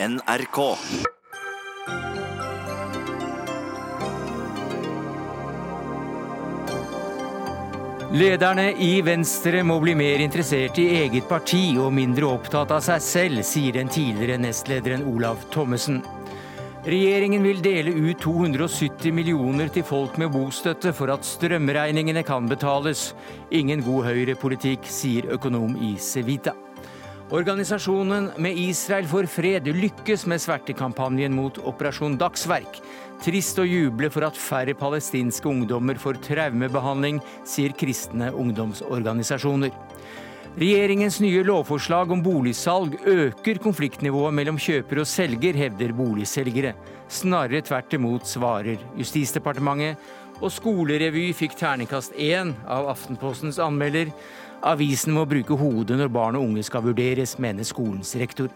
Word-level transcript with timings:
NRK. 0.00 0.58
Lederne 8.12 8.68
i 8.78 9.02
Venstre 9.02 9.64
må 9.66 9.80
bli 9.82 9.96
mer 9.98 10.22
interessert 10.22 10.78
i 10.78 10.84
eget 11.00 11.26
parti 11.26 11.72
og 11.82 11.90
mindre 11.96 12.30
opptatt 12.30 12.70
av 12.76 12.84
seg 12.86 13.02
selv, 13.02 13.42
sier 13.42 13.74
den 13.74 13.90
tidligere 13.90 14.38
nestlederen 14.38 15.02
Olav 15.10 15.42
Thommessen. 15.50 15.98
Regjeringen 16.86 17.42
vil 17.42 17.58
dele 17.66 17.90
ut 17.90 18.22
270 18.22 19.10
millioner 19.18 19.74
til 19.74 19.82
folk 19.82 20.14
med 20.22 20.30
bostøtte 20.30 20.94
for 20.94 21.10
at 21.10 21.26
strømregningene 21.26 22.22
kan 22.22 22.46
betales. 22.46 23.16
Ingen 23.50 23.82
god 23.82 24.12
høyrepolitikk, 24.12 24.86
sier 24.86 25.26
økonom 25.34 25.74
i 25.82 25.96
Cevita. 25.98 26.54
Organisasjonen 27.28 28.30
med 28.40 28.56
Israel 28.56 29.04
for 29.04 29.26
fred 29.28 29.66
lykkes 29.68 30.22
med 30.32 30.40
svertekampanjen 30.40 31.34
mot 31.36 31.58
Operasjon 31.60 32.14
Dagsverk. 32.16 32.78
Trist 33.20 33.60
å 33.60 33.66
juble 33.68 34.08
for 34.08 34.24
at 34.24 34.38
færre 34.40 34.72
palestinske 34.78 35.44
ungdommer 35.50 36.00
får 36.00 36.22
traumebehandling, 36.24 37.18
sier 37.44 37.74
kristne 37.76 38.30
ungdomsorganisasjoner. 38.32 39.74
Regjeringens 40.56 41.20
nye 41.20 41.44
lovforslag 41.44 42.16
om 42.16 42.24
boligsalg 42.24 42.96
øker 43.04 43.60
konfliktnivået 43.60 44.32
mellom 44.40 44.56
kjøper 44.56 45.04
og 45.04 45.10
selger, 45.12 45.60
hevder 45.66 45.92
boligselgere. 46.00 46.72
Snarere 47.12 47.60
tvert 47.60 47.92
imot, 47.92 48.24
svarer 48.24 48.80
Justisdepartementet. 48.96 50.00
Og 50.38 50.52
skolerevy 50.54 51.32
fikk 51.34 51.56
terningkast 51.58 52.14
én 52.14 52.52
av 52.70 52.88
Aftenpostens 52.92 53.58
anmelder. 53.60 54.12
Avisen 54.66 55.14
må 55.14 55.22
bruke 55.28 55.54
hodet 55.54 55.98
når 56.00 56.08
barn 56.10 56.36
og 56.38 56.48
unge 56.48 56.64
skal 56.66 56.82
vurderes, 56.82 57.36
mener 57.38 57.66
skolens 57.66 58.16
rektor. 58.18 58.50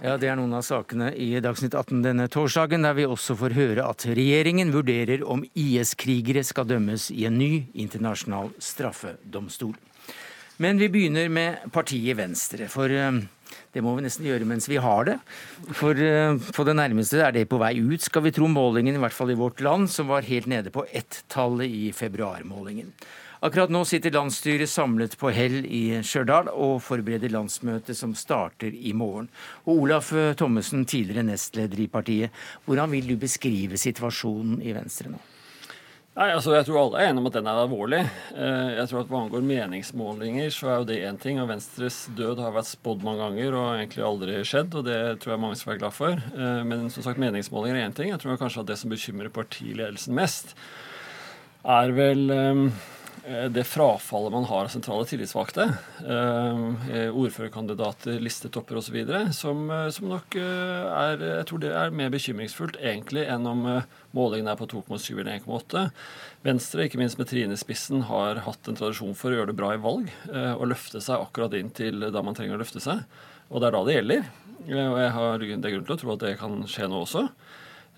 Ja, 0.00 0.16
Det 0.16 0.30
er 0.30 0.38
noen 0.40 0.54
av 0.56 0.64
sakene 0.64 1.10
i 1.12 1.34
Dagsnytt 1.44 1.74
18 1.76 2.00
denne 2.00 2.24
torsdagen, 2.32 2.82
der 2.82 2.96
vi 2.96 3.04
også 3.04 3.36
får 3.36 3.52
høre 3.52 3.84
at 3.84 4.06
regjeringen 4.08 4.72
vurderer 4.72 5.20
om 5.28 5.44
IS-krigere 5.52 6.40
skal 6.42 6.64
dømmes 6.64 7.10
i 7.12 7.26
en 7.28 7.36
ny 7.36 7.66
internasjonal 7.76 8.48
straffedomstol. 8.56 9.76
Men 10.56 10.80
vi 10.80 10.88
begynner 10.88 11.28
med 11.28 11.68
partiet 11.72 12.16
Venstre. 12.16 12.66
For 12.72 12.88
eh, 12.88 13.20
det 13.74 13.82
må 13.84 13.94
vi 13.96 14.04
nesten 14.04 14.26
gjøre 14.26 14.48
mens 14.48 14.68
vi 14.70 14.80
har 14.82 15.06
det. 15.06 15.16
For 15.78 15.94
uh, 15.94 16.36
på 16.56 16.66
det 16.66 16.76
nærmeste 16.78 17.22
er 17.22 17.34
det 17.36 17.48
på 17.50 17.60
vei 17.62 17.76
ut, 17.78 18.02
skal 18.02 18.24
vi 18.26 18.34
tro 18.34 18.50
målingen, 18.50 18.98
i 18.98 19.02
hvert 19.02 19.14
fall 19.16 19.32
i 19.32 19.38
vårt 19.38 19.62
land, 19.64 19.90
som 19.92 20.10
var 20.10 20.26
helt 20.26 20.50
nede 20.50 20.72
på 20.74 20.86
ett-tallet 20.90 21.70
i 21.70 21.90
februarmålingen. 21.94 22.92
Akkurat 23.40 23.72
nå 23.72 23.86
sitter 23.88 24.12
landsstyret 24.12 24.68
samlet 24.68 25.14
på 25.16 25.30
Hell 25.32 25.62
i 25.64 26.02
Stjørdal 26.04 26.50
og 26.52 26.82
forbereder 26.84 27.32
landsmøtet 27.32 27.96
som 27.96 28.12
starter 28.12 28.74
i 28.74 28.92
morgen. 28.92 29.30
Og 29.64 29.86
Olaf 29.86 30.10
Thommessen, 30.36 30.84
tidligere 30.84 31.24
nestleder 31.24 31.80
i 31.80 31.88
partiet, 31.88 32.36
hvordan 32.66 32.92
vil 32.92 33.08
du 33.08 33.16
beskrive 33.22 33.80
situasjonen 33.80 34.60
i 34.60 34.76
Venstre 34.76 35.14
nå? 35.14 35.22
Nei, 36.20 36.34
altså 36.36 36.52
Jeg 36.52 36.66
tror 36.68 36.82
alle 36.82 36.98
er 37.00 37.08
enige 37.08 37.22
om 37.22 37.28
at 37.30 37.36
den 37.38 37.46
er 37.48 37.58
alvorlig. 37.62 38.00
Eh, 38.34 38.70
jeg 38.76 38.88
tror 38.90 38.98
at 39.00 39.08
Hva 39.08 39.20
angår 39.22 39.44
meningsmålinger, 39.48 40.50
så 40.52 40.66
er 40.68 40.74
jo 40.82 40.88
det 40.90 40.98
én 41.08 41.16
ting. 41.16 41.40
og 41.40 41.48
Venstres 41.48 42.10
død 42.12 42.42
har 42.44 42.52
vært 42.52 42.68
spådd 42.68 43.06
mange 43.06 43.22
ganger 43.24 43.56
og 43.56 43.68
egentlig 43.78 44.04
aldri 44.04 44.34
skjedd. 44.44 44.76
og 44.76 44.84
Det 44.84 44.98
tror 45.22 45.32
jeg 45.32 45.40
mange 45.40 45.56
skal 45.56 45.72
være 45.72 45.80
glad 45.80 45.96
for. 45.96 46.20
Eh, 46.20 46.60
men 46.68 46.90
som 46.92 47.06
sagt, 47.06 47.22
meningsmålinger 47.24 47.80
er 47.80 47.88
én 47.88 47.96
ting. 47.96 48.12
Jeg 48.12 48.20
tror 48.20 48.36
kanskje 48.36 48.60
at 48.60 48.68
det 48.68 48.76
som 48.76 48.92
bekymrer 48.92 49.32
partiledelsen 49.32 50.12
mest, 50.12 50.52
er 51.64 51.96
vel 51.96 52.28
eh, 52.36 52.68
det 53.52 53.64
frafallet 53.68 54.32
man 54.32 54.46
har 54.48 54.64
av 54.64 54.72
sentrale 54.72 55.04
tillitsvalgte, 55.08 55.66
eh, 56.08 57.08
ordførerkandidater, 57.10 58.20
listetopper 58.20 58.80
osv., 58.80 58.96
som, 59.32 59.70
eh, 59.70 59.90
som 59.90 60.08
nok 60.08 60.36
er 60.36 61.18
Jeg 61.20 61.46
tror 61.46 61.60
det 61.60 61.72
er 61.72 61.90
mer 61.90 62.10
bekymringsfullt 62.10 62.76
egentlig 62.80 63.26
enn 63.28 63.46
om 63.46 63.82
målingen 64.14 64.48
er 64.48 64.56
på 64.56 64.66
2,7 64.66 65.20
eller 65.20 65.32
1,8. 65.38 65.90
Venstre, 66.42 66.88
ikke 66.88 66.98
minst 66.98 67.18
med 67.18 67.28
Trine 67.28 67.56
spissen, 67.56 68.02
har 68.02 68.36
hatt 68.36 68.68
en 68.68 68.76
tradisjon 68.76 69.14
for 69.14 69.30
å 69.30 69.36
gjøre 69.40 69.52
det 69.52 69.56
bra 69.56 69.74
i 69.74 69.82
valg 69.82 70.10
og 70.30 70.68
løfte 70.68 71.00
seg 71.00 71.20
akkurat 71.20 71.54
inn 71.54 71.70
til 71.70 72.00
da 72.10 72.22
man 72.22 72.34
trenger 72.34 72.56
å 72.56 72.62
løfte 72.62 72.80
seg. 72.80 73.04
Og 73.50 73.60
det 73.60 73.68
er 73.68 73.74
da 73.74 73.84
det 73.84 73.96
gjelder. 73.98 74.24
Og 74.70 74.98
jeg 75.00 75.10
har 75.16 75.38
det 75.38 75.64
er 75.64 75.74
grunn 75.74 75.86
til 75.86 75.96
å 75.96 76.00
tro 76.00 76.12
at 76.14 76.20
det 76.20 76.38
kan 76.38 76.62
skje 76.68 76.88
nå 76.88 77.02
også. 77.04 77.28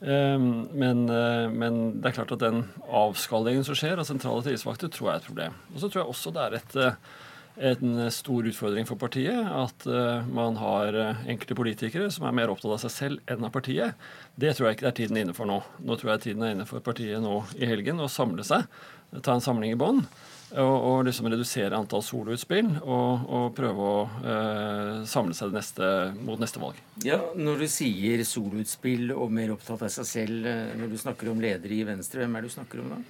Ehm, 0.02 0.68
men, 0.72 1.08
eh, 1.08 1.48
men, 1.50 2.00
det 2.00 2.10
er 2.10 2.16
klart 2.16 2.32
at 2.34 2.42
den 2.42 2.64
avskallingen 2.90 3.66
som 3.66 3.76
skjer 3.78 4.00
av 4.00 4.08
sentrale 4.08 4.42
tillitsvalgte, 4.42 4.90
tror 4.90 5.08
jeg 5.08 5.14
er 5.14 5.20
et 5.22 5.28
problem. 5.28 5.60
Og 5.74 5.82
så 5.82 5.90
tror 5.90 6.02
jeg 6.02 6.14
også 6.14 6.32
det 6.34 6.42
er 6.42 6.56
et, 6.58 6.76
eh, 6.76 7.20
en 7.70 8.10
stor 8.10 8.48
utfordring 8.48 8.88
for 8.88 8.96
partiet 8.96 9.36
at 9.36 9.86
eh, 9.86 10.26
man 10.26 10.56
har 10.56 10.96
enkelte 11.28 11.54
politikere 11.54 12.10
som 12.10 12.26
er 12.26 12.34
mer 12.34 12.50
opptatt 12.50 12.72
av 12.72 12.82
seg 12.82 12.94
selv 12.96 13.30
enn 13.30 13.44
av 13.44 13.52
partiet. 13.54 13.94
Det 14.34 14.56
tror 14.56 14.68
jeg 14.68 14.78
ikke 14.78 14.88
det 14.88 14.92
er 14.92 15.00
tiden 15.02 15.22
inne 15.22 15.36
for 15.36 15.46
nå. 15.46 15.60
Nå 15.84 15.98
tror 16.00 16.14
jeg 16.14 16.26
tiden 16.26 16.42
er 16.42 16.56
inne 16.56 16.66
for 16.66 16.80
partiet 16.80 17.22
nå 17.22 17.42
i 17.60 17.68
helgen 17.68 18.00
å 18.02 18.10
samle 18.10 18.42
seg, 18.42 18.66
ta 19.20 19.36
en 19.36 19.44
samling 19.44 19.76
i 19.76 19.78
bånn 19.78 20.06
og, 20.52 20.74
og 20.88 20.98
liksom 21.06 21.28
redusere 21.32 21.78
antall 21.78 22.04
soloutspill 22.04 22.68
og, 22.82 23.24
og 23.28 23.46
prøve 23.56 23.88
å 23.88 24.02
eh, 24.20 24.92
samle 25.08 25.36
seg 25.36 25.54
neste, 25.54 25.86
mot 26.26 26.40
neste 26.42 26.60
valg. 26.62 26.78
Ja, 27.06 27.20
Når 27.36 27.64
du 27.64 27.68
sier 27.72 28.24
soloutspill 28.28 29.14
og 29.14 29.32
mer 29.32 29.54
opptatt 29.54 29.86
av 29.86 29.92
seg 29.94 30.08
selv, 30.08 30.46
eh, 30.48 30.76
når 30.78 30.92
du 30.92 31.00
snakker 31.00 31.32
om 31.32 31.42
ledere 31.42 31.78
i 31.78 31.84
Venstre, 31.88 32.22
hvem 32.22 32.36
er 32.36 32.44
det 32.44 32.52
du 32.52 32.56
snakker 32.58 32.84
om 32.84 32.94
da? 32.96 33.02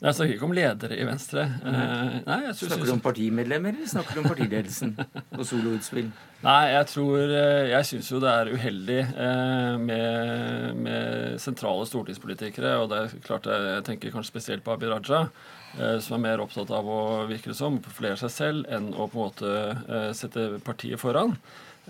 Jeg 0.00 0.16
snakker 0.16 0.32
ikke 0.32 0.46
om 0.46 0.54
ledere 0.56 0.96
i 0.96 1.04
Venstre. 1.04 1.42
Nei. 1.60 2.20
nei, 2.24 2.38
synes, 2.54 2.70
snakker 2.70 2.88
du 2.88 2.92
om 2.94 3.02
partimedlemmer, 3.04 3.74
eller 3.76 3.90
snakker 3.90 4.16
du 4.16 4.22
om 4.22 4.28
partiledelsen 4.30 4.94
og 5.36 5.42
soloutspill? 5.44 6.08
Nei, 6.40 6.70
jeg 6.72 6.86
tror 6.88 7.34
eh, 7.36 7.66
Jeg 7.68 7.84
syns 7.84 8.06
jo 8.08 8.20
det 8.22 8.30
er 8.32 8.48
uheldig 8.48 9.00
eh, 9.04 9.74
med, 9.82 10.78
med, 10.86 11.34
sentrale 11.42 11.84
stortingspolitikere, 11.84 12.78
og 12.80 12.88
det 12.88 13.00
er 13.02 13.18
klart 13.26 13.48
jeg, 13.52 13.82
tenker 13.90 14.14
kanskje 14.14 14.32
spesielt 14.32 14.64
på 14.64 14.72
Abid 14.72 14.88
Raja, 14.88 15.26
eh, 15.26 15.58
som 16.02 16.16
er 16.16 16.22
mer 16.24 16.42
opptatt 16.42 16.70
av 16.74 16.88
å 16.90 17.00
virke 17.30 17.52
det 17.52 17.58
som, 17.58 17.78
profilere 17.82 18.18
seg 18.20 18.32
selv, 18.34 18.70
enn 18.72 18.90
å 18.94 19.06
på 19.10 19.18
en 19.18 19.22
måte 19.22 19.52
eh, 19.70 20.10
sette 20.16 20.62
partiet 20.66 21.00
foran. 21.00 21.36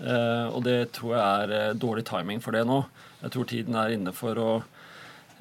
Eh, 0.01 0.47
og 0.51 0.61
det 0.67 0.91
tror 0.97 1.15
jeg 1.17 1.23
er 1.23 1.79
dårlig 1.81 2.05
timing 2.09 2.43
for 2.43 2.57
det 2.57 2.65
nå. 2.69 2.83
Jeg 3.23 3.33
tror 3.33 3.49
tiden 3.49 3.77
er 3.77 3.95
inne 3.95 4.13
for 4.15 4.41
å 4.41 4.51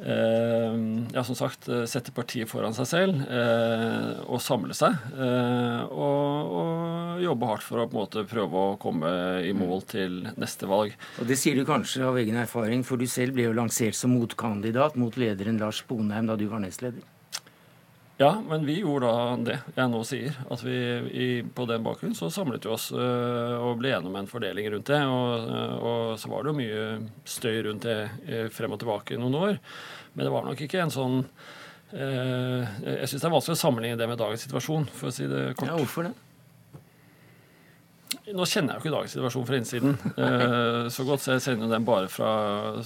Eh, 0.01 0.77
ja, 1.13 1.25
som 1.25 1.37
sagt, 1.37 1.69
eh, 1.69 1.85
sette 1.85 2.13
partiet 2.17 2.49
foran 2.49 2.73
seg 2.73 2.87
selv 2.89 3.19
eh, 3.29 4.23
og 4.25 4.41
samle 4.41 4.73
seg. 4.77 4.97
Og, 5.93 6.55
og, 6.57 7.21
jobbe 7.21 7.49
hardt 7.51 7.67
for 7.67 7.83
å 7.83 7.85
på 7.85 7.99
en 7.99 8.01
måte 8.01 8.23
prøve 8.25 8.61
å 8.65 8.77
komme 8.81 9.11
i 9.45 9.53
mål 9.53 9.83
til 9.91 10.23
neste 10.41 10.65
valg. 10.71 10.95
Og 11.21 11.29
Det 11.29 11.37
sier 11.37 11.59
du 11.59 11.67
kanskje 11.69 12.07
av 12.09 12.17
egen 12.17 12.41
erfaring, 12.41 12.81
for 12.87 12.97
du 12.97 13.05
selv 13.05 13.37
ble 13.37 13.51
jo 13.51 13.57
lansert 13.59 13.99
som 13.99 14.15
motkandidat 14.17 14.97
mot 14.97 15.21
lederen 15.21 15.61
Lars 15.61 15.83
Bonheim 15.85 16.31
da 16.31 16.39
du 16.41 16.47
var 16.49 16.65
nestleder. 16.65 17.05
Ja, 18.21 18.43
men 18.49 18.67
vi 18.69 18.75
gjorde 18.83 19.09
da 19.09 19.37
det 19.41 19.55
jeg 19.73 19.89
nå 19.89 20.03
sier. 20.05 20.35
At 20.53 20.61
vi 20.61 20.77
i, 21.09 21.29
på 21.57 21.65
den 21.65 21.85
bakgrunn 21.87 22.13
så 22.13 22.29
samlet 22.29 22.67
vi 22.67 22.73
oss 22.75 22.91
øh, 22.93 23.55
og 23.57 23.79
ble 23.81 23.95
enige 23.95 24.11
om 24.11 24.19
en 24.21 24.29
fordeling 24.29 24.69
rundt 24.75 24.91
det. 24.93 24.99
Og, 25.09 25.47
øh, 25.49 25.73
og, 25.79 26.03
så 26.21 26.29
var 26.29 26.45
det 26.45 26.53
jo 26.53 26.59
mye 26.59 26.83
støy 27.25 27.63
rundt 27.65 27.87
det 27.89 27.97
øh, 28.29 28.51
frem 28.53 28.77
og 28.77 28.83
tilbake 28.83 29.17
i 29.17 29.21
noen 29.23 29.39
år. 29.41 29.57
Men 30.13 30.27
det 30.27 30.35
var 30.35 30.45
nok 30.45 30.61
ikke 30.67 30.83
en 30.85 30.93
sånn 30.93 31.17
øh, 31.23 32.61
Jeg 32.85 33.09
syns 33.09 33.23
det 33.23 33.31
er 33.31 33.35
vanskelig 33.39 33.57
å 33.57 33.63
sammenligne 33.63 34.03
det 34.03 34.11
med 34.13 34.21
dagens 34.21 34.45
situasjon, 34.45 34.85
for 35.01 35.09
å 35.09 35.17
si 35.17 35.25
det 35.31 35.55
kort. 35.55 35.73
Ja, 35.73 35.81
hvorfor 35.81 36.11
det? 36.11 36.13
Nå 38.37 38.47
kjenner 38.49 38.75
jeg 38.75 38.81
jo 38.81 38.85
ikke 38.85 38.95
dagens 38.95 39.15
situasjon 39.17 39.47
fra 39.49 39.59
innsiden 39.61 39.95
uh, 40.17 40.89
så 40.95 41.07
godt, 41.09 41.25
så 41.25 41.35
jeg 41.35 41.45
sender 41.45 41.67
jo 41.67 41.73
den 41.73 41.87
bare 41.89 42.11
fra, 42.13 42.33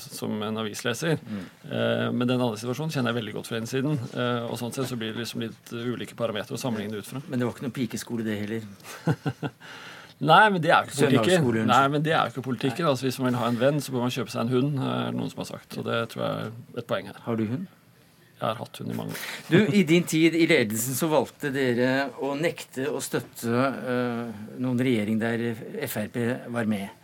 som 0.01 0.37
en 0.47 0.61
avisleser. 0.63 1.19
Mm. 1.21 1.43
Uh, 1.69 2.09
men 2.15 2.29
den 2.29 2.39
andre 2.39 2.61
situasjonen 2.61 2.95
kjenner 2.95 3.13
jeg 3.13 3.21
veldig 3.21 3.35
godt 3.39 3.51
fra 3.51 3.61
innsiden. 3.61 3.99
Uh, 4.15 4.47
og 4.49 4.59
sånn 4.61 4.75
sett 4.75 4.91
så 4.91 4.99
blir 5.01 5.15
det 5.15 5.25
liksom 5.25 5.45
litt 5.45 5.75
ulike 5.75 6.17
parametere 6.19 6.59
å 6.59 6.61
sammenligne 6.61 7.01
ut 7.01 7.09
fra. 7.09 7.23
Men 7.29 7.41
det 7.41 7.49
var 7.49 7.57
ikke 7.57 7.67
noen 7.67 7.77
pikeskole, 7.77 8.27
det 8.27 8.39
heller? 8.43 8.65
Nei, 10.25 10.45
men 10.55 10.63
det 10.63 10.71
er 10.71 10.85
jo 10.85 10.93
ikke 10.93 11.01
politikken. 11.01 11.65
Nei, 11.69 11.85
men 11.91 12.05
det 12.05 12.13
er 12.15 12.29
jo 12.29 12.35
ikke 12.35 12.47
politikken. 12.47 12.87
Altså, 12.89 13.09
hvis 13.09 13.19
man 13.21 13.33
vil 13.33 13.41
ha 13.41 13.49
en 13.51 13.59
venn, 13.61 13.81
så 13.83 13.95
bør 13.95 14.07
man 14.07 14.15
kjøpe 14.15 14.33
seg 14.33 14.45
en 14.45 14.53
hund, 14.53 14.77
er 14.79 15.09
det 15.11 15.19
noen 15.19 15.33
som 15.33 15.43
har 15.43 15.49
sagt. 15.51 15.79
Og 15.81 15.89
det 15.89 15.99
tror 16.15 16.25
jeg 16.25 16.53
er 16.53 16.85
et 16.85 16.89
poeng 16.89 17.11
her. 17.11 17.19
Har 17.27 17.41
du 17.41 17.49
hund? 17.51 17.67
Jeg 18.45 18.53
har 18.53 18.61
hatt 18.61 18.81
hund 18.81 18.93
i 18.93 18.97
mange 18.99 19.15
år. 19.15 19.23
Du, 19.49 19.57
I 19.73 19.85
din 19.89 20.05
tid 20.09 20.37
i 20.37 20.49
ledelsen 20.51 20.97
så 20.99 21.09
valgte 21.13 21.53
dere 21.55 22.11
å 22.21 22.35
nekte 22.39 22.91
å 22.93 23.01
støtte 23.05 23.49
uh, 23.53 24.45
noen 24.61 24.85
regjering 24.85 25.21
der 25.23 25.47
Frp 25.89 26.21
var 26.53 26.69
med. 26.69 27.01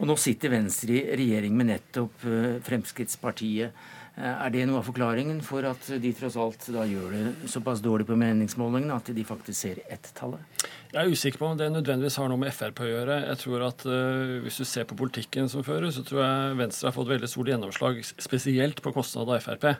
Og 0.00 0.08
nå 0.10 0.16
sitter 0.18 0.52
Venstre 0.54 0.96
i 0.98 1.18
regjering 1.18 1.54
med 1.58 1.70
nettopp 1.72 2.24
uh, 2.26 2.56
Fremskrittspartiet. 2.66 3.74
Uh, 4.14 4.30
er 4.46 4.54
det 4.54 4.64
noe 4.70 4.78
av 4.78 4.86
forklaringen 4.86 5.40
for 5.42 5.66
at 5.66 5.88
de 5.98 6.14
tross 6.14 6.38
alt 6.38 6.68
da 6.74 6.86
gjør 6.86 7.14
det 7.14 7.50
såpass 7.50 7.82
dårlig 7.82 8.06
på 8.06 8.18
meningsmålingene 8.18 8.94
at 8.94 9.10
de 9.14 9.26
faktisk 9.26 9.58
ser 9.58 9.82
ett-tallet? 9.90 10.64
Jeg 10.94 11.00
er 11.02 11.10
usikker 11.10 11.40
på 11.40 11.50
om 11.50 11.58
det 11.58 11.72
nødvendigvis 11.74 12.20
har 12.22 12.30
noe 12.30 12.38
med 12.38 12.54
Frp 12.54 12.84
å 12.84 12.90
gjøre. 12.90 13.20
Jeg 13.26 13.42
tror 13.42 13.68
at 13.72 13.86
uh, 13.90 14.40
Hvis 14.46 14.62
du 14.62 14.66
ser 14.68 14.86
på 14.86 14.98
politikken 14.98 15.50
som 15.50 15.66
føres, 15.66 15.98
så 15.98 16.06
tror 16.06 16.22
jeg 16.22 16.58
Venstre 16.62 16.90
har 16.90 16.96
fått 16.96 17.10
veldig 17.10 17.30
stort 17.30 17.50
gjennomslag, 17.50 18.02
spesielt 18.22 18.82
på 18.84 18.94
kostnad 18.94 19.34
av 19.34 19.42
Frp. 19.42 19.72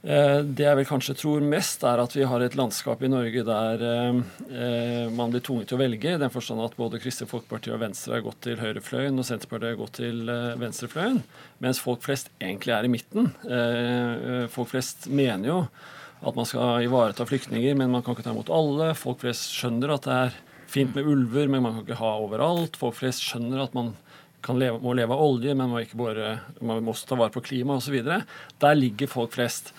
Eh, 0.00 0.38
det 0.48 0.64
jeg 0.64 0.76
vel 0.78 0.86
kanskje 0.88 1.14
tror 1.20 1.42
mest, 1.44 1.82
er 1.84 2.00
at 2.00 2.14
vi 2.16 2.24
har 2.24 2.40
et 2.40 2.54
landskap 2.56 3.02
i 3.04 3.10
Norge 3.12 3.42
der 3.44 3.82
eh, 3.84 5.10
man 5.12 5.32
blir 5.32 5.44
tvunget 5.44 5.68
til 5.68 5.76
å 5.76 5.82
velge, 5.82 6.14
i 6.14 6.20
den 6.22 6.32
forstand 6.32 6.64
at 6.64 6.76
både 6.78 7.02
Kristelig 7.02 7.28
Folkeparti 7.28 7.74
og 7.74 7.82
Venstre 7.82 8.16
har 8.16 8.24
gått 8.24 8.40
til 8.46 8.56
høyrefløyen, 8.62 9.20
og 9.20 9.28
Senterpartiet 9.28 9.74
har 9.74 9.80
gått 9.82 9.98
til 10.00 10.32
eh, 10.32 10.56
venstrefløyen, 10.62 11.20
mens 11.60 11.82
folk 11.84 12.04
flest 12.06 12.32
egentlig 12.40 12.76
er 12.76 12.88
i 12.88 12.92
midten. 12.92 13.28
Folk 14.54 14.70
flest 14.72 15.10
mener 15.12 15.50
jo 15.50 15.58
at 16.24 16.36
man 16.36 16.48
skal 16.48 16.84
ivareta 16.84 17.26
flyktninger, 17.28 17.76
men 17.76 17.92
man 17.92 18.04
kan 18.04 18.16
ikke 18.16 18.24
ta 18.24 18.32
imot 18.32 18.52
alle. 18.52 18.94
Folk 18.96 19.20
flest 19.20 19.52
skjønner 19.52 19.92
at 19.92 20.08
det 20.08 20.16
er 20.16 20.38
fint 20.70 20.96
med 20.96 21.08
ulver, 21.08 21.48
men 21.48 21.64
man 21.64 21.76
kan 21.76 21.84
ikke 21.84 22.00
ha 22.00 22.14
overalt. 22.22 22.78
Folk 22.80 22.96
flest 23.00 23.24
skjønner 23.26 23.64
at 23.66 23.76
man 23.76 23.92
leve, 24.48 24.80
må 24.82 24.94
leve 24.96 25.16
av 25.16 25.22
olje, 25.22 25.54
men 25.54 25.70
må 25.70 25.84
ikke 25.84 26.00
bare, 26.00 26.34
man 26.60 26.84
må 26.84 26.94
også 26.94 27.12
ta 27.12 27.18
vare 27.20 27.34
på 27.34 27.42
klimaet 27.44 27.82
osv. 27.82 28.02
Der 28.60 28.78
ligger 28.78 29.10
folk 29.10 29.34
flest. 29.36 29.74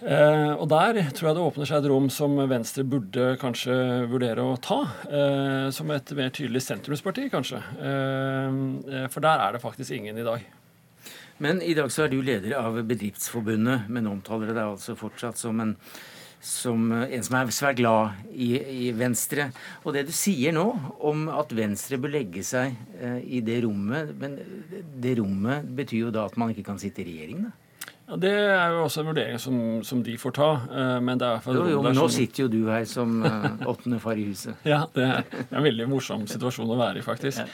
Eh, 0.00 0.52
og 0.56 0.64
der 0.72 0.96
tror 1.12 1.28
jeg 1.28 1.36
det 1.36 1.42
åpner 1.44 1.68
seg 1.68 1.82
et 1.82 1.90
rom 1.92 2.06
som 2.12 2.38
Venstre 2.48 2.86
burde 2.88 3.34
kanskje 3.40 3.74
vurdere 4.08 4.46
å 4.46 4.56
ta. 4.62 4.80
Eh, 5.10 5.66
som 5.76 5.92
et 5.92 6.14
mer 6.16 6.32
tydelig 6.32 6.64
sentrumsparti, 6.64 7.28
kanskje. 7.32 7.60
Eh, 7.60 9.04
for 9.12 9.24
der 9.24 9.44
er 9.44 9.56
det 9.56 9.62
faktisk 9.64 9.92
ingen 9.96 10.18
i 10.18 10.26
dag. 10.26 10.46
Men 11.40 11.60
i 11.64 11.74
dag 11.76 11.92
så 11.92 12.04
er 12.04 12.12
du 12.12 12.20
leder 12.20 12.56
av 12.58 12.76
Bedriftsforbundet, 12.84 13.88
men 13.88 14.08
omtaler 14.08 14.52
deg 14.52 14.64
altså 14.64 14.96
fortsatt 14.98 15.40
som 15.40 15.60
en 15.62 15.76
som 16.40 16.88
en 16.92 17.24
som 17.24 17.36
er 17.36 17.52
svært 17.52 17.78
glad 17.80 18.20
i, 18.32 18.54
i, 18.56 18.90
Venstre. 18.96 19.50
Og 19.84 19.94
det 19.94 20.06
du 20.08 20.12
sier 20.16 20.54
nå 20.56 20.66
om 21.06 21.28
at 21.32 21.52
Venstre 21.56 22.00
bør 22.00 22.14
legge 22.16 22.44
seg 22.46 22.76
eh, 22.98 23.20
i 23.20 23.42
det 23.44 23.60
rommet 23.66 24.14
Men 24.18 24.38
det 25.00 25.18
rommet 25.20 25.68
betyr 25.76 26.06
jo 26.06 26.14
da 26.14 26.24
at 26.30 26.38
man 26.40 26.54
ikke 26.54 26.64
kan 26.70 26.80
sitte 26.80 27.04
i 27.04 27.10
regjering, 27.10 27.48
da? 27.48 27.56
Ja, 28.10 28.16
Det 28.18 28.30
er 28.32 28.72
jo 28.74 28.80
også 28.86 29.04
en 29.04 29.10
vurdering 29.12 29.38
som, 29.38 29.58
som 29.86 30.00
de 30.02 30.16
får 30.18 30.34
ta. 30.40 30.48
Eh, 30.66 30.96
men 31.04 31.20
det 31.20 31.28
er 31.28 31.44
jo, 31.46 31.68
jo, 31.76 31.84
men 31.84 31.94
nå 31.94 32.08
sitter 32.10 32.46
jo 32.46 32.48
du 32.50 32.60
her 32.72 32.88
som 32.88 33.20
åttende 33.70 34.00
far 34.02 34.18
i 34.18 34.26
huset. 34.32 34.56
ja, 34.66 34.82
det 34.96 35.06
er 35.06 35.46
en 35.50 35.68
veldig 35.68 35.86
morsom 35.92 36.26
situasjon 36.30 36.72
å 36.72 36.80
være 36.80 37.04
i, 37.04 37.06
faktisk. 37.06 37.44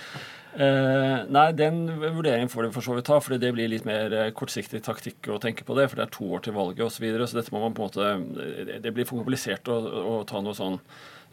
Uh, 0.56 1.26
nei, 1.29 1.50
den 1.53 1.82
vurderingen 2.00 2.49
får 2.49 2.64
de 2.64 2.73
for 2.73 2.85
så 2.85 2.94
vidt 2.97 3.08
ta, 3.11 3.19
for 3.20 3.37
det 3.37 3.53
blir 3.53 3.69
litt 3.69 3.85
mer 3.88 4.14
kortsiktig 4.37 4.81
taktikk 4.87 5.29
å 5.29 5.41
tenke 5.43 5.67
på 5.69 5.76
det. 5.76 5.88
For 5.91 6.00
det 6.00 6.06
er 6.06 6.14
to 6.17 6.31
år 6.32 6.47
til 6.47 6.56
valget 6.56 6.87
osv. 6.87 6.97
Så, 6.97 7.05
videre, 7.05 7.29
så 7.29 7.41
dette 7.41 7.53
må 7.55 7.61
man 7.64 7.76
på 7.76 7.85
en 7.85 7.93
måte 7.93 8.81
Det 8.81 8.94
blir 8.94 9.08
for 9.08 9.20
komplisert 9.20 9.69
å, 9.69 9.76
å 10.17 10.17
ta 10.29 10.41
noe 10.44 10.56
sånn 10.56 10.81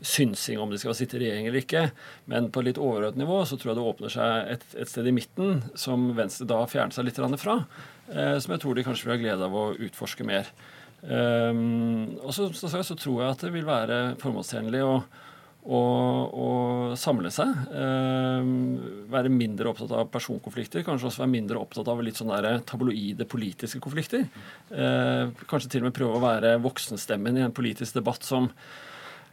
synsing 0.04 0.60
om 0.60 0.72
de 0.72 0.78
skal 0.82 0.96
sitte 0.98 1.18
i 1.18 1.24
regjering 1.24 1.48
eller 1.48 1.64
ikke. 1.64 1.84
Men 2.32 2.50
på 2.54 2.64
litt 2.66 2.80
overordnet 2.82 3.22
nivå 3.24 3.40
så 3.48 3.58
tror 3.58 3.72
jeg 3.72 3.80
det 3.80 3.90
åpner 3.90 4.14
seg 4.14 4.54
et, 4.56 4.66
et 4.84 4.92
sted 4.92 5.08
i 5.08 5.16
midten 5.16 5.62
som 5.80 6.10
Venstre 6.18 6.48
da 6.50 6.60
fjerner 6.70 6.96
seg 6.96 7.08
litt 7.08 7.20
fra. 7.42 7.60
Eh, 8.12 8.38
som 8.44 8.54
jeg 8.54 8.64
tror 8.64 8.76
de 8.76 8.86
kanskje 8.86 9.08
vil 9.08 9.16
ha 9.16 9.22
glede 9.22 9.48
av 9.48 9.56
å 9.56 9.68
utforske 9.88 10.28
mer. 10.28 10.50
Um, 11.04 12.16
og 12.24 12.32
så, 12.32 12.48
så, 12.56 12.70
så, 12.72 12.96
tror 12.96 13.18
jeg 13.20 13.34
at 13.34 13.42
det 13.44 13.52
vil 13.52 13.66
være 13.68 13.98
formålstjenlig 14.22 14.84
å, 14.88 14.94
å, 15.64 15.82
å 16.28 16.48
samle 17.00 17.32
seg. 17.34 17.52
Eh, 17.72 18.48
være 19.14 19.32
mindre 19.32 19.72
opptatt 19.72 19.94
av 19.96 20.10
personkonflikter. 20.14 20.84
Kanskje 20.86 21.10
også 21.10 21.24
være 21.24 21.34
mindre 21.34 21.62
opptatt 21.62 21.92
av 21.92 22.02
litt 22.04 22.20
sånne 22.20 22.58
tabloide 22.68 23.28
politiske 23.30 23.82
konflikter. 23.84 24.26
Eh, 24.72 25.46
kanskje 25.50 25.76
til 25.76 25.84
og 25.84 25.90
med 25.90 25.98
prøve 25.98 26.20
å 26.20 26.24
være 26.24 26.58
voksenstemmen 26.64 27.40
i 27.40 27.46
en 27.46 27.56
politisk 27.56 28.00
debatt 28.00 28.28
som 28.28 28.50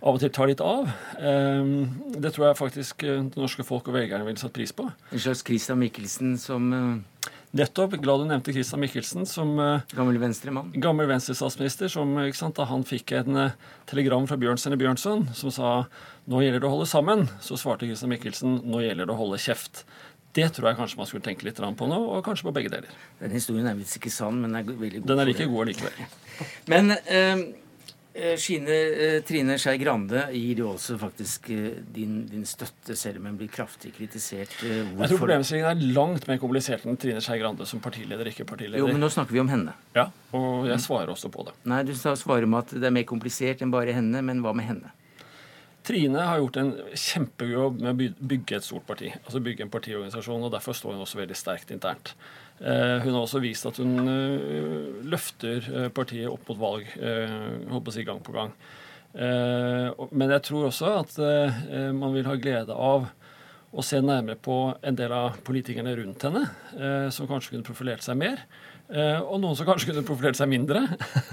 av 0.00 0.16
og 0.16 0.22
til 0.22 0.32
tar 0.32 0.48
litt 0.48 0.62
av. 0.64 0.86
Eh, 1.18 1.74
det 2.22 2.34
tror 2.34 2.50
jeg 2.50 2.60
faktisk 2.62 3.06
det 3.06 3.40
norske 3.40 3.66
folk 3.66 3.90
og 3.90 3.98
velgerne 3.98 4.28
ville 4.28 4.40
satt 4.40 4.54
pris 4.56 4.72
på. 4.76 4.86
En 5.10 5.24
slags 5.26 5.44
Christian 5.46 5.82
Michelsen 5.82 6.38
som 6.40 6.72
uh 6.72 7.38
Nettopp. 7.50 7.96
Glad 7.98 8.20
du 8.20 8.28
nevnte 8.30 8.52
Christian 8.54 8.80
Michelsen 8.80 9.26
som 9.26 9.58
eh, 9.58 9.80
Gammel 9.96 10.20
venstremann. 10.22 10.70
Gammel 10.78 11.08
venstrestatsminister 11.10 11.90
som 11.90 12.12
eh, 12.18 12.30
sant, 12.36 12.54
da 12.54 12.68
han 12.70 12.84
fikk 12.86 13.16
en 13.18 13.40
uh, 13.40 13.56
telegram 13.90 14.28
fra 14.30 14.38
Bjørnsen 14.38 14.76
i 14.76 14.78
Bjørnson 14.78 15.26
som 15.34 15.54
sa 15.54 15.72
nå 16.30 16.44
gjelder 16.44 16.62
det 16.62 16.68
å 16.68 16.76
holde 16.76 16.86
sammen, 16.86 17.26
så 17.42 17.58
svarte 17.58 17.88
Christian 17.90 18.12
Michelsen 18.12 18.60
nå 18.70 18.84
gjelder 18.84 19.10
det 19.10 19.16
å 19.16 19.18
holde 19.18 19.40
kjeft. 19.42 19.82
Det 20.38 20.46
tror 20.54 20.70
jeg 20.70 20.78
kanskje 20.78 21.00
man 21.00 21.08
skulle 21.10 21.26
tenke 21.26 21.48
litt 21.48 21.58
på 21.58 21.90
nå, 21.90 21.98
og 21.98 22.22
kanskje 22.22 22.46
på 22.46 22.54
begge 22.54 22.70
deler. 22.70 22.94
Den 23.18 23.34
historien 23.34 23.66
er 23.66 23.74
visst 23.74 23.98
ikke 23.98 24.14
sann, 24.14 24.38
men 24.44 24.54
er 24.54 24.68
veldig 24.68 25.00
god. 25.00 25.08
Den 25.10 25.22
er 25.24 25.30
like 25.32 25.48
god 25.50 25.72
likevel. 25.72 26.04
men 26.70 26.94
Eh, 26.94 27.42
Skine, 28.10 28.74
eh, 28.74 29.20
Trine 29.22 29.54
Skei 29.58 29.76
Grande 29.78 30.24
gir 30.34 30.58
jo 30.64 30.72
også 30.72 30.96
faktisk 30.98 31.46
eh, 31.54 31.76
din, 31.94 32.24
din, 32.26 32.42
støtte, 32.48 32.96
selv 32.98 33.20
om 33.20 33.28
hun 33.30 33.36
blir 33.38 33.50
kraftig 33.52 33.92
kritisert. 33.94 34.56
Hvorfor? 34.58 35.04
Jeg 35.04 35.12
tror 35.12 35.22
problemstillingen 35.22 35.70
er 35.70 35.92
langt 35.94 36.26
mer 36.26 36.40
komplisert 36.42 36.88
enn 36.90 36.98
Trine 36.98 37.22
Skei 37.22 37.38
Grande 37.38 37.68
som 37.70 37.82
partileder, 37.84 38.26
ikke 38.32 38.48
partileder. 38.50 38.82
Jo, 38.82 38.90
men 38.90 38.98
nå 38.98 39.12
snakker 39.14 39.36
vi 39.36 39.44
om 39.44 39.52
henne. 39.52 39.76
Ja, 39.94 40.08
og 40.34 40.66
jeg 40.66 40.82
svarer 40.82 41.14
også 41.14 41.30
på 41.30 41.46
det. 41.46 41.54
Nei, 41.70 41.84
du 41.86 41.94
svarer 41.94 42.50
med 42.50 42.64
at 42.64 42.74
det 42.80 42.90
er 42.90 42.96
mer 42.98 43.06
komplisert 43.06 43.62
enn 43.62 43.70
bare 43.70 43.94
henne, 43.94 44.24
men 44.26 44.42
hva 44.42 44.56
med 44.58 44.66
henne? 44.72 44.90
Trine 45.86 46.26
har 46.26 46.42
gjort 46.42 46.58
en 46.60 46.74
kjempejobb 46.92 47.78
med 47.80 47.94
å 47.94 48.26
bygge 48.34 48.58
et 48.58 48.66
stort 48.66 48.84
parti. 48.88 49.14
Altså 49.22 49.40
bygge 49.42 49.64
en 49.64 49.72
partiorganisasjon, 49.72 50.44
og 50.44 50.52
derfor 50.52 50.76
står 50.76 50.96
hun 50.96 51.06
også 51.06 51.22
veldig 51.22 51.38
sterkt 51.38 51.72
internt. 51.72 52.12
Eh, 52.60 52.98
hun 53.00 53.14
har 53.14 53.22
også 53.22 53.40
vist 53.40 53.64
at 53.70 53.78
hun 53.80 54.04
eh, 54.04 55.04
løfter 55.08 55.64
eh, 55.64 55.88
partiet 55.96 56.28
opp 56.28 56.44
mot 56.50 56.58
valg 56.60 56.90
på 56.92 57.80
å 57.80 57.94
si 57.94 58.04
gang 58.04 58.20
på 58.24 58.36
gang. 58.36 58.52
Men 59.10 60.30
jeg 60.36 60.42
tror 60.46 60.68
også 60.68 60.90
at 61.00 61.16
man 61.98 62.12
vil 62.14 62.28
ha 62.28 62.36
glede 62.38 62.70
av 62.70 63.08
å 63.74 63.82
se 63.82 63.98
nærmere 63.98 64.38
på 64.38 64.58
en 64.86 64.98
del 64.98 65.10
av 65.10 65.40
politikerne 65.42 65.96
rundt 65.98 66.22
henne, 66.28 66.44
som 67.10 67.26
kanskje 67.26 67.56
kunne 67.56 67.66
profilert 67.66 68.06
seg 68.06 68.20
mer. 68.20 68.44
Og 68.90 69.36
noen 69.38 69.54
som 69.54 69.68
kanskje 69.68 69.92
kunne 69.92 70.02
profilert 70.06 70.38
seg 70.38 70.50
mindre. 70.50 70.82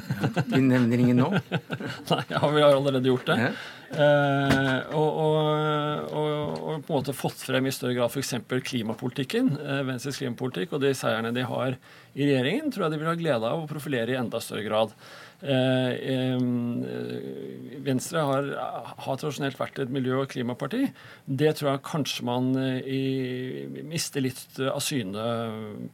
Vi 0.52 0.62
nevner 0.62 1.02
ingen 1.02 1.22
nå? 1.24 1.30
Nei, 2.12 2.24
ja, 2.30 2.42
vi 2.46 2.62
har 2.62 2.76
allerede 2.76 3.10
gjort 3.10 3.30
det. 3.30 3.52
Eh, 3.88 4.96
og, 4.98 5.20
og, 5.24 6.10
og, 6.12 6.32
og, 6.58 6.82
på 6.84 6.92
en 6.92 6.98
måte 6.98 7.16
fått 7.16 7.46
frem 7.48 7.70
i 7.70 7.72
større 7.72 7.96
grad 7.96 8.12
f.eks. 8.12 8.34
klimapolitikken, 8.68 9.54
eh, 9.62 9.84
Venstres 9.88 10.20
klimapolitikk, 10.20 10.76
og 10.76 10.84
de 10.84 10.92
seierne 10.98 11.32
de 11.36 11.46
har 11.48 11.78
i 12.18 12.26
regjeringen, 12.26 12.72
tror 12.74 12.88
jeg 12.88 12.96
de 12.96 13.00
vil 13.02 13.12
ha 13.12 13.16
glede 13.20 13.54
av 13.54 13.64
å 13.64 13.70
profilere 13.70 14.12
i 14.14 14.20
enda 14.20 14.42
større 14.44 14.66
grad. 14.68 14.96
Eh, 15.40 15.92
eh 16.16 16.48
Venstre 17.88 18.24
har, 18.28 18.50
har, 18.58 19.20
tradisjonelt 19.22 19.60
vært 19.60 19.80
et 19.80 19.94
miljø- 19.94 20.20
og 20.24 20.32
klimaparti. 20.34 20.90
Det 21.24 21.54
tror 21.56 21.72
jeg 21.72 21.86
kanskje 21.88 22.28
man 22.28 22.52
eh, 22.60 22.82
i, 22.84 23.84
mister 23.88 24.26
litt 24.26 24.60
av 24.68 24.84
syne 24.84 25.30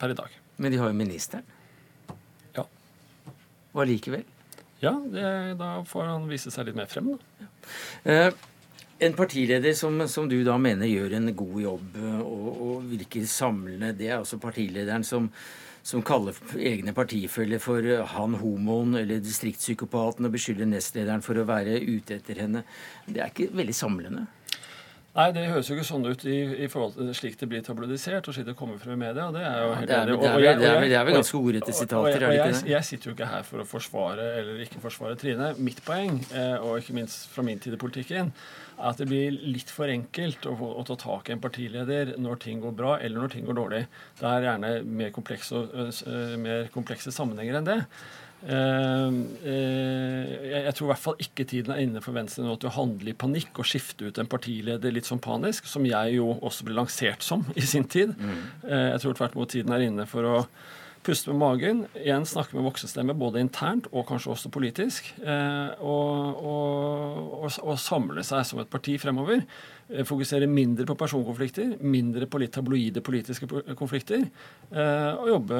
per 0.01 0.15
i 0.15 0.17
dag. 0.17 0.42
Men 0.63 0.71
de 0.71 0.79
har 0.79 0.93
jo 0.93 0.95
ministeren. 0.95 1.43
Ja. 2.55 2.63
Og 3.73 3.83
allikevel? 3.83 4.23
Ja, 4.83 4.95
det, 5.11 5.27
da 5.59 5.75
får 5.87 6.07
han 6.07 6.25
vise 6.31 6.51
seg 6.51 6.69
litt 6.69 6.79
mer 6.79 6.87
frem, 6.91 7.13
da. 7.13 7.47
Eh, 8.07 8.29
en 9.03 9.15
partileder 9.15 9.73
som, 9.73 10.01
som, 10.07 10.29
du 10.29 10.37
da 10.43 10.57
mener 10.59 10.87
gjør 10.87 11.17
en 11.17 11.31
god 11.35 11.59
jobb 11.63 11.99
eh, 11.99 12.19
og, 12.23 12.49
og 12.67 12.89
virker 12.91 13.27
samlende, 13.27 13.93
det 13.99 14.09
er 14.09 14.17
altså 14.17 14.39
partilederen 14.43 15.03
som, 15.07 15.29
som 15.83 16.03
kaller 16.05 16.37
egne 16.59 16.93
partifeller 16.95 17.63
for 17.63 17.83
eh, 17.83 18.03
han 18.15 18.37
homoen 18.39 18.99
eller 19.01 19.23
distriktspsykopaten 19.23 20.27
og 20.27 20.35
beskylder 20.35 20.69
nestlederen 20.71 21.23
for 21.25 21.39
å 21.39 21.47
være 21.47 21.79
ute 21.83 22.19
etter 22.19 22.43
henne. 22.43 22.63
Det 23.07 23.23
er 23.23 23.31
ikke 23.31 23.51
veldig 23.55 23.75
samlende? 23.75 24.27
Nei, 25.13 25.27
det 25.29 25.43
høres 25.45 25.67
jo 25.69 25.75
ikke 25.77 25.85
sånn 25.85 26.07
ut 26.09 26.23
i, 26.25 26.37
i 26.65 26.67
forhold 26.73 26.95
til 26.97 27.11
slik 27.13 27.35
det 27.37 27.45
blir 27.51 27.61
tabloidisert 27.61 28.25
og 28.25 28.33
slik 28.33 28.47
det 28.47 28.55
kommer 28.57 28.79
frem 28.81 28.95
i 28.95 29.01
media. 29.03 29.27
Det 29.35 29.43
er 29.45 29.59
jo 29.61 29.75
helt 29.77 29.91
ja, 29.93 29.99
det, 30.09 30.15
er, 30.15 30.23
det, 30.23 30.29
er, 30.29 30.39
det, 30.41 30.69
er, 30.71 30.85
det 30.89 30.97
er 30.97 31.05
vel 31.05 31.17
ganske 31.19 31.37
ordrette 31.37 31.75
sitater? 31.77 32.25
Og, 32.25 32.33
jeg, 32.33 32.55
jeg, 32.71 32.87
sitter 32.87 33.11
jo 33.11 33.13
ikke 33.13 33.27
her 33.29 33.45
for 33.45 33.61
å 33.61 33.67
forsvare 33.69 34.25
eller 34.39 34.63
ikke 34.65 34.81
forsvare 34.81 35.19
Trine. 35.21 35.51
Mitt 35.61 35.83
poeng, 35.85 36.17
eh, 36.33 36.55
og 36.57 36.81
ikke 36.81 36.97
minst 36.97 37.29
fra 37.29 37.45
min 37.45 37.61
tid 37.61 37.77
i 37.77 37.81
politikken, 37.83 38.33
er 38.73 38.89
at 38.89 39.03
det 39.03 39.05
blir 39.11 39.37
litt 39.37 39.69
for 39.69 39.93
enkelt 39.93 40.49
å, 40.49 40.55
å, 40.71 40.81
ta 40.89 40.97
tak 41.05 41.29
i 41.29 41.37
en 41.37 41.45
partileder 41.45 42.15
når 42.17 42.41
ting 42.47 42.65
går 42.65 42.73
bra 42.81 42.97
eller 42.97 43.21
når 43.21 43.35
ting 43.35 43.45
går 43.45 43.59
dårlig. 43.61 43.85
Det 44.17 44.27
er 44.31 44.49
gjerne 44.49 44.75
mer 44.97 45.13
komplekse, 45.13 45.61
mer 46.41 46.73
komplekse 46.73 47.13
sammenhenger 47.13 47.61
enn 47.61 47.69
det. 47.69 47.79
Ehm, 48.43 49.37
eh, 49.45 50.42
jeg 50.53 50.75
tror 50.77 50.87
i 50.87 50.91
hvert 50.91 51.03
fall 51.03 51.23
ikke 51.23 51.45
tiden 51.49 51.73
er 51.73 51.81
inne 51.83 52.01
for 52.03 52.15
Venstre 52.15 52.45
nå 52.45 52.55
til 52.61 52.69
å 52.69 52.75
handle 52.77 53.11
i 53.11 53.17
panikk 53.17 53.59
og 53.61 53.67
skifte 53.67 54.07
ut 54.07 54.19
en 54.21 54.29
partileder 54.29 54.93
litt 54.93 55.09
sånn 55.09 55.21
panisk, 55.23 55.67
som 55.69 55.85
jeg 55.87 56.17
jo 56.17 56.29
også 56.35 56.67
ble 56.67 56.77
lansert 56.77 57.25
som 57.25 57.45
i 57.59 57.65
sin 57.65 57.87
tid. 57.89 58.15
Mm. 58.19 58.39
Eh, 58.69 58.87
jeg 58.93 59.03
tror 59.03 59.19
tvert 59.19 59.37
imot 59.37 59.53
tiden 59.55 59.75
er 59.75 59.87
inne 59.87 60.07
for 60.09 60.29
å 60.29 60.37
puste 61.03 61.33
med 61.33 61.41
magen, 61.41 61.81
igjen 61.99 62.23
snakke 62.27 62.55
med 62.55 62.63
voksenstemme 62.63 63.15
både 63.19 63.41
internt 63.43 63.89
og 63.91 64.05
kanskje 64.07 64.31
også 64.31 64.51
politisk, 64.53 65.09
eh, 65.19 65.73
og, 65.83 66.39
og, 66.39 67.33
og, 67.41 67.57
og 67.65 67.79
samle 67.81 68.23
seg 68.23 68.45
som 68.47 68.61
et 68.63 68.71
parti 68.71 68.95
fremover. 69.01 69.43
Eh, 69.89 70.05
fokusere 70.07 70.47
mindre 70.47 70.85
på 70.87 70.95
personkonflikter, 70.95 71.73
mindre 71.83 72.27
på 72.31 72.39
litt 72.39 72.53
tabloide 72.55 73.01
politiske 73.03 73.47
konflikter, 73.75 74.23
eh, 74.71 75.11
og 75.19 75.27
jobbe 75.27 75.59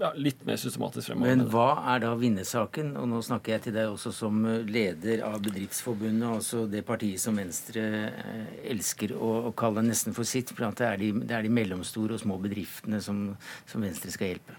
ja, 0.00 0.12
litt 0.14 0.44
mer 0.46 0.60
systematisk 0.62 1.10
fremover. 1.10 1.32
Men 1.32 1.50
hva 1.50 1.66
er 1.94 2.04
da 2.04 2.12
vinnersaken? 2.20 2.94
Og 3.00 3.08
nå 3.10 3.22
snakker 3.26 3.56
jeg 3.56 3.66
til 3.66 3.76
deg 3.80 3.90
også 3.90 4.14
som 4.14 4.46
leder 4.70 5.24
av 5.26 5.40
Bedriftsforbundet, 5.42 6.28
altså 6.38 6.64
det 6.70 6.84
partiet 6.86 7.22
som 7.22 7.38
Venstre 7.40 7.86
eh, 8.06 8.56
elsker 8.70 9.16
å, 9.18 9.34
kalle 9.56 9.82
nesten 9.82 10.14
for 10.14 10.28
sitt. 10.28 10.52
For 10.54 10.70
det 10.70 10.86
er, 10.86 10.98
de, 11.00 11.12
det 11.26 11.34
er 11.34 11.46
de 11.46 11.54
mellomstore 11.58 12.14
og 12.14 12.22
små 12.22 12.38
bedriftene 12.42 13.02
som, 13.02 13.32
som 13.66 13.82
Venstre 13.82 14.14
skal 14.14 14.36
hjelpe. 14.36 14.54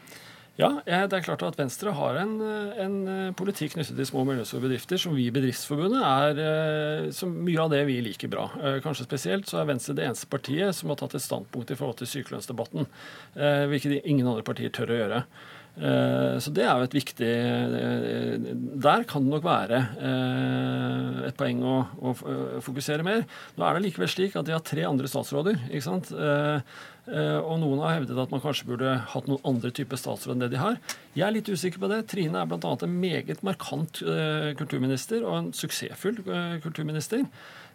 Ja, 0.57 0.71
det 0.81 1.13
er 1.13 1.21
klart 1.21 1.43
at 1.45 1.57
Venstre 1.59 1.91
har 1.93 2.17
en, 2.17 2.31
en 2.81 2.95
politikk 3.37 3.75
knyttet 3.75 3.93
til 3.93 4.07
små 4.09 4.23
og 4.23 4.31
mellomstore 4.31 4.63
bedrifter 4.63 4.97
som 4.97 5.13
vi 5.13 5.27
i 5.27 5.33
Bedriftsforbundet 5.33 6.01
er 6.01 6.41
eh, 6.41 7.09
som 7.13 7.35
Mye 7.45 7.61
av 7.61 7.69
det 7.75 7.83
vi 7.85 7.99
liker 8.01 8.31
bra. 8.33 8.47
Eh, 8.57 8.79
kanskje 8.81 9.05
spesielt 9.05 9.45
så 9.45 9.61
er 9.61 9.69
Venstre 9.69 9.93
det 9.99 10.07
eneste 10.07 10.29
partiet 10.31 10.73
som 10.73 10.89
har 10.89 10.97
tatt 10.97 11.13
et 11.13 11.25
standpunkt 11.25 11.69
i 11.69 11.77
forhold 11.77 11.99
til 12.01 12.09
sykelønnsdebatten, 12.09 12.89
eh, 13.37 13.67
hvilket 13.69 14.01
ingen 14.01 14.25
andre 14.25 14.45
partier 14.47 14.73
tør 14.73 14.95
å 14.95 14.99
gjøre. 15.03 15.21
Så 15.77 16.49
det 16.57 16.63
er 16.65 16.73
jo 16.73 16.85
et 16.87 16.95
viktig 16.97 17.27
Der 18.81 19.03
kan 19.05 19.27
det 19.27 19.29
nok 19.29 19.43
være 19.45 19.81
et 21.27 21.37
poeng 21.37 21.61
å, 21.61 21.75
å 22.01 22.13
fokusere 22.65 23.05
mer. 23.05 23.27
Nå 23.53 23.65
er 23.67 23.77
det 23.77 23.83
likevel 23.85 24.09
slik 24.09 24.37
at 24.39 24.47
de 24.47 24.55
har 24.55 24.63
tre 24.65 24.87
andre 24.89 25.09
statsråder. 25.11 25.59
ikke 25.69 25.85
sant? 25.85 26.09
Eh, 27.07 27.39
og 27.39 27.55
noen 27.61 27.79
har 27.85 27.93
hevdet 27.95 28.19
at 28.19 28.33
man 28.33 28.41
kanskje 28.43 28.67
burde 28.67 28.95
hatt 29.13 29.29
noen 29.31 29.43
andre 29.47 29.71
typer 29.75 29.99
statsråd 29.99 30.35
enn 30.35 30.43
det 30.43 30.51
de 30.55 30.59
har. 30.59 30.79
Jeg 31.15 31.23
er 31.27 31.35
litt 31.37 31.47
usikker 31.47 31.79
på 31.79 31.89
det. 31.91 32.01
Trine 32.11 32.41
er 32.41 32.49
bl.a. 32.49 32.73
en 32.83 32.97
meget 32.99 33.43
markant 33.47 34.01
eh, 34.03 34.51
kulturminister 34.59 35.23
og 35.23 35.37
en 35.37 35.53
suksessfull 35.55 36.19
eh, 36.25 36.57
kulturminister. 36.63 37.23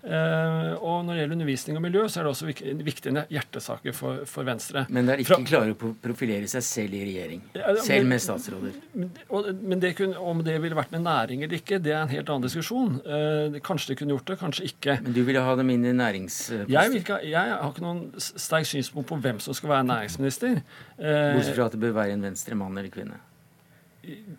Uh, 0.03 0.75
og 0.83 1.05
når 1.07 1.15
det 1.15 1.21
gjelder 1.21 1.37
undervisning 1.37 1.77
og 1.79 1.83
miljø, 1.85 2.01
så 2.11 2.21
er 2.21 2.27
det 2.27 2.31
også 2.33 2.49
viktige 2.83 3.23
hjertesaker 3.31 3.95
for, 3.95 4.25
for, 4.27 4.43
Venstre. 4.49 4.83
Men 4.91 5.07
det 5.07 5.15
er 5.15 5.23
ikke 5.23 5.37
Fra, 5.37 5.47
klare 5.47 5.77
å 5.77 5.93
profilere 6.03 6.51
seg 6.51 6.65
selv 6.67 6.97
i 6.99 7.05
regjering? 7.07 7.45
Ja, 7.55 7.77
selv 7.87 8.11
med 8.11 8.25
statsråder? 8.25 8.75
Men, 8.99 9.79
det 9.83 9.95
kunne, 10.01 10.19
om 10.19 10.43
det 10.43 10.59
ville 10.65 10.79
vært 10.79 10.91
med 10.95 11.07
næring 11.07 11.47
eller 11.47 11.61
ikke, 11.61 11.79
det 11.83 11.95
er 11.95 12.03
en 12.03 12.11
helt 12.11 12.35
annen 12.35 12.49
diskusjon. 12.49 12.99
Uh, 13.07 13.61
kanskje 13.63 13.93
de 13.93 14.01
kunne 14.03 14.17
gjort 14.17 14.33
det, 14.33 14.41
kanskje 14.43 14.69
ikke. 14.73 14.99
Men 15.07 15.15
du 15.15 15.23
ville 15.29 15.47
ha 15.47 15.59
dem 15.63 15.71
inn 15.71 15.87
i 15.87 15.95
næringsposter? 15.95 16.67
Jeg, 16.73 17.05
jeg, 17.31 17.57
har 17.63 17.71
ikke 17.71 17.87
noen 17.87 18.07
sterk 18.19 18.67
synspunkt 18.69 19.13
på 19.13 19.23
hvem 19.23 19.39
som 19.45 19.55
skal 19.55 19.77
være 19.77 19.91
næringsminister. 19.93 20.65
Bortsett 20.99 21.55
fra 21.55 21.71
at 21.71 21.77
det 21.77 21.85
bør 21.87 22.01
være 22.03 22.19
en 22.19 22.33
venstre 22.33 22.59
mann 22.59 22.75
eller 22.75 22.91
kvinne? 22.91 23.23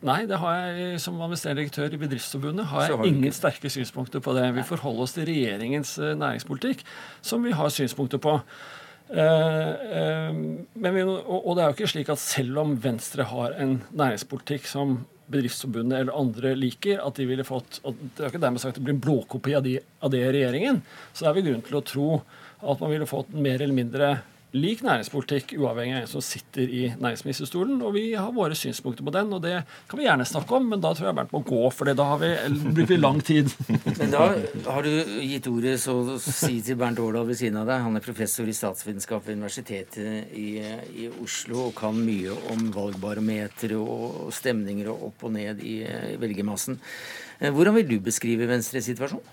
Nei, 0.03 0.25
det 0.27 0.37
har 0.41 0.55
jeg 0.59 0.99
som 0.99 1.19
administrerende 1.21 1.61
direktør 1.61 1.93
i 1.95 1.99
Bedriftsforbundet 2.01 2.67
har 2.67 2.89
jeg 2.89 3.11
ingen 3.13 3.35
sterke 3.35 3.69
synspunkter 3.71 4.19
på 4.23 4.33
det. 4.35 4.49
Vi 4.57 4.65
forholder 4.67 5.05
oss 5.05 5.15
til 5.15 5.27
regjeringens 5.29 5.95
eh, 6.03 6.15
næringspolitikk, 6.19 6.83
som 7.23 7.45
vi 7.47 7.53
har 7.55 7.71
synspunkter 7.71 8.19
på. 8.23 8.41
Uh, 9.13 9.19
uh, 9.19 10.37
vi, 10.73 11.01
og, 11.03 11.49
det 11.53 11.61
er 11.61 11.67
jo 11.67 11.73
ikke 11.75 11.89
slik 11.91 12.07
at 12.09 12.21
selv 12.21 12.61
om 12.63 12.71
Venstre 12.81 13.27
har 13.29 13.55
en 13.61 13.75
næringspolitikk 13.93 14.65
som 14.67 14.95
Bedriftsforbundet 15.31 15.99
eller 16.01 16.17
andre 16.17 16.53
liker, 16.57 16.99
at 17.03 17.19
de 17.19 17.27
ville 17.29 17.45
fått 17.47 17.79
og 17.87 17.95
Det 18.01 18.23
er 18.23 18.31
ikke 18.31 18.41
dermed 18.43 18.63
sagt 18.63 18.75
at 18.75 18.81
det 18.81 18.87
blir 18.87 18.97
en 18.97 19.03
blåkopi 19.03 19.55
av, 19.55 19.63
de, 19.63 19.77
av 20.03 20.11
det 20.11 20.23
i 20.23 20.31
regjeringen. 20.35 20.81
Så 21.13 21.23
det 21.23 21.29
er 21.29 21.37
vi 21.37 21.45
grunn 21.47 21.63
til 21.63 21.79
å 21.79 21.85
tro 21.87 22.07
at 22.63 22.83
man 22.83 22.91
ville 22.91 23.07
fått 23.07 23.31
mer 23.35 23.61
eller 23.61 23.75
mindre 23.75 24.09
lik 24.53 24.83
næringspolitikk, 24.85 25.55
uavhengig 25.57 25.95
av 25.97 26.03
en 26.03 26.09
som 26.11 26.21
sitter 26.23 26.69
i 26.69 26.81
næringsministerstolen. 27.01 27.79
Og 27.81 27.95
vi 27.95 28.03
har 28.13 28.33
våre 28.35 28.55
synspunkter 28.57 29.05
på 29.05 29.13
den, 29.15 29.31
og 29.33 29.41
det 29.45 29.55
kan 29.89 29.99
vi 29.99 30.05
gjerne 30.05 30.27
snakke 30.29 30.57
om, 30.59 30.67
men 30.69 30.83
da 30.83 30.93
tror 30.93 31.09
jeg 31.09 31.17
Bernt 31.17 31.33
må 31.33 31.41
gå, 31.47 31.61
for 31.73 31.89
da 31.89 32.07
har 32.11 32.21
vi, 32.21 32.31
bruker 32.67 32.91
vi 32.93 32.99
lang 32.99 33.21
tid. 33.25 33.49
Men 34.03 34.13
da 34.13 34.23
har 34.67 34.85
du 34.85 35.19
gitt 35.23 35.47
ordet 35.49 35.75
så 35.81 35.95
å 36.15 36.17
si 36.21 36.59
til 36.65 36.77
Bernt 36.79 37.01
Årdal 37.01 37.27
ved 37.29 37.39
siden 37.39 37.59
av 37.61 37.69
deg. 37.69 37.83
Han 37.85 37.97
er 37.97 38.05
professor 38.05 38.49
i 38.49 38.55
statsvitenskap 38.55 39.25
ved 39.27 39.39
Universitetet 39.39 40.33
i, 40.37 40.47
i 41.03 41.09
Oslo 41.23 41.69
og 41.69 41.77
kan 41.77 41.97
mye 41.97 42.33
om 42.53 42.67
valgbarometer 42.73 43.75
og 43.77 44.33
stemninger 44.33 44.89
og 44.91 45.09
opp 45.09 45.27
og 45.29 45.35
ned 45.37 45.61
i, 45.65 45.79
i 45.85 46.17
velgermassen. 46.21 46.79
Eh, 47.39 47.53
hvordan 47.53 47.77
vil 47.79 47.95
du 47.95 47.97
beskrive 48.03 48.49
Venstres 48.49 48.89
situasjon? 48.89 49.23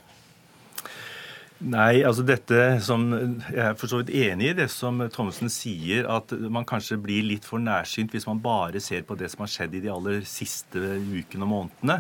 Nei, 1.61 2.01
altså 2.09 2.23
dette 2.25 2.57
som 2.81 3.03
Jeg 3.13 3.61
er 3.61 3.75
for 3.77 3.91
så 3.91 3.99
vidt 4.01 4.15
enig 4.17 4.47
i 4.49 4.55
det 4.57 4.71
som 4.73 4.97
Thommessen 5.13 5.51
sier, 5.53 6.07
at 6.09 6.33
man 6.49 6.65
kanskje 6.65 6.97
blir 6.97 7.27
litt 7.27 7.45
for 7.45 7.61
nærsynt 7.61 8.15
hvis 8.15 8.25
man 8.25 8.41
bare 8.41 8.81
ser 8.81 9.03
på 9.05 9.17
det 9.21 9.29
som 9.29 9.43
har 9.45 9.51
skjedd 9.53 9.77
i 9.77 9.83
de 9.85 9.91
aller 9.93 10.25
siste 10.25 10.81
ukene 10.81 11.45
og 11.45 11.51
månedene. 11.51 11.99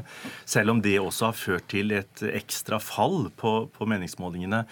Selv 0.48 0.72
om 0.72 0.80
det 0.80 0.94
også 0.96 1.28
har 1.28 1.36
ført 1.36 1.66
til 1.68 1.92
et 1.92 2.22
ekstra 2.30 2.78
fall 2.80 3.28
på, 3.36 3.52
på 3.74 3.88
meningsmålingene. 3.92 4.62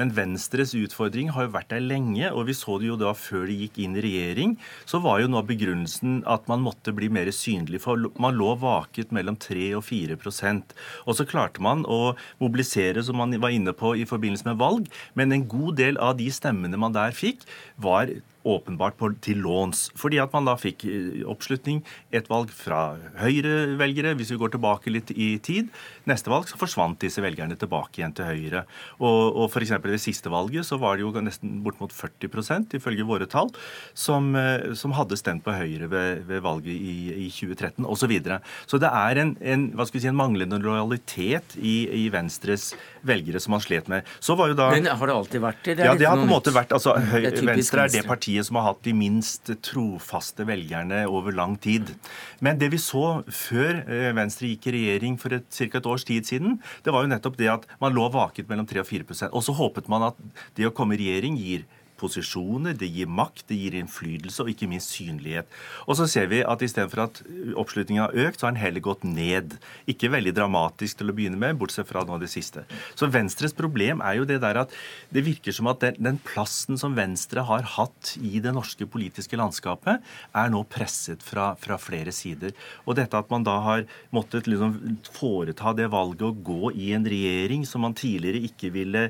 Men 0.00 0.14
Venstres 0.16 0.72
utfordring 0.78 1.34
har 1.36 1.44
jo 1.44 1.52
vært 1.58 1.74
der 1.74 1.84
lenge, 1.84 2.32
og 2.32 2.48
vi 2.48 2.56
så 2.56 2.78
det 2.80 2.88
jo 2.88 2.96
da 3.00 3.12
før 3.12 3.44
de 3.50 3.58
gikk 3.66 3.82
inn 3.84 4.00
i 4.00 4.06
regjering. 4.06 4.56
Så 4.88 5.02
var 5.04 5.20
jo 5.20 5.28
nå 5.28 5.44
begrunnelsen 5.44 6.22
at 6.24 6.48
man 6.48 6.64
måtte 6.64 6.96
bli 6.96 7.10
mer 7.12 7.28
synlig, 7.36 7.82
for 7.84 8.08
man 8.16 8.40
lå 8.40 8.56
vaket 8.64 9.12
mellom 9.12 9.36
3 9.36 9.74
og 9.76 9.84
4% 9.84 10.74
Og 11.04 11.20
så 11.20 11.28
klarte 11.28 11.60
man 11.60 11.84
å 11.84 12.14
mobilisere, 12.40 13.04
som 13.04 13.20
man 13.20 13.36
var 13.36 13.52
inne 13.52 13.76
på 13.76 13.92
i 13.98 14.08
forbindelse 14.08 14.37
forbindelse 14.38 14.44
med 14.46 14.58
valg, 14.58 14.86
men 15.14 15.32
en 15.32 15.46
god 15.48 15.76
del 15.78 15.98
av 15.98 16.18
de 16.18 16.30
stemmene 16.30 16.78
man 16.78 16.94
der 16.94 17.12
fikk, 17.12 17.42
var 17.76 18.08
åpenbart 18.48 18.98
på, 18.98 19.10
til 19.24 19.42
låns. 19.44 19.88
Fordi 19.98 20.20
at 20.22 20.34
man 20.34 20.48
da 20.48 20.56
fikk 20.58 20.84
eh, 20.88 21.22
oppslutning 21.28 21.82
et 22.14 22.28
valg 22.30 22.52
fra 22.54 22.96
Høyre-velgere, 23.20 24.14
hvis 24.18 24.32
vi 24.34 24.40
går 24.40 24.54
tilbake 24.54 24.92
litt 24.92 25.12
i 25.14 25.30
tid. 25.44 25.70
Neste 26.08 26.32
valg 26.32 26.48
så 26.50 26.58
forsvant 26.60 27.00
disse 27.02 27.22
velgerne 27.24 27.58
tilbake 27.58 28.00
igjen 28.00 28.16
til 28.16 28.28
Høyre. 28.28 28.64
Og, 28.98 29.20
og 29.44 29.52
f.eks. 29.52 29.74
ved 29.84 30.00
siste 30.02 30.32
valget 30.32 30.66
så 30.68 30.78
var 30.80 30.96
det 30.96 31.06
jo 31.06 31.12
nesten 31.22 31.60
bort 31.64 31.80
mot 31.82 31.92
40% 31.94 32.76
ifølge 32.78 33.06
våre 33.08 33.28
tall, 33.30 33.52
som, 33.96 34.32
eh, 34.38 34.72
som, 34.78 34.96
hadde 34.98 35.18
stemt 35.20 35.44
på 35.46 35.54
Høyre 35.54 35.90
ved, 35.92 36.24
ved 36.28 36.42
valget 36.44 36.74
i, 36.74 37.28
i 37.28 37.30
2013 37.30 37.84
osv. 37.84 37.98
Så, 37.98 38.06
videre. 38.08 38.38
så 38.64 38.78
det 38.80 38.88
er 38.94 39.18
en, 39.20 39.34
en, 39.42 39.64
hva 39.76 39.84
skal 39.84 39.98
vi 39.98 40.00
si, 40.04 40.08
en 40.08 40.16
manglende 40.16 40.56
lojalitet 40.62 41.56
i, 41.58 41.74
i, 41.92 42.06
Venstres 42.12 42.70
velgere 43.06 43.40
som 43.42 43.52
man 43.56 43.62
slet 43.62 43.90
med. 43.90 44.06
Så 44.24 44.36
var 44.38 44.52
jo 44.52 44.56
da... 44.56 44.70
Men 44.72 44.86
har 44.88 45.10
det 45.10 45.16
alltid 45.16 45.42
vært 45.42 45.60
det? 45.66 45.74
det 45.80 45.88
ja, 45.88 45.96
det 45.98 46.06
har 46.08 46.16
på 46.16 46.24
en 46.24 46.30
måte 46.30 46.54
vært 46.54 46.72
altså, 46.76 46.94
Venstre 46.96 47.84
er 47.84 47.92
det 47.92 48.04
partiet 48.08 48.37
partiet 48.38 48.46
som 48.46 48.56
har 48.56 48.68
hatt 48.72 48.84
de 48.84 48.94
minst 48.94 49.50
trofaste 49.62 50.44
velgerne 50.46 51.06
over 51.08 51.32
lang 51.32 51.56
tid. 51.58 51.94
Men 52.40 52.58
det 52.58 52.70
vi 52.70 52.78
så 52.78 53.24
før 53.26 53.82
eh, 53.88 54.14
Venstre 54.14 54.48
gikk 54.48 54.68
i 54.68 54.74
regjering 54.76 55.18
for 55.18 55.30
ca. 55.30 55.78
et 55.78 55.86
års 55.86 56.04
tid 56.04 56.24
siden, 56.24 56.60
det 56.84 56.92
var 56.92 57.02
jo 57.02 57.10
nettopp 57.10 57.36
det 57.38 57.48
at 57.50 57.66
man 57.80 57.94
lå 57.94 58.08
vaket 58.08 58.48
mellom 58.48 58.66
3 58.66 58.80
og 58.80 58.86
4% 58.86 59.32
Og 59.32 59.42
så 59.42 59.52
håpet 59.52 59.88
man 59.88 60.10
at 60.10 60.16
det 60.56 60.66
å 60.66 60.74
komme 60.74 60.94
i 60.94 61.02
regjering 61.02 61.36
gir 61.36 61.66
posisjoner, 61.98 62.76
det 62.78 62.88
gir 62.92 63.10
makt, 63.10 63.46
det 63.50 63.58
gir 63.58 63.76
innflytelse 63.78 64.44
og 64.44 64.52
ikke 64.52 64.68
minst 64.70 64.94
synlighet. 64.94 65.48
Og 65.86 65.98
så 65.98 66.06
ser 66.10 66.28
vi 66.30 66.40
at 66.46 66.62
istedenfor 66.64 67.04
at 67.04 67.20
oppslutningen 67.58 68.04
har 68.04 68.28
økt, 68.28 68.40
så 68.40 68.48
har 68.48 68.54
den 68.54 68.62
heller 68.62 68.84
gått 68.84 69.04
ned. 69.06 69.58
Ikke 69.90 70.12
veldig 70.12 70.34
dramatisk 70.36 71.00
til 71.00 71.12
å 71.12 71.16
begynne 71.16 71.40
med, 71.40 71.58
bortsett 71.60 71.88
fra 71.88 72.04
nå 72.06 72.18
det 72.22 72.30
siste. 72.32 72.64
Så 72.98 73.10
Venstres 73.12 73.56
problem 73.56 74.02
er 74.04 74.18
jo 74.20 74.28
det 74.28 74.40
der 74.44 74.62
at 74.64 74.74
det 75.14 75.24
virker 75.26 75.54
som 75.54 75.70
at 75.72 75.82
den, 75.84 75.98
den 76.10 76.20
plassen 76.24 76.78
som 76.80 76.96
Venstre 76.98 77.44
har 77.48 77.66
hatt 77.76 78.14
i 78.22 78.42
det 78.44 78.54
norske 78.56 78.88
politiske 78.90 79.38
landskapet, 79.38 80.04
er 80.36 80.52
nå 80.52 80.64
presset 80.70 81.24
fra, 81.24 81.52
fra 81.60 81.78
flere 81.80 82.14
sider. 82.14 82.54
Og 82.86 82.98
dette 82.98 83.18
at 83.18 83.30
man 83.32 83.46
da 83.46 83.58
har 83.64 83.86
måttet 84.14 84.48
liksom 84.50 84.98
foreta 85.14 85.74
det 85.76 85.90
valget 85.92 86.28
å 86.28 86.36
gå 86.50 86.72
i 86.76 86.92
en 86.96 87.06
regjering 87.08 87.66
som 87.68 87.84
man 87.84 87.96
tidligere 87.98 88.44
ikke 88.48 88.72
ville 88.74 89.08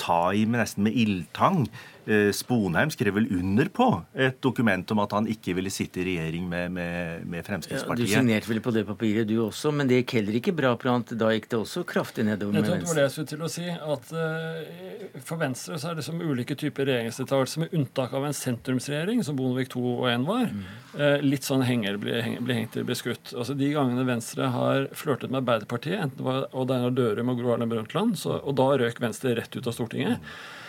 ta 0.00 0.30
i 0.32 0.46
med 0.48 0.62
nesten 0.62 0.86
med 0.86 0.96
ildtang. 0.96 1.66
Eh, 2.06 2.30
Sponheim 2.32 2.90
skrev 2.90 3.14
vel 3.14 3.26
under 3.36 3.68
på 3.68 3.86
et 4.14 4.38
dokument 4.42 4.90
om 4.94 5.02
at 5.02 5.12
han 5.12 5.26
ikke 5.30 5.52
ville 5.58 5.70
sitte 5.72 6.00
i 6.00 6.06
regjering 6.08 6.46
med, 6.48 6.72
med, 6.72 7.26
med 7.28 7.44
Fremskrittspartiet. 7.46 8.08
Ja, 8.08 8.20
du 8.20 8.20
signerte 8.24 8.50
vel 8.50 8.62
på 8.64 8.72
det 8.74 8.86
papiret, 8.88 9.28
du 9.28 9.36
også, 9.44 9.72
men 9.74 9.90
det 9.90 10.00
gikk 10.00 10.16
heller 10.20 10.38
ikke 10.40 10.54
bra. 10.56 10.72
Plant. 10.80 11.12
Da 11.18 11.32
gikk 11.34 11.50
det 11.52 11.58
også 11.58 11.82
kraftig 11.88 12.24
nedover 12.24 12.54
med 12.56 12.64
Venstre. 12.64 12.78
Det 12.80 12.88
var 12.88 12.98
det 13.00 13.04
jeg 13.04 13.14
skulle 13.14 13.30
til 13.32 13.42
å 13.44 13.50
si, 13.52 13.66
at 13.68 14.12
uh, 14.16 15.16
For 15.26 15.40
Venstre 15.40 15.80
så 15.82 15.90
er 15.90 15.98
det 15.98 16.04
som 16.06 16.20
ulike 16.22 16.56
typer 16.56 16.88
regjeringsdeltakelse, 16.88 17.64
med 17.64 17.74
unntak 17.76 18.14
av 18.16 18.28
en 18.28 18.36
sentrumsregjering, 18.36 19.24
som 19.26 19.36
Bondevik 19.36 19.74
II 19.74 19.96
og 19.96 20.06
1 20.12 20.24
var. 20.28 20.46
Mm. 20.54 20.62
Uh, 20.94 21.18
litt 21.26 21.46
sånn 21.46 21.66
henger 21.66 21.98
blir, 22.00 22.22
blir 22.40 22.60
hengt 22.62 22.72
til 22.76 22.86
blir 22.88 22.98
skutt. 22.98 23.34
Altså 23.34 23.58
De 23.58 23.68
gangene 23.74 24.06
Venstre 24.08 24.48
har 24.54 24.88
flørtet 24.96 25.28
med 25.28 25.42
Arbeiderpartiet, 25.42 25.98
enten 26.06 26.22
det 26.22 26.30
var 26.30 26.48
Odd 26.56 26.72
Einar 26.74 26.96
Dørum 26.96 27.34
og 27.34 27.42
Gro 27.42 27.52
Harlem 27.52 27.74
Brundtland, 27.74 28.16
og 28.40 28.56
da 28.56 28.70
røk 28.80 29.02
Venstre 29.02 29.36
rett 29.36 29.58
ut 29.58 29.68
av 29.68 29.76
Stortinget. 29.76 30.22
Mm. 30.22 30.59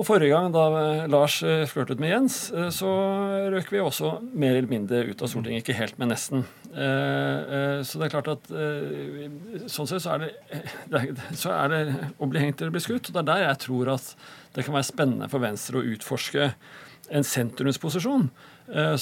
Og 0.00 0.06
forrige 0.08 0.32
gang 0.32 0.48
da 0.54 0.62
Lars 1.12 1.42
eh, 1.44 1.66
flørtet 1.68 2.00
med 2.00 2.08
Jens, 2.08 2.36
eh, 2.56 2.70
så 2.72 2.88
røk 3.52 3.68
vi 3.68 3.82
også 3.84 4.14
mer 4.32 4.54
eller 4.56 4.70
mindre 4.70 5.02
ut 5.10 5.20
av 5.20 5.28
Stortinget. 5.28 5.60
Ikke 5.60 5.76
helt, 5.76 5.98
men 6.00 6.08
nesten. 6.08 6.46
Eh, 6.72 7.82
så 7.84 8.00
det 8.00 8.06
er 8.06 8.14
klart 8.14 8.30
at 8.32 8.48
sånn 9.68 9.90
sett 9.90 10.00
så 10.06 10.14
er 10.14 10.24
det, 10.24 11.02
så 11.42 11.52
er 11.52 11.74
det 11.74 11.82
å 12.16 12.30
bli 12.32 12.46
hengt 12.46 12.62
eller 12.62 12.72
bli 12.72 12.80
skutt. 12.86 13.10
Og 13.10 13.18
det 13.18 13.20
er 13.20 13.28
der 13.28 13.44
jeg 13.44 13.60
tror 13.66 13.92
at 13.98 14.14
det 14.56 14.64
kan 14.64 14.78
være 14.78 14.88
spennende 14.88 15.28
for 15.28 15.44
Venstre 15.44 15.82
å 15.82 15.92
utforske 15.92 16.48
en 17.10 17.26
sentrumsposisjon. 17.26 18.30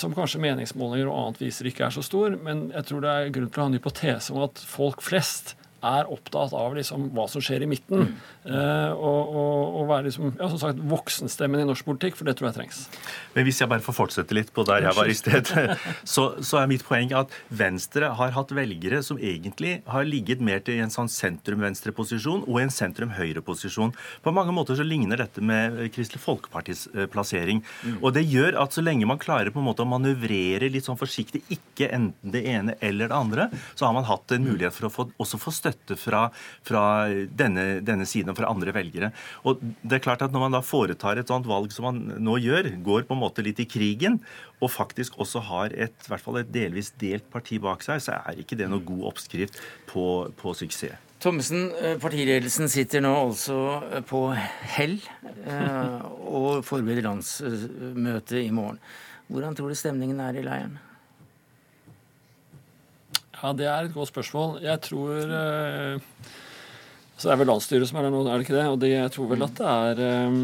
Som 0.01 0.15
kanskje 0.17 0.41
meningsmålinger 0.41 1.11
og 1.11 1.17
annet 1.19 1.43
viser 1.43 1.69
ikke 1.69 1.85
er 1.85 1.93
så 1.93 2.01
stor, 2.03 2.33
men 2.41 2.71
jeg 2.73 2.89
tror 2.89 3.03
det 3.05 3.11
er 3.13 3.33
grunn 3.35 3.51
til 3.53 3.61
å 3.61 3.67
ha 3.67 3.69
en 3.69 3.77
hypotese 3.77 4.33
om 4.33 4.47
at 4.47 4.63
folk 4.65 5.05
flest 5.05 5.59
er 5.85 6.09
opptatt 6.11 6.53
av 6.57 6.75
liksom 6.75 7.09
hva 7.15 7.29
som 7.31 7.43
skjer 7.45 7.63
i 7.63 7.69
midten. 7.71 8.09
Mm. 8.09 8.15
Uh, 8.49 8.91
og, 8.97 9.35
og, 9.37 9.77
og, 9.79 9.83
være 9.91 10.09
liksom, 10.09 10.33
ja, 10.39 10.49
som 10.51 10.61
sagt, 10.63 10.81
voksenstemmen 10.91 11.63
i 11.63 11.67
norsk 11.69 11.87
politikk, 11.87 12.17
for 12.19 12.29
det 12.29 12.35
tror 12.39 12.49
jeg 12.49 12.57
trengs. 12.57 12.81
Men 13.37 13.47
hvis 13.47 13.61
jeg 13.63 13.71
bare 13.71 13.85
får 13.85 13.97
fortsette 13.97 14.35
litt 14.37 14.51
på 14.57 14.65
der 14.67 14.89
jeg 14.89 14.99
var 14.99 15.11
i 15.11 15.17
sted, 15.17 15.53
så, 16.15 16.25
så, 16.41 16.61
er 16.61 16.71
mitt 16.71 16.85
poeng 16.87 17.13
at 17.17 17.35
Venstre 17.55 18.11
har 18.19 18.35
hatt 18.35 18.55
velgere 18.57 19.03
som 19.07 19.21
egentlig 19.21 19.79
har 19.87 20.09
ligget 20.09 20.43
mer 20.45 20.65
til 20.67 20.83
en 20.83 20.93
sånn 20.93 21.11
sentrum-venstre-posisjon 21.13 22.43
og 22.49 22.61
en 22.63 22.75
sentrum-høyre-posisjon. 22.75 23.95
På 24.25 24.35
mange 24.35 24.55
måter 24.57 24.79
så 24.79 24.87
ligner 24.87 25.23
dette 25.23 25.45
med 25.45 25.79
Kristelig 25.95 26.25
Folkepartis 26.25 26.89
uh, 26.97 27.07
plassering. 27.13 27.63
Mm. 27.85 28.01
Og 28.01 28.17
det 28.17 28.27
gjør 28.27 28.59
at 28.65 28.75
så 28.75 28.83
lenge 28.83 29.07
man 29.09 29.23
klarer 29.23 29.55
på 29.55 29.63
en 29.63 29.69
måte 29.69 29.87
å 29.87 29.91
manøvrere 29.91 30.73
litt 30.73 30.89
sånn 30.89 30.99
forsiktig, 30.99 31.45
ikke 31.55 31.93
enten 31.95 32.35
det 32.35 32.43
ene 32.51 32.75
eller 32.83 33.13
det 33.13 33.23
andre, 33.23 33.49
så 33.79 33.87
har 33.87 33.95
man 33.95 34.09
hatt 34.09 34.35
en 34.35 34.45
mulighet 34.45 34.75
for 34.75 34.89
å 34.89 34.93
få, 34.93 35.09
også 35.23 35.39
få 35.41 35.55
støtte 35.55 35.68
fra, 36.01 36.29
fra 36.67 36.85
denne, 37.09 37.81
denne, 37.85 38.07
siden 38.09 38.33
og 38.33 38.39
fra 38.39 38.51
andre 38.53 38.75
velgere. 38.77 39.11
Og 39.49 39.63
det 39.83 39.99
er 39.99 40.05
klart 40.05 40.23
at 40.23 40.33
Når 40.33 40.45
man 40.45 40.55
da 40.57 40.63
foretar 40.65 41.19
et 41.19 41.29
sånt 41.29 41.49
valg 41.49 41.73
som 41.73 41.89
man 41.89 42.21
nå 42.23 42.39
gjør, 42.43 42.71
går 42.85 43.09
på 43.09 43.17
en 43.17 43.23
måte 43.23 43.43
litt 43.43 43.61
i 43.61 43.69
krigen, 43.69 44.21
og 44.61 44.73
faktisk 44.75 45.19
også 45.19 45.43
har 45.49 45.75
et, 45.75 45.95
hvert 46.09 46.23
fall 46.23 46.41
et 46.41 46.53
delvis 46.53 46.93
delt 47.01 47.29
parti 47.31 47.59
bak 47.63 47.83
seg, 47.87 48.03
så 48.03 48.19
er 48.19 48.41
ikke 48.43 48.59
det 48.59 48.69
noe 48.71 48.85
god 48.85 49.13
oppskrift 49.13 49.61
på, 49.91 50.07
på 50.39 50.55
suksess. 50.59 50.99
Thommessen, 51.19 51.73
eh, 51.83 51.97
partiledelsen 51.99 52.71
sitter 52.71 53.03
nå 53.03 53.11
altså 53.11 53.57
eh, 53.89 54.03
på 54.07 54.21
hell 54.77 55.01
eh, 55.43 55.97
og 56.31 56.63
forbereder 56.67 57.09
landsmøte 57.09 58.39
i 58.39 58.53
morgen. 58.55 58.79
Hvordan 59.27 59.59
tror 59.59 59.73
du 59.73 59.79
stemningen 59.79 60.21
er 60.23 60.39
i 60.39 60.45
leiren? 60.47 60.79
Ja, 63.43 63.53
Det 63.55 63.67
er 63.71 63.87
et 63.87 63.95
godt 63.95 64.11
spørsmål. 64.11 64.61
Jeg 64.65 64.81
tror 64.83 65.35
eh, 65.41 66.01
Så 67.19 67.29
det 67.29 67.35
er 67.35 67.43
vel 67.43 67.51
landsstyret 67.53 67.91
som 67.91 67.99
er 67.99 68.09
der 68.09 68.15
nå, 68.15 68.25
er 68.27 68.39
det 68.39 68.47
ikke 68.47 68.57
det? 68.59 68.67
Og 68.71 68.81
det, 68.83 68.91
jeg 68.95 69.13
tror 69.15 69.31
vel 69.33 69.47
at 69.47 69.55
det 69.59 69.69
er 69.75 70.03
eh, 70.07 70.39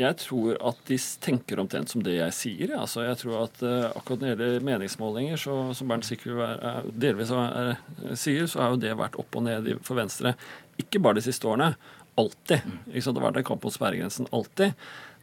Jeg 0.00 0.16
tror 0.22 0.56
at 0.70 0.82
de 0.88 0.98
tenker 1.20 1.60
omtrent 1.60 1.92
som 1.92 2.04
det 2.04 2.16
jeg 2.16 2.36
sier. 2.36 2.74
Altså, 2.78 3.04
jeg 3.04 3.20
tror 3.20 3.42
at 3.44 3.62
eh, 3.64 3.90
akkurat 3.92 4.20
når 4.22 4.28
det 4.28 4.32
gjelder 4.48 4.66
meningsmålinger, 4.70 5.40
så, 5.40 5.56
som 5.76 5.88
Bernt 5.92 6.08
Sikkerud 6.08 6.92
delvis 6.96 7.32
er, 7.36 7.74
sier, 8.16 8.48
så 8.48 8.64
har 8.64 8.74
jo 8.74 8.80
det 8.80 8.96
vært 8.96 9.18
opp 9.20 9.36
og 9.36 9.44
ned 9.44 9.74
for 9.84 10.00
Venstre. 10.00 10.32
Ikke 10.80 11.02
bare 11.04 11.20
de 11.20 11.26
siste 11.28 11.48
årene. 11.48 11.74
Alltid. 12.20 12.64
Ikke 12.90 13.04
sant? 13.04 13.16
Det 13.16 13.22
har 13.22 13.28
vært 13.28 13.42
en 13.42 13.48
kamp 13.52 13.64
mot 13.64 13.76
sperregrensen. 13.76 14.28
Alltid. 14.36 14.72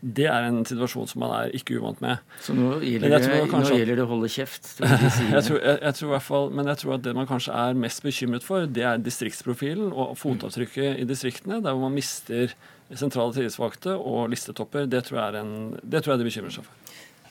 Det 0.01 0.27
er 0.29 0.45
en 0.45 0.61
situasjon 0.67 1.09
som 1.09 1.23
man 1.23 1.33
er 1.33 1.53
ikke 1.57 1.79
uvant 1.79 2.01
med. 2.03 2.21
Så 2.45 2.53
nå 2.53 2.77
gjelder, 2.85 3.17
det, 3.17 3.47
nå 3.49 3.63
gjelder 3.65 3.97
det 3.97 4.05
å 4.05 4.09
holde 4.11 4.29
kjeft? 4.29 4.69
jeg, 4.83 5.43
tror, 5.47 5.57
jeg, 5.57 5.79
jeg 5.81 5.97
tror 5.97 6.19
fall, 6.21 6.49
men 6.53 6.69
jeg 6.69 6.83
tror 6.83 6.97
at 6.99 7.05
det 7.07 7.15
man 7.17 7.29
kanskje 7.29 7.55
er 7.57 7.79
mest 7.81 8.05
bekymret 8.05 8.45
for, 8.45 8.69
det 8.69 8.85
er 8.85 9.01
distriktsprofilen 9.01 9.89
og 9.89 10.13
fotavtrykket 10.21 11.01
i 11.01 11.07
distriktene, 11.09 11.61
der 11.65 11.73
hvor 11.73 11.87
man 11.87 11.97
mister 11.97 12.53
sentrale 12.95 13.33
tillitsvalgte 13.35 13.97
og 13.97 14.29
listetopper. 14.31 14.85
Det 14.87 15.03
tror, 15.09 15.23
jeg 15.23 15.41
en, 15.41 15.55
det 15.81 16.03
tror 16.03 16.15
jeg 16.15 16.23
de 16.23 16.29
bekymrer 16.29 16.55
seg 16.59 16.67
for. 16.67 16.83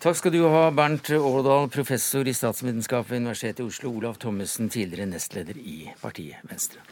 Takk 0.02 0.18
skal 0.18 0.34
du 0.34 0.42
ha, 0.52 0.66
Bernt 0.76 1.08
Årdal, 1.16 1.70
professor 1.72 2.28
i 2.28 2.34
statsvitenskap 2.36 3.08
ved 3.08 3.24
Universitetet 3.24 3.64
i 3.64 3.70
Oslo, 3.70 3.94
Olav 3.96 4.20
Thommessen, 4.20 4.68
tidligere 4.72 5.08
nestleder 5.08 5.56
i 5.56 5.86
partiet 6.02 6.44
Venstre. 6.50 6.82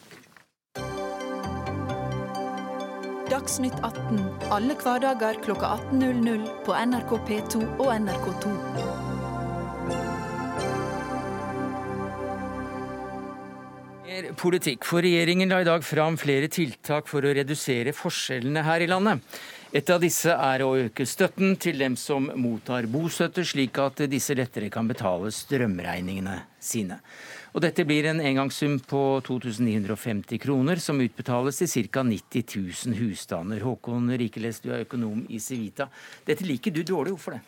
Dagsnytt 3.24 3.78
18 3.80 4.18
alle 4.52 4.74
hverdager 4.76 5.38
kl 5.40 5.54
18.00 5.56 6.42
på 6.66 6.74
NRK 6.76 7.12
P2 7.24 7.60
og 7.80 7.88
NRK2. 8.04 8.50
Politikk. 14.38 14.84
For 14.84 15.00
regjeringen 15.02 15.48
la 15.48 15.62
i 15.64 15.66
dag 15.66 15.82
fram 15.86 16.18
flere 16.20 16.50
tiltak 16.52 17.08
for 17.08 17.24
å 17.24 17.32
redusere 17.34 17.96
forskjellene 17.96 18.62
her 18.66 18.84
i 18.84 18.90
landet. 18.92 19.24
Et 19.74 19.88
av 19.90 19.98
disse 19.98 20.30
er 20.30 20.62
å 20.62 20.76
øke 20.78 21.02
støtten 21.02 21.56
til 21.58 21.80
dem 21.82 21.96
som 21.98 22.28
mottar 22.38 22.86
bostøtte, 22.86 23.42
slik 23.42 23.80
at 23.82 24.04
disse 24.06 24.36
lettere 24.38 24.68
kan 24.70 24.86
betale 24.86 25.32
strømregningene 25.34 26.36
sine. 26.62 27.00
Og 27.54 27.64
dette 27.64 27.82
blir 27.82 28.06
en 28.06 28.22
engangssum 28.22 28.76
på 28.86 29.00
2950 29.26 30.38
kroner, 30.44 30.78
som 30.78 31.02
utbetales 31.02 31.58
til 31.58 31.88
ca. 31.90 32.04
90 32.06 32.54
000 32.54 33.00
husstander. 33.00 33.66
Håkon 33.66 34.14
Rikeles, 34.14 34.62
du 34.62 34.70
er 34.70 34.86
økonom 34.86 35.26
i 35.26 35.42
Civita. 35.42 35.88
Dette 36.22 36.46
liker 36.46 36.70
du 36.70 36.84
dårlig, 36.86 37.16
hvorfor 37.16 37.34
det? 37.34 37.42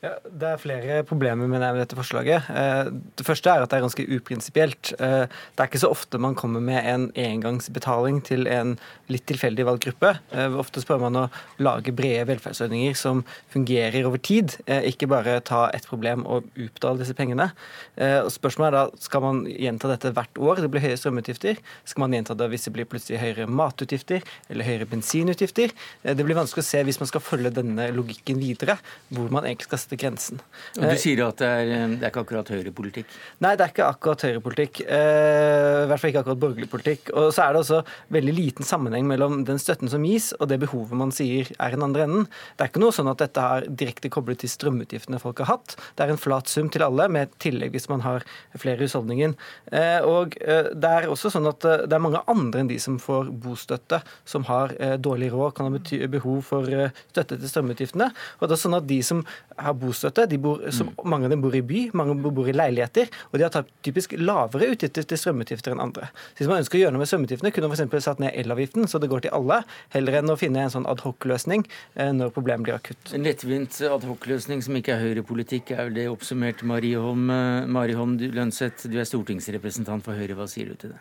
Ja, 0.00 0.14
det 0.24 0.48
er 0.48 0.60
flere 0.60 1.00
problemer 1.04 1.48
med 1.50 1.60
dette 1.76 1.96
forslaget. 1.98 2.46
Eh, 2.48 2.90
det 3.20 3.26
første 3.26 3.52
er 3.52 3.64
at 3.64 3.72
det 3.72 3.78
er 3.78 3.84
ganske 3.84 4.06
uprinsipielt. 4.16 4.92
Eh, 4.96 5.26
det 5.28 5.60
er 5.60 5.68
ikke 5.68 5.82
så 5.82 5.90
ofte 5.92 6.20
man 6.22 6.36
kommer 6.38 6.62
med 6.64 6.86
en 6.88 7.06
engangsbetaling 7.18 8.22
til 8.24 8.48
en 8.48 8.76
litt 9.12 9.26
tilfeldig 9.28 9.66
valgt 9.68 9.86
gruppe. 9.88 10.14
Eh, 10.32 10.56
ofte 10.60 10.80
spør 10.80 11.02
man 11.04 11.18
å 11.20 11.26
lage 11.60 11.94
brede 11.96 12.24
velferdsordninger 12.30 12.96
som 12.96 13.22
fungerer 13.52 14.08
over 14.08 14.20
tid, 14.24 14.56
ikke 14.66 15.08
bare 15.10 15.38
ta 15.44 15.66
ett 15.74 15.86
problem 15.88 16.22
og 16.28 16.46
utbetale 16.54 17.02
disse 17.02 17.14
pengene. 17.16 17.50
Spørsmålet 17.96 18.68
er 18.70 18.76
da, 18.76 19.00
Skal 19.00 19.22
man 19.24 19.42
gjenta 19.48 19.90
dette 19.90 20.12
hvert 20.14 20.38
år? 20.38 20.60
Det 20.62 20.70
blir 20.72 20.84
høye 20.84 20.98
strømutgifter. 20.98 21.60
Skal 21.84 22.04
man 22.04 22.14
gjenta 22.14 22.36
det 22.38 22.48
hvis 22.52 22.66
det 22.66 22.74
blir 22.74 22.88
plutselig 22.88 23.20
høyere 23.20 23.48
matutgifter 23.50 24.24
eller 24.50 24.66
høyere 24.66 24.88
bensinutgifter? 24.90 25.74
Det 26.04 26.26
blir 26.26 26.38
vanskelig 26.38 26.64
å 26.64 26.70
se 26.70 26.82
hvis 26.86 27.00
man 27.02 27.10
skal 27.10 27.24
følge 27.24 27.52
denne 27.54 27.90
logikken 27.94 28.40
videre, 28.40 28.78
hvor 29.10 29.30
man 29.32 29.48
egentlig 29.48 29.69
sette 29.78 29.98
grensen. 30.00 30.40
Og 30.78 30.86
Du 30.90 30.96
sier 30.98 31.22
at 31.26 31.38
det 31.38 31.46
er, 31.46 31.70
eh, 31.76 31.86
det 31.94 32.06
er 32.06 32.10
ikke 32.10 32.24
akkurat 32.24 32.50
høyrepolitikk? 32.50 33.06
Nei, 33.40 33.54
det 33.56 33.64
er 33.64 33.72
ikke 33.72 33.86
akkurat 33.86 34.24
høyrepolitikk. 34.26 34.80
Eh, 34.86 35.84
I 35.84 35.88
hvert 35.90 36.00
fall 36.00 36.10
ikke 36.10 36.22
akkurat 36.24 36.40
borgerlig 36.40 36.70
politikk. 36.70 37.10
Og 37.14 37.32
så 37.32 37.44
er 37.44 37.52
det 37.52 37.62
også 37.62 37.80
veldig 38.10 38.34
liten 38.34 38.66
sammenheng 38.66 39.06
mellom 39.06 39.44
den 39.44 39.60
støtten 39.62 39.90
som 39.92 40.02
gis, 40.02 40.32
og 40.40 40.48
det 40.48 40.60
behovet 40.60 40.96
man 40.98 41.12
sier 41.14 41.50
er 41.58 41.70
den 41.76 41.84
andre 41.86 42.06
enden. 42.08 42.26
Det 42.56 42.64
er 42.64 42.72
ikke 42.72 42.82
noe 42.82 42.94
sånn 42.96 43.10
at 43.10 43.22
dette 43.22 43.40
er 43.40 43.68
direkte 43.68 44.10
koblet 44.10 44.42
til 44.42 44.50
strømutgiftene 44.50 45.20
folk 45.20 45.38
har 45.44 45.52
hatt. 45.54 45.76
Det 45.96 46.04
er 46.06 46.14
en 46.14 46.20
flat 46.20 46.48
sum 46.48 46.70
til 46.72 46.82
alle, 46.86 47.08
med 47.10 47.30
tillegg 47.38 47.72
hvis 47.72 47.88
man 47.88 48.00
har 48.00 48.26
flere. 48.58 48.80
Eh, 48.80 50.00
og 50.06 50.34
det 50.40 50.90
er 50.90 51.08
også 51.10 51.30
sånn 51.30 51.48
at 51.48 51.60
det 51.60 51.92
er 51.92 52.02
mange 52.02 52.22
andre 52.30 52.62
enn 52.62 52.70
de 52.70 52.78
som 52.80 52.98
får 52.98 53.28
bostøtte, 53.42 54.00
som 54.24 54.44
har 54.48 54.72
dårlig 54.98 55.30
råd, 55.32 55.54
kan 55.54 55.68
ha 55.68 56.06
behov 56.08 56.42
for 56.46 56.64
støtte 57.12 57.38
til 57.38 57.50
strømutgiftene. 57.50 58.10
Og 58.40 58.48
det 58.48 58.56
er 58.56 58.62
sånn 58.62 58.78
at 58.78 58.88
de 58.88 59.00
som 59.04 59.22
har 59.64 59.76
bostøtte. 59.78 60.26
Bor, 60.40 60.62
som, 60.74 60.90
mm. 60.90 61.04
Mange 61.10 61.28
av 61.28 61.34
dem 61.34 61.42
bor 61.44 61.54
i 61.56 61.62
by, 61.66 61.82
mange 61.96 62.16
bor 62.22 62.48
i 62.48 62.54
leiligheter. 62.56 63.10
Og 63.30 63.38
de 63.38 63.46
har 63.46 63.52
tatt 63.54 63.70
typisk 63.86 64.14
lavere 64.18 64.70
utgifter 64.74 65.06
til 65.06 65.20
strømutgifter 65.20 65.74
enn 65.74 65.82
andre. 65.84 66.10
Så 66.32 66.42
hvis 66.42 66.50
man 66.50 66.62
ønsker 66.62 66.78
å 66.78 66.82
gjøre 66.84 66.96
noe 66.96 67.04
med 67.04 67.10
strømutgiftene, 67.10 67.52
kunne 67.54 67.70
man 67.70 67.80
f.eks. 67.80 68.06
satt 68.06 68.22
ned 68.22 68.36
elavgiften, 68.40 68.88
så 68.90 69.00
det 69.02 69.10
går 69.12 69.26
til 69.26 69.36
alle, 69.36 69.62
heller 69.94 70.20
enn 70.20 70.32
å 70.32 70.38
finne 70.40 70.64
en 70.64 70.74
sånn 70.74 70.88
adhoc-løsning 70.90 71.66
eh, 71.66 72.12
når 72.16 72.34
problemet 72.36 72.66
blir 72.66 72.78
akutt. 72.78 73.14
En 73.16 73.26
lettvint 73.26 73.80
adhoc-løsning 73.90 74.64
som 74.66 74.76
ikke 74.80 74.96
er 74.96 75.04
høyrepolitikk, 75.06 75.74
er 75.76 75.88
vel 75.88 76.00
det 76.00 76.08
oppsummert. 76.12 76.64
Marie 76.66 77.00
Holm, 77.00 77.30
eh, 77.34 77.70
Marie 77.70 77.98
Holm 77.98 78.18
Lønseth, 78.20 78.88
du 78.90 78.98
er 79.00 79.08
stortingsrepresentant 79.08 80.06
for 80.06 80.18
Høyre. 80.18 80.38
Hva 80.38 80.48
sier 80.50 80.72
du 80.72 80.78
til 80.80 80.94
det? 80.94 81.00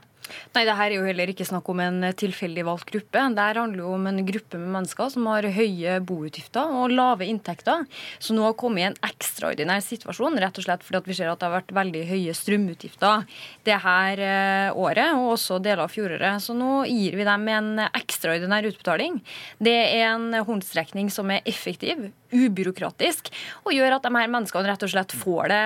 Nei, 0.54 0.64
det 0.68 0.76
her 0.78 0.92
er 0.92 0.98
jo 0.98 1.06
heller 1.08 1.32
ikke 1.32 1.48
snakk 1.48 1.70
om 1.72 1.82
en 1.84 2.04
tilfeldig 2.18 2.66
valgt 2.68 2.92
gruppe. 2.94 3.24
Det 3.36 3.46
handler 3.58 3.82
jo 3.82 3.94
om 3.96 4.08
en 4.10 4.22
gruppe 4.28 4.60
med 4.62 4.74
mennesker 4.76 5.12
som 5.14 5.28
har 5.30 5.48
høye 5.56 5.98
boutgifter 6.06 6.76
og 6.80 6.94
lave 6.94 7.28
inntekter, 7.30 7.86
Så 8.20 8.36
nå 8.36 8.49
har 8.50 8.58
kommet 8.60 8.84
i 8.84 8.88
en 8.90 8.98
ekstraordinær 9.06 9.84
situasjon, 9.86 10.40
rett 10.42 10.60
og 10.60 10.66
slett 10.66 10.86
fordi 10.86 11.12
vi 11.12 11.18
ser 11.18 11.32
at 11.32 11.42
det 11.42 11.48
har 11.48 11.56
vært 11.60 11.74
veldig 11.76 12.04
høye 12.10 12.36
strømutgifter 12.38 13.26
det 13.68 13.78
her 13.84 14.24
eh, 14.26 14.78
året, 14.78 15.14
og 15.18 15.36
også 15.36 15.60
deler 15.64 15.86
av 15.86 15.94
fjoråret. 15.94 16.44
Så 16.44 16.56
nå 16.58 16.84
gir 16.90 17.18
vi 17.20 17.28
dem 17.28 17.48
en 17.54 17.84
ekstraordinær 17.88 18.70
utbetaling. 18.72 19.20
Det 19.62 19.76
er 19.76 20.10
en 20.12 20.34
håndstrekning 20.48 21.12
som 21.14 21.32
er 21.34 21.46
effektiv, 21.50 22.10
ubyråkratisk, 22.34 23.32
og 23.66 23.74
gjør 23.76 23.98
at 23.98 24.06
de 24.06 24.14
her 24.18 24.34
menneskene 24.34 24.70
rett 24.70 24.86
og 24.86 24.94
slett 24.94 25.16
får 25.18 25.54
det 25.54 25.64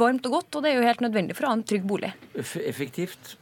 varmt 0.00 0.26
og 0.30 0.40
godt. 0.40 0.56
Og 0.56 0.64
det 0.64 0.72
er 0.72 0.80
jo 0.80 0.88
helt 0.88 1.04
nødvendig 1.04 1.38
for 1.38 1.46
å 1.46 1.54
ha 1.54 1.60
en 1.60 1.66
trygg 1.66 1.86
bolig. 1.86 2.14
Effektivt? 2.38 3.36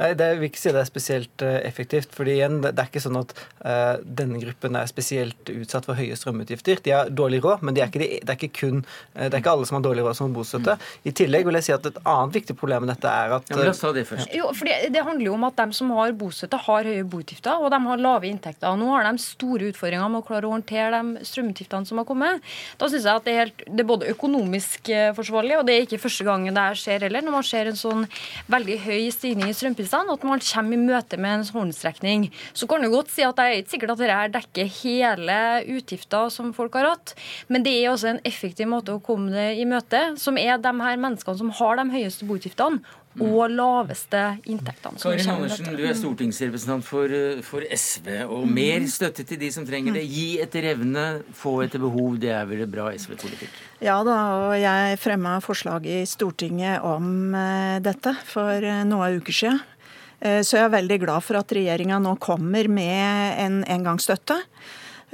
Nei, 0.00 0.10
det 0.18 0.28
vil 0.38 0.48
ikke 0.48 0.60
si 0.60 0.72
det 0.74 0.80
er 0.82 0.88
spesielt 0.88 1.44
uh, 1.44 1.56
effektivt. 1.66 2.14
fordi 2.14 2.36
igjen, 2.38 2.60
det, 2.64 2.74
det, 2.76 2.84
er 2.84 2.90
ikke 2.90 3.02
sånn 3.04 3.18
at 3.20 3.34
uh, 3.64 4.00
denne 4.02 4.40
gruppen 4.42 4.78
er 4.78 4.90
spesielt 4.90 5.50
utsatt 5.52 5.88
for 5.88 5.98
høye 5.98 6.16
strømutgifter. 6.18 6.82
De 6.84 6.94
har 6.94 7.10
dårlig 7.10 7.42
råd, 7.44 7.64
men 7.66 7.76
de 7.76 7.84
er 7.84 7.92
de, 7.94 8.08
det, 8.20 8.28
er 8.28 8.38
ikke 8.38 8.52
kun, 8.60 8.82
uh, 9.14 9.26
det 9.26 9.32
er 9.32 9.42
ikke 9.42 9.54
alle 9.54 9.68
som 9.68 9.78
har 9.78 9.86
dårlig 9.86 10.06
råd 10.06 10.18
som 10.18 10.28
har 10.28 10.36
bostøtte. 10.38 10.76
I 11.04 11.14
tillegg 11.16 11.48
vil 11.48 11.58
jeg 11.60 11.68
si 11.68 11.76
at 11.76 11.88
et 11.90 12.00
annet 12.02 12.38
viktig 12.38 12.56
problem 12.60 12.86
med 12.86 12.94
dette 12.94 13.10
er 13.10 13.36
at 13.38 13.52
ja, 13.52 13.60
La 13.60 13.72
oss 13.72 13.82
ta 13.82 13.92
det 13.96 14.06
først. 14.08 14.32
Jo, 14.34 14.50
for 14.56 14.68
det, 14.70 14.90
det, 14.94 15.04
handler 15.04 15.28
jo 15.28 15.36
om 15.38 15.48
at 15.48 15.58
de 15.62 15.78
som 15.78 15.92
har 15.98 16.14
bostøtte, 16.18 16.60
har 16.66 16.90
høye 16.90 17.06
boutgifter, 17.14 17.60
og 17.60 17.72
de 17.74 17.80
har 17.86 18.04
lave 18.04 18.30
inntekter. 18.30 18.78
Nå 18.80 18.90
har 18.92 19.08
de 19.08 19.22
store 19.22 19.70
utfordringer 19.72 20.12
med 20.12 20.22
å 20.22 20.26
klare 20.26 20.48
å 20.48 20.54
håndtere 20.54 20.92
de 20.94 21.24
strømutgiftene 21.28 21.88
som 21.88 22.00
har 22.00 22.08
kommet. 22.08 22.44
Da 22.80 22.90
syns 22.90 23.06
jeg 23.06 23.22
at 23.22 23.28
det 23.28 23.34
er, 23.34 23.40
helt, 23.44 23.64
det 23.68 23.84
er 23.84 23.88
både 23.88 24.10
økonomisk 24.12 24.90
forsvarlig, 25.16 25.58
og 25.58 25.66
det 25.68 25.76
er 25.76 25.86
ikke 25.86 26.02
første 26.02 26.26
gang 26.26 26.46
det 26.54 26.66
skjer 26.80 27.06
heller, 27.06 27.24
når 27.24 27.36
man 27.38 27.46
ser 27.46 27.70
en 27.70 27.78
sånn 27.78 28.04
veldig 28.52 28.78
høy 28.84 29.08
stigning 29.14 29.50
i 29.50 29.56
strømprisene 29.74 30.14
at 30.14 30.24
man 30.24 30.40
kommer 30.40 30.74
i 30.74 30.80
møte 30.80 31.18
med 31.18 31.40
en 31.40 31.44
håndstrekning. 31.54 32.30
Så 32.54 32.66
kan 32.66 32.82
du 32.82 32.90
godt 32.92 33.10
si 33.10 33.24
at 33.26 33.36
det 33.36 33.44
er 33.44 33.58
ikke 33.58 33.74
sikkert 33.74 33.94
at 33.94 34.02
dette 34.02 34.38
dekker 34.38 34.70
hele 34.80 35.38
utgifter 35.76 36.30
som 36.30 36.52
folk 36.54 36.74
har 36.74 36.92
hatt, 36.92 37.14
men 37.48 37.64
det 37.64 37.74
er 37.74 37.90
også 37.90 38.14
en 38.14 38.22
effektiv 38.24 38.68
måte 38.70 38.94
å 38.94 39.02
komme 39.02 39.32
det 39.34 39.58
i 39.58 39.66
møte, 39.68 40.14
som 40.20 40.38
er 40.38 40.58
de 40.58 40.74
her 40.80 41.00
menneskene 41.00 41.38
som 41.38 41.50
har 41.58 41.80
de 41.80 41.88
høyeste 41.90 42.26
boutgiftene, 42.28 42.82
og 43.22 43.52
laveste 43.52 44.20
inntektene. 44.50 44.98
Karin 44.98 45.30
Andersen, 45.30 45.68
du 45.76 45.84
er 45.86 45.94
stortingsrepresentant 45.98 46.84
for, 46.86 47.06
eh, 47.06 47.42
for, 47.46 47.62
SV. 47.62 48.24
Og 48.26 48.46
mer 48.48 48.86
støtte 48.90 49.24
til 49.24 49.38
de 49.38 49.50
som 49.54 49.66
trenger 49.66 49.94
det. 49.94 50.04
Gi 50.08 50.40
etter 50.42 50.66
evne, 50.74 51.22
få 51.32 51.62
etter 51.64 51.78
behov. 51.78 52.18
Det 52.18 52.32
er 52.34 52.44
vel 52.46 52.66
bra 52.66 52.90
SV-politikk? 52.92 53.50
Ja 53.84 54.02
da, 54.06 54.18
og 54.48 54.56
jeg 54.58 54.98
fremma 54.98 55.38
forslag 55.44 55.86
i 55.86 56.02
Stortinget 56.08 56.82
om 56.82 57.34
uh, 57.34 57.78
dette 57.84 58.14
for 58.26 58.64
uh, 58.64 58.82
noen 58.88 59.20
uker 59.20 59.32
siden. 59.32 59.62
Så 60.24 60.56
jeg 60.56 60.64
er 60.64 60.70
veldig 60.72 60.96
glad 61.02 61.20
for 61.20 61.36
at 61.36 61.52
regjeringa 61.52 61.98
nå 62.00 62.14
kommer 62.22 62.64
med 62.72 63.34
en 63.42 63.58
engangsstøtte. 63.68 64.38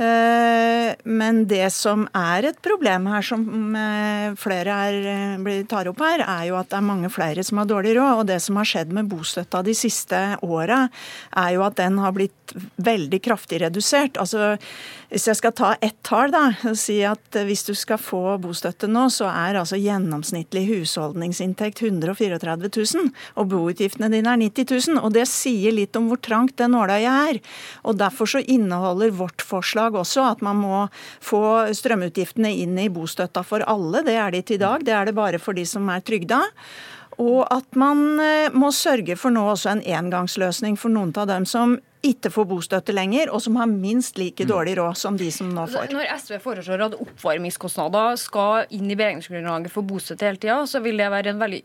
Eh, 0.00 0.94
men 1.04 1.42
det 1.48 1.66
som 1.74 2.06
er 2.16 2.46
et 2.48 2.60
problem 2.64 3.08
her, 3.10 3.24
som 3.26 3.42
eh, 3.76 4.30
flere 4.40 4.76
er, 4.88 4.98
eh, 5.12 5.58
tar 5.68 5.90
opp 5.90 6.00
her, 6.00 6.24
er 6.24 6.46
jo 6.48 6.56
at 6.56 6.70
det 6.72 6.78
er 6.78 6.86
mange 6.86 7.10
flere 7.12 7.44
som 7.44 7.60
har 7.60 7.68
dårlig 7.68 7.92
råd. 7.98 8.22
Og 8.22 8.30
det 8.30 8.38
som 8.40 8.56
har 8.56 8.68
skjedd 8.68 8.94
med 8.96 9.10
bostøtta 9.10 9.60
de 9.66 9.76
siste 9.76 10.20
åra, 10.46 10.86
er 11.36 11.50
jo 11.56 11.66
at 11.66 11.76
den 11.82 12.00
har 12.00 12.16
blitt 12.16 12.56
veldig 12.80 13.20
kraftig 13.22 13.60
redusert. 13.66 14.16
Altså, 14.20 14.56
hvis 15.10 15.26
jeg 15.26 15.38
skal 15.40 15.54
ta 15.58 15.70
ett 15.82 15.96
tall, 16.06 16.30
da, 16.30 16.52
og 16.70 16.76
si 16.78 17.00
at 17.06 17.34
hvis 17.46 17.64
du 17.66 17.72
skal 17.74 17.98
få 17.98 18.36
bostøtte 18.42 18.86
nå, 18.90 19.08
så 19.10 19.26
er 19.26 19.58
altså 19.58 19.78
gjennomsnittlig 19.80 20.62
husholdningsinntekt 20.68 21.82
134 21.82 22.70
000, 22.70 23.10
og 23.34 23.48
boutgiftene 23.50 24.10
dine 24.12 24.36
er 24.36 24.42
90 24.44 24.70
000. 24.94 25.02
Og 25.02 25.10
det 25.16 25.26
sier 25.30 25.74
litt 25.74 25.98
om 25.98 26.06
hvor 26.10 26.20
trangt 26.22 26.56
det 26.62 26.70
nåløyet 26.70 27.34
er. 27.34 27.42
Og 27.82 27.98
derfor 27.98 28.30
så 28.30 28.44
inneholder 28.46 29.10
vårt 29.18 29.42
forslag 29.42 29.98
også 29.98 30.28
at 30.30 30.46
man 30.46 30.62
må 30.62 30.84
få 31.18 31.42
strømutgiftene 31.74 32.54
inn 32.62 32.78
i 32.78 32.86
bostøtta 32.92 33.42
for 33.46 33.66
alle. 33.66 34.04
Det 34.06 34.14
er 34.14 34.30
de 34.30 34.44
til 34.46 34.60
i 34.60 34.62
dag. 34.62 34.86
Det 34.86 34.94
er 34.94 35.10
det 35.10 35.18
bare 35.18 35.42
for 35.42 35.58
de 35.58 35.66
som 35.66 35.90
er 35.90 36.06
trygda. 36.06 36.44
Og 37.20 37.42
at 37.50 37.76
man 37.76 38.20
eh, 38.22 38.52
må 38.54 38.70
sørge 38.72 39.16
for 39.18 39.34
nå 39.34 39.42
også 39.52 39.74
en 39.74 39.82
engangsløsning 39.84 40.78
for 40.80 40.92
noen 40.92 41.12
av 41.18 41.28
dem 41.28 41.46
som 41.48 41.80
ikke 42.06 42.30
får 42.32 42.46
bostøtte 42.48 42.94
lenger, 42.96 43.28
og 43.28 43.42
som 43.44 43.58
har 43.60 43.68
minst 43.68 44.16
like 44.20 44.46
mm. 44.46 44.48
dårlig 44.48 44.76
råd 44.78 44.96
som 44.96 45.16
de 45.20 45.28
som 45.34 45.50
nå 45.52 45.66
får. 45.68 45.90
Når 45.92 46.08
SV 46.16 46.38
foreslår 46.40 46.84
at 46.86 46.96
oppvarmingskostnader 46.96 48.16
skal 48.20 48.70
inn 48.72 48.88
i 48.88 48.96
beregningsgrunnlaget 48.96 49.72
for 49.74 49.84
bostøtte 49.84 50.24
hele 50.24 50.40
tida, 50.40 50.56
så 50.70 50.80
vil 50.80 50.96
det 51.00 51.10
være 51.12 51.34
en 51.34 51.42
veldig 51.42 51.60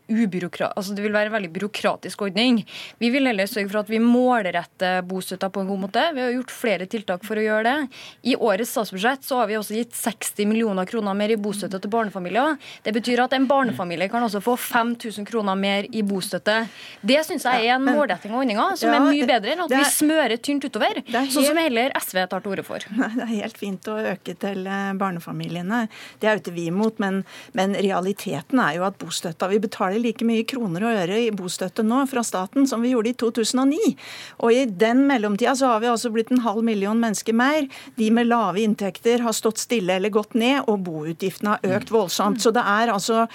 altså 0.66 0.94
det 0.96 1.04
vil 1.04 1.14
være 1.14 1.30
en 1.30 1.36
veldig 1.36 1.50
byråkratisk 1.54 2.26
ordning. 2.28 2.60
Vi 3.00 3.10
vil 3.14 3.28
heller 3.28 3.48
sørge 3.48 3.70
for 3.70 3.80
at 3.80 3.92
vi 3.92 4.00
målretter 4.02 5.00
bostøtta 5.08 5.48
på 5.52 5.62
en 5.62 5.70
god 5.70 5.82
måte. 5.86 6.04
Vi 6.14 6.24
har 6.24 6.34
gjort 6.34 6.52
flere 6.52 6.88
tiltak 6.90 7.24
for 7.24 7.40
å 7.40 7.46
gjøre 7.46 7.64
det. 7.64 8.02
I 8.28 8.36
årets 8.36 8.74
statsbudsjett 8.76 9.24
så 9.24 9.40
har 9.40 9.48
vi 9.48 9.56
også 9.56 9.78
gitt 9.78 9.96
60 9.96 10.50
millioner 10.50 10.88
kroner 10.88 11.16
mer 11.16 11.32
i 11.32 11.40
bostøtte 11.40 11.80
til 11.80 11.92
barnefamilier. 11.92 12.60
Det 12.84 12.92
betyr 12.96 13.24
at 13.24 13.36
en 13.36 13.48
barnefamilie 13.48 14.10
kan 14.12 14.24
også 14.26 14.42
få 14.44 14.58
5000 14.60 15.28
kroner 15.28 15.56
mer 15.56 15.88
i 15.88 16.04
bostøtte. 16.06 16.58
Det 17.00 17.22
syns 17.24 17.48
jeg 17.48 17.70
er 17.70 17.78
en 17.78 17.88
målretting 17.88 18.34
av 18.34 18.44
ordninga 18.44 18.68
som 18.76 18.92
er 18.92 19.08
mye 19.08 19.28
bedre 19.28 19.56
enn 19.56 19.64
at 19.64 19.72
vi 19.72 19.84
smører 19.96 20.25
smøre 20.26 20.42
tynt 20.42 20.64
utover, 20.66 21.00
helt... 21.06 21.32
sånn 21.32 21.46
som 21.46 21.58
heller 21.60 21.92
SV 21.96 22.18
tar 22.30 22.42
til 22.42 22.54
orde 22.54 22.64
for. 22.66 22.82
Nei, 22.98 23.10
det 23.14 23.24
er 23.24 23.32
helt 23.44 23.58
fint 23.60 23.88
å 23.90 23.96
øke 24.12 24.34
til 24.42 24.66
eh, 24.66 24.92
barnefamiliene. 24.98 25.86
Det 26.20 26.28
er 26.28 26.36
jo 26.36 26.42
ikke 26.42 26.56
vi 26.56 26.66
imot, 26.70 26.98
men, 27.02 27.22
men, 27.56 27.76
realiteten 27.76 28.60
er 28.62 28.78
jo 28.78 28.86
at 28.86 28.96
bostøtta 28.98 29.48
Vi 29.50 29.60
betaler 29.62 30.00
like 30.00 30.24
mye 30.26 30.44
kroner 30.48 30.86
og 30.86 31.00
øre 31.02 31.18
i 31.26 31.32
bostøtte 31.34 31.84
nå 31.86 32.02
fra 32.10 32.24
staten 32.26 32.66
som 32.66 32.82
vi 32.82 32.92
gjorde 32.94 33.12
i 33.12 33.16
2009. 33.20 33.92
Og 34.42 34.54
i 34.54 34.64
den 34.66 35.04
mellomtida 35.08 35.54
så 35.58 35.74
har 35.74 35.82
vi 35.84 35.90
altså 35.90 36.10
blitt 36.14 36.32
en 36.34 36.42
halv 36.44 36.64
million 36.66 36.98
mennesker 37.00 37.36
mer. 37.36 37.68
De 37.98 38.10
med 38.14 38.30
lave 38.30 38.62
inntekter 38.64 39.22
har 39.24 39.36
stått 39.36 39.60
stille 39.62 39.98
eller 39.98 40.14
gått 40.14 40.34
ned, 40.38 40.64
og 40.66 40.82
boutgiftene 40.86 41.56
har 41.56 41.78
økt 41.78 41.92
voldsomt. 41.94 42.42
Så 42.42 42.52
det 42.54 42.64
er 42.64 42.92
altså 42.94 43.26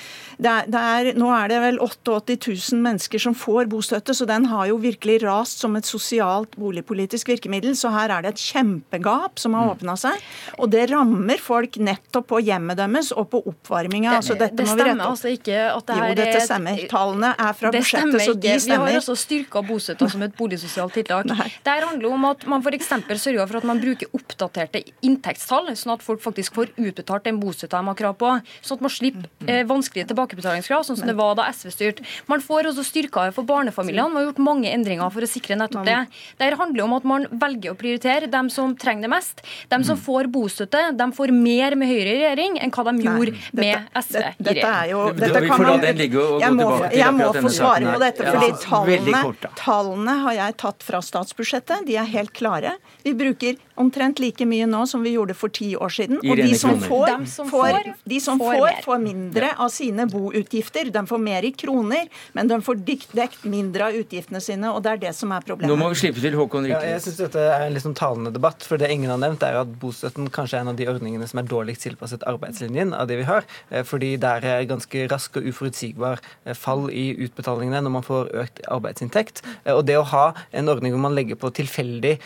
det 0.42 0.50
er, 0.50 0.72
det 0.72 0.82
er, 0.82 1.12
Nå 1.22 1.30
er 1.36 1.52
det 1.52 1.60
vel 1.64 1.80
88 1.82 2.38
000 2.74 2.82
mennesker 2.82 3.22
som 3.22 3.36
får 3.38 3.70
bostøtte, 3.72 4.16
så 4.18 4.28
den 4.30 4.48
har 4.52 4.68
jo 4.72 4.80
virkelig 4.82 5.22
rast 5.24 5.62
som 5.62 5.76
et 5.78 5.88
sosialt 5.88 6.58
bolig 6.60 6.81
boligpolitisk 6.82 7.30
virkemiddel, 7.30 7.76
så 7.76 7.92
her 7.94 8.12
er 8.12 8.24
det 8.26 8.34
et 8.36 8.42
kjempegap 8.42 9.40
som 9.40 9.54
har 9.54 9.66
mm. 9.66 9.72
åpna 9.76 9.96
seg. 10.00 10.22
Og 10.60 10.70
det 10.72 10.90
rammer 10.92 11.40
folk 11.42 11.78
nettopp 11.78 12.28
på 12.32 12.42
hjemmet 12.42 12.78
deres 12.78 13.12
og 13.12 13.30
på 13.32 13.42
oppvarminga. 13.52 14.12
Det, 14.12 14.18
altså, 14.18 14.36
det 14.40 14.68
stemmer 14.68 15.06
altså 15.06 15.32
ikke 15.32 15.58
at 15.72 15.88
det 15.88 15.98
her 15.98 16.12
Jo, 16.12 16.18
dette 16.20 16.44
stemmer. 16.46 16.82
Tallene 16.92 17.34
er 17.38 17.58
fra 17.58 17.72
budsjettet, 17.74 18.22
så 18.26 18.34
de 18.36 18.56
stemmer. 18.60 18.88
Vi 18.88 18.96
har 18.96 19.02
også 19.02 19.18
styrka 19.20 19.64
bostøtta 19.66 20.10
som 20.12 20.26
et 20.26 20.36
boligsosialt 20.38 20.96
tiltak. 20.98 21.30
Nei. 21.32 21.50
Det 21.64 21.78
handler 21.86 22.16
om 22.16 22.30
at 22.32 22.46
man 22.50 22.66
f.eks. 22.66 22.92
sørger 23.22 23.48
for 23.48 23.62
at 23.62 23.68
man 23.68 23.82
bruker 23.82 24.12
oppdaterte 24.18 24.84
inntektstall, 25.06 25.72
sånn 25.78 25.96
at 25.96 26.06
folk 26.06 26.24
faktisk 26.24 26.58
får 26.58 26.74
utbetalt 26.78 27.28
den 27.28 27.42
bostøtta 27.42 27.82
de 27.82 27.92
har 27.92 28.00
krav 28.00 28.18
på. 28.22 28.34
Sånn 28.62 28.80
at 28.80 28.86
man 28.88 28.94
slipper 28.94 29.28
mm. 29.28 29.50
eh, 29.52 29.64
vanskelige 29.70 30.12
tilbakebetalingskrav, 30.12 30.86
sånn 30.88 31.00
som 31.00 31.10
det 31.10 31.18
var 31.20 31.38
da 31.40 31.48
SV 31.52 31.74
styrte. 31.74 32.08
Man 32.32 32.44
får 32.44 32.72
også 32.72 32.86
styrka 32.88 33.28
det 33.28 33.36
for 33.38 33.48
barnefamiliene. 33.48 34.10
Man 34.12 34.22
har 34.22 34.30
gjort 34.30 34.44
mange 34.44 34.72
endringer 34.72 35.12
for 35.14 35.26
å 35.26 35.30
sikre 35.30 35.58
nettopp 35.60 35.88
det. 35.88 36.00
Dette 36.40 36.58
handler 36.60 36.71
om 36.80 36.94
at 36.96 37.08
man 37.08 37.28
velger 37.42 37.74
å 37.74 37.78
prioritere 37.80 38.30
dem 38.32 38.50
som 38.54 38.76
trenger 38.80 39.08
det 39.08 39.12
mest. 39.12 39.44
Dem 39.72 39.84
som 39.84 40.00
mm. 40.00 40.04
får 40.06 40.30
bostøtte, 40.32 40.84
de 40.96 41.08
får 41.18 41.34
mer 41.36 41.76
med 41.80 41.92
Høyre 41.92 42.14
i 42.14 42.20
regjering 42.22 42.60
enn 42.62 42.72
hva 42.72 42.86
de 42.88 42.96
Nei, 42.98 43.06
gjorde 43.08 43.34
dette, 43.36 43.60
med 43.60 44.00
SV 44.00 44.16
i 44.16 44.22
regjering. 44.22 44.48
Dette 44.48 44.72
er 44.72 44.92
jo, 44.94 45.02
dette 45.18 45.44
kan 45.48 45.66
man, 45.66 45.86
jeg 45.92 46.56
må, 46.56 46.70
jeg 46.96 47.18
må 47.18 47.30
få 47.36 47.54
svare 47.54 47.92
på 47.92 48.04
dette, 48.06 48.28
fordi 48.32 48.52
tallene, 48.64 49.24
tallene 49.60 50.18
har 50.26 50.38
jeg 50.40 50.58
tatt 50.64 50.88
fra 50.88 51.04
statsbudsjettet. 51.06 51.86
De 51.90 52.00
er 52.00 52.10
helt 52.16 52.34
klare. 52.38 52.78
Vi 53.04 53.16
bruker 53.18 53.60
omtrent 53.82 54.22
like 54.24 54.46
mye 54.48 54.68
nå 54.70 54.84
som 54.90 55.04
vi 55.06 55.16
gjorde 55.16 55.36
for 55.38 55.54
ti 55.54 55.74
år 55.76 55.94
siden. 55.94 56.22
Og 56.22 56.38
de 56.40 56.54
som 56.58 56.80
får, 56.82 57.16
får, 57.50 57.92
de 58.08 58.20
som 58.24 58.40
får, 58.42 58.82
får 58.86 59.02
mindre 59.04 59.54
av 59.58 59.72
sine 59.74 60.08
boutgifter. 60.12 60.92
De 60.94 61.06
får 61.08 61.22
mer 61.22 61.48
i 61.48 61.54
kroner, 61.56 62.10
men 62.38 62.50
de 62.52 62.60
får 62.64 62.82
dekt 62.86 63.46
mindre 63.50 63.90
av 63.90 63.98
utgiftene 64.02 64.42
sine, 64.44 64.72
og 64.72 64.84
det 64.86 64.96
er 64.96 65.04
det 65.08 65.14
som 65.18 65.32
er 65.36 65.46
problemet. 65.46 65.72
Nå 65.72 65.80
må 65.80 65.92
vi 65.94 66.00
slippe 66.04 66.24
til 66.24 66.38
Håkon 66.40 66.68
Riknes. 66.68 66.86
Ja, 66.86 66.96
jeg 66.96 67.06
synes 67.06 67.20
dette 67.26 67.46
er 67.52 67.68
en 67.68 67.76
litt 67.76 67.86
sånn 67.86 67.98
talende 67.98 68.34
debatt, 68.34 68.66
for 68.68 68.82
det 68.82 68.92
ingen 68.94 69.12
har 69.14 69.22
nevnt, 69.22 69.44
er 69.46 69.62
at 69.62 69.74
bostøtten 69.82 70.30
kanskje 70.34 70.60
er 70.60 70.66
en 70.66 70.74
av 70.74 70.80
de 70.80 70.88
ordningene 70.92 71.28
som 71.30 71.42
er 71.42 71.50
dårligst 71.50 71.86
tilpasset 71.88 72.26
arbeidslinjen 72.30 72.96
av 72.98 73.10
det 73.10 73.20
vi 73.22 73.28
har, 73.30 73.48
eh, 73.70 73.86
fordi 73.88 74.14
der 74.22 74.46
er 74.46 74.68
ganske 74.70 75.06
rask 75.12 75.38
og 75.40 75.48
uforutsigbar 75.50 76.22
eh, 76.46 76.58
fall 76.58 76.88
i 76.90 77.12
utbetalingene 77.26 77.84
når 77.86 77.96
man 77.98 78.06
får 78.06 78.32
økt 78.44 78.64
arbeidsinntekt. 78.72 79.44
Eh, 79.64 79.74
og 79.74 79.86
det 79.90 79.98
å 80.00 80.08
ha 80.14 80.26
en 80.52 80.72
ordning 80.72 80.96
hvor 80.96 81.06
man 81.08 81.18
legger 81.18 81.40
på 81.40 81.52
tilfeldig 81.62 82.18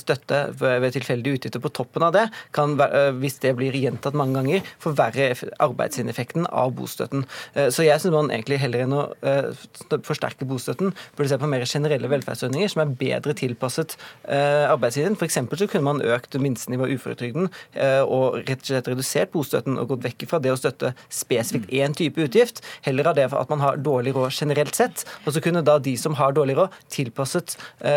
støtte 0.00 0.38
ved 0.58 0.82
tilfeldige 0.96 1.38
utgifter 1.38 1.62
på 1.62 1.72
toppen 1.76 2.06
av 2.08 2.14
det, 2.16 2.26
kan, 2.56 2.74
hvis 3.20 3.38
det 3.44 3.54
blir 3.58 3.76
gjentatt 3.76 4.16
mange 4.18 4.40
ganger, 4.40 4.66
forverre 4.82 5.30
arbeidsinneffekten 5.62 6.48
av 6.50 6.72
bostøtten. 6.76 7.24
Så 7.54 7.86
jeg 7.86 8.02
syns 8.02 8.14
man 8.14 8.32
egentlig 8.32 8.58
heller 8.62 8.84
enn 8.86 8.96
å 8.96 9.04
forsterke 10.06 10.48
bostøtten, 10.48 10.92
burde 11.16 11.30
se 11.30 11.38
på 11.40 11.50
mer 11.50 11.64
generelle 11.68 12.10
velferdsordninger 12.10 12.72
som 12.72 12.82
er 12.84 12.94
bedre 12.98 13.36
tilpasset 13.36 13.96
arbeidstiden. 14.26 15.16
F.eks. 15.18 15.38
så 15.60 15.68
kunne 15.70 15.86
man 15.86 16.02
økt 16.04 16.36
minstenivået 16.40 16.96
uføretrygden 16.96 17.50
og 18.06 18.40
rett 18.42 18.62
og 18.62 18.70
slett 18.70 18.90
redusert 18.92 19.32
bostøtten 19.34 19.78
og 19.80 19.90
gått 19.92 20.04
vekk 20.06 20.26
fra 20.30 20.40
det 20.42 20.52
å 20.54 20.58
støtte 20.60 20.92
spesifikt 21.12 21.72
én 21.74 21.94
type 21.96 22.20
utgift, 22.22 22.62
heller 22.86 23.12
av 23.12 23.18
det 23.18 23.28
at 23.28 23.52
man 23.52 23.62
har 23.64 23.80
dårlig 23.80 24.14
råd 24.16 24.32
generelt 24.34 24.76
sett. 24.76 25.04
Og 25.24 25.34
så 25.36 25.42
kunne 25.44 25.64
da 25.66 25.78
de 25.82 25.96
som 26.00 26.16
har 26.18 26.34
dårlig 26.36 26.56
råd, 26.58 26.76
tilpasset 26.92 27.56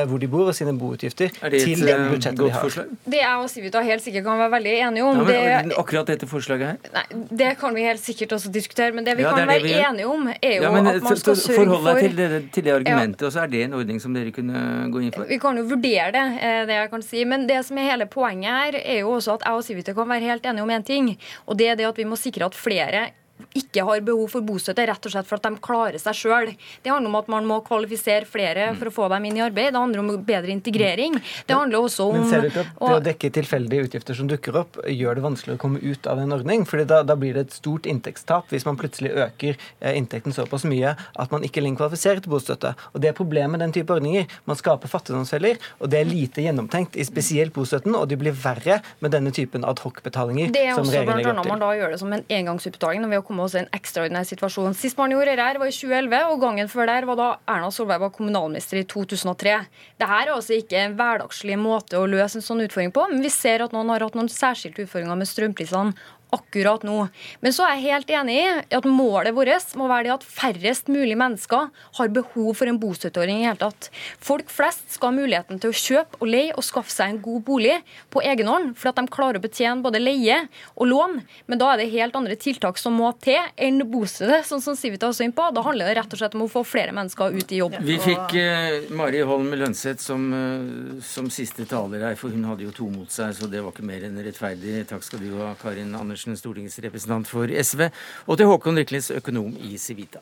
hvor 0.10 0.20
de 0.22 0.30
bor 0.32 0.50
og 0.50 0.56
sine 0.58 0.74
boutgifter 0.80 1.32
til 1.32 1.86
det 1.86 1.98
budsjettet 2.10 2.42
de 2.44 2.52
har. 2.54 2.79
Det 3.06 3.20
jeg 3.22 3.44
og 3.44 3.50
Sivita 3.52 3.82
helt 3.86 4.04
sikkert 4.04 4.26
kan 4.26 4.40
være 4.42 4.54
veldig 4.56 4.74
enige 4.88 5.06
om. 5.06 5.22
Ja, 5.30 5.62
men, 5.62 5.74
akkurat 5.78 6.10
dette 6.10 6.30
forslaget 6.30 6.72
her? 6.72 6.94
Nei, 6.96 7.06
Det 7.42 7.52
kan 7.60 7.76
vi 7.76 7.86
helt 7.86 8.04
sikkert 8.04 8.36
også 8.38 8.52
diskutere. 8.54 8.96
Men 8.96 9.08
det 9.08 9.18
vi 9.20 9.26
ja, 9.26 9.34
kan 9.34 9.44
det 9.44 9.50
være 9.52 9.66
vi 9.66 9.76
enige 9.78 10.10
om, 10.10 10.28
er 10.34 10.56
jo 10.56 10.66
ja, 10.66 10.72
men, 10.74 10.90
at 10.92 11.04
man 11.06 11.20
skal 11.20 11.38
sørge 11.38 11.60
for 11.60 11.70
Forhold 11.70 11.90
deg 11.90 12.02
til 12.08 12.18
det, 12.18 12.42
til 12.56 12.68
det 12.68 12.74
argumentet, 12.74 13.26
og 13.28 13.36
så 13.36 13.44
er 13.46 13.54
det 13.54 13.64
en 13.68 13.78
ordning 13.80 14.02
som 14.02 14.16
dere 14.16 14.34
kunne 14.36 14.64
gå 14.94 15.04
inn 15.06 15.14
for? 15.16 15.30
Vi 15.30 15.40
kan 15.42 15.60
jo 15.60 15.68
vurdere 15.70 16.10
det, 16.16 16.26
eh, 16.40 16.62
det 16.70 16.80
jeg 16.80 16.92
kan 16.96 17.06
si. 17.06 17.24
Men 17.30 17.48
det 17.50 17.62
som 17.68 17.78
er 17.78 17.92
hele 17.92 18.10
poenget 18.10 18.50
her, 18.50 18.82
er 18.84 19.02
jo 19.04 19.16
også 19.20 19.38
at 19.38 19.48
jeg 19.48 19.62
og 19.62 19.66
Sivita 19.68 19.96
kan 19.98 20.10
være 20.10 20.32
helt 20.32 20.46
enige 20.50 20.66
om 20.66 20.74
én 20.74 20.80
en 20.80 20.88
ting. 20.88 21.10
Og 21.48 21.58
det 21.60 21.70
er 21.74 21.80
det 21.80 21.90
at 21.90 21.98
vi 22.00 22.08
må 22.08 22.18
sikre 22.20 22.48
at 22.50 22.58
flere 22.58 23.10
ikke 23.58 23.84
har 23.88 24.02
behov 24.06 24.30
for 24.34 24.46
bostøtte, 24.46 24.86
rett 24.90 25.06
og 25.06 25.14
slett 25.14 25.28
for 25.30 25.40
at 25.40 25.48
de 25.48 25.62
klarer 25.64 26.00
seg 26.02 26.18
sjøl. 26.18 26.52
Det 26.84 26.92
handler 26.92 27.12
om 27.12 27.18
at 27.20 27.30
man 27.32 27.48
må 27.50 27.60
kvalifisere 27.66 28.28
flere 28.30 28.70
for 28.80 28.92
å 28.92 28.94
få 28.94 29.08
dem 29.14 29.28
inn 29.30 29.40
i 29.40 29.44
arbeid. 29.46 29.72
Det 29.74 29.82
handler 29.82 30.04
om 30.04 30.12
bedre 30.26 30.54
integrering. 30.54 31.18
Det 31.48 31.56
handler 31.56 31.88
også 31.88 32.10
om 32.10 32.18
Men 32.20 32.30
ser 32.30 32.46
du 32.46 32.50
ikke 32.52 32.66
at 32.66 32.74
det 32.80 32.98
å 33.00 33.04
dekke 33.10 33.32
tilfeldige 33.40 33.88
utgifter 33.88 34.18
som 34.20 34.30
dukker 34.30 34.60
opp, 34.62 34.80
gjør 34.90 35.20
det 35.20 35.26
vanskelig 35.26 35.58
å 35.58 35.62
komme 35.62 35.82
ut 35.82 36.10
av 36.10 36.22
en 36.22 36.36
ordning? 36.36 36.66
Fordi 36.70 36.86
da, 36.90 37.02
da 37.08 37.18
blir 37.20 37.38
det 37.38 37.48
et 37.48 37.58
stort 37.58 37.90
inntektstap 37.90 38.52
hvis 38.54 38.68
man 38.68 38.80
plutselig 38.80 39.14
øker 39.16 39.56
eh, 39.56 39.96
inntekten 39.96 40.36
såpass 40.36 40.68
mye 40.70 40.96
at 40.96 41.34
man 41.34 41.46
ikke 41.48 41.64
lenger 41.64 41.84
kvalifiserer 41.84 42.24
til 42.24 42.34
bostøtte. 42.34 42.76
Og 42.94 43.04
Det 43.04 43.12
er 43.12 43.18
problemet 43.18 43.56
med 43.56 43.64
den 43.66 43.76
type 43.76 43.94
ordninger. 43.94 44.28
Man 44.50 44.60
skaper 44.60 44.92
fattigdomsfeller, 44.92 45.60
og 45.80 45.92
det 45.92 46.02
er 46.02 46.10
lite 46.10 46.44
gjennomtenkt 46.46 46.98
i 47.00 47.06
spesielt 47.08 47.56
bostøtten, 47.56 47.96
og 47.98 48.08
de 48.12 48.20
blir 48.20 48.36
verre 48.36 48.80
med 49.04 49.16
denne 49.16 49.34
typen 49.36 49.66
adhoc-betalinger. 49.68 50.54
Det 50.54 50.66
er 50.68 50.78
også 50.78 51.04
bl.a. 51.06 51.34
man 51.50 51.64
da 51.64 51.72
gjør 51.78 51.96
det 51.96 52.02
som 52.02 52.14
en 52.14 52.26
engangsutbetaling 52.40 53.04
når 53.04 53.14
vi 53.14 53.20
har 53.20 53.26
kommet 53.30 53.46
oss 53.46 53.56
i 53.56 53.62
en 53.62 53.72
ekstraordinær 53.78 54.28
situasjon. 54.28 54.76
Sist 54.78 54.98
man 55.00 55.14
gjorde 55.14 55.38
her, 55.38 55.60
var 55.62 55.70
i 55.70 55.76
2011, 55.76 56.20
og 56.34 56.44
gangen 56.44 56.72
før 56.72 56.90
der 56.90 57.08
var 57.10 57.20
da 57.20 57.30
Erna 57.54 57.70
Solberg 57.74 58.04
var 58.08 58.14
kommunalminister 58.16 58.82
i 58.82 58.86
2003. 58.90 59.58
Dette 60.02 60.20
er 60.20 60.34
altså 60.34 60.58
ikke 60.58 60.82
en 60.82 60.98
hverdagslig 61.00 61.60
måte 61.62 62.00
å 62.00 62.08
løse 62.10 62.42
en 62.42 62.46
sånn 62.46 62.66
utfordring 62.66 62.94
på, 62.96 63.06
men 63.14 63.24
vi 63.24 63.32
ser 63.34 63.64
at 63.66 63.76
noen 63.76 63.94
har 63.94 64.08
hatt 64.08 64.18
noen 64.18 64.32
særskilte 64.34 64.88
utfordringer 64.88 65.22
med 65.22 65.30
strømprisene 65.30 66.10
akkurat 66.36 66.84
nå. 66.88 66.98
Men 67.42 67.56
så 67.56 67.66
er 67.66 67.78
jeg 67.78 67.94
helt 67.94 68.14
enig 68.14 68.38
i 68.40 68.76
at 68.78 68.88
målet 68.88 69.36
vårt 69.36 69.76
må 69.80 69.88
være 69.90 70.06
det 70.08 70.14
at 70.14 70.26
færrest 70.28 70.90
mulig 70.92 71.16
mennesker 71.18 71.70
har 71.98 72.12
behov 72.14 72.52
for 72.60 72.70
en 72.70 72.80
bostøtteordning 72.82 73.42
i 73.42 73.48
hele 73.48 73.60
tatt. 73.62 73.90
Folk 74.22 74.52
flest 74.54 74.94
skal 74.94 75.12
ha 75.12 75.18
muligheten 75.18 75.62
til 75.62 75.72
å 75.72 75.80
kjøpe 75.80 76.20
og 76.22 76.30
leie 76.30 76.54
og 76.56 76.66
skaffe 76.66 76.94
seg 76.94 77.14
en 77.14 77.22
god 77.24 77.42
bolig 77.48 77.78
på 78.14 78.22
egen 78.26 78.50
hånd, 78.52 78.76
for 78.78 78.92
at 78.92 79.00
de 79.00 79.06
klarer 79.12 79.40
å 79.40 79.44
betjene 79.44 79.84
både 79.86 80.02
leie 80.02 80.42
og 80.76 80.90
lån. 80.92 81.18
Men 81.50 81.62
da 81.62 81.72
er 81.74 81.82
det 81.82 81.90
helt 81.94 82.18
andre 82.20 82.38
tiltak 82.40 82.78
som 82.82 82.98
må 83.00 83.12
til 83.24 83.40
enn 83.58 83.82
bostøtte, 83.90 84.44
sånn 84.48 84.64
som 84.64 84.78
Civita 84.78 85.10
også 85.10 85.26
inn 85.26 85.36
på. 85.36 85.48
Da 85.56 85.64
handler 85.66 85.90
det 85.90 85.98
rett 86.00 86.14
og 86.14 86.22
slett 86.22 86.38
om 86.38 86.46
å 86.46 86.52
få 86.52 86.64
flere 86.68 86.94
mennesker 86.96 87.36
ut 87.36 87.56
i 87.56 87.62
jobb. 87.62 87.80
Vi 87.86 87.98
fikk 88.04 88.36
uh, 88.38 88.92
Mari 89.00 89.24
Holm 89.26 89.50
Lønseth 89.58 90.04
som, 90.04 90.30
uh, 90.34 91.00
som 91.06 91.30
siste 91.34 91.66
taler 91.70 92.06
her, 92.10 92.20
for 92.20 92.34
hun 92.34 92.46
hadde 92.50 92.68
jo 92.68 92.76
to 92.76 92.90
mot 92.92 93.10
seg, 93.14 93.34
så 93.38 93.50
det 93.50 93.64
var 93.66 93.74
ikke 93.74 93.88
mer 93.88 94.06
enn 94.08 94.20
rettferdig. 94.26 94.84
Takk 94.90 95.06
skal 95.06 95.24
du 95.24 95.32
ha, 95.40 95.54
Karin 95.60 95.96
Andersen, 95.98 96.19
Stortingets 96.20 96.80
representant 96.84 97.28
for 97.28 97.48
SV, 97.48 97.88
og 98.28 98.38
til 98.38 98.52
Håkon 98.52 98.78
Rikles, 98.82 99.12
økonom 99.16 99.56
i 99.64 99.78
Civita. 99.78 100.20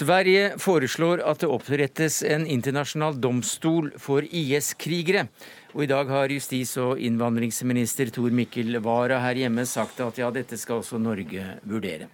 Sverige 0.00 0.54
foreslår 0.60 1.20
at 1.28 1.42
det 1.42 1.48
opprettes 1.50 2.20
en 2.24 2.46
internasjonal 2.48 3.18
domstol 3.20 3.90
for 4.00 4.24
IS-krigere. 4.24 5.26
Og 5.70 5.84
I 5.84 5.86
dag 5.86 6.08
har 6.10 6.32
justis- 6.34 6.72
og 6.82 6.98
innvandringsminister 6.98 8.08
Tor 8.10 8.32
Mikkel 8.34 8.80
Wara 8.82 9.20
her 9.22 9.38
hjemme 9.38 9.62
sagt 9.70 10.00
at 10.02 10.16
ja, 10.18 10.26
dette 10.34 10.56
skal 10.58 10.80
også 10.80 10.98
Norge 10.98 11.44
vurdere. 11.62 12.08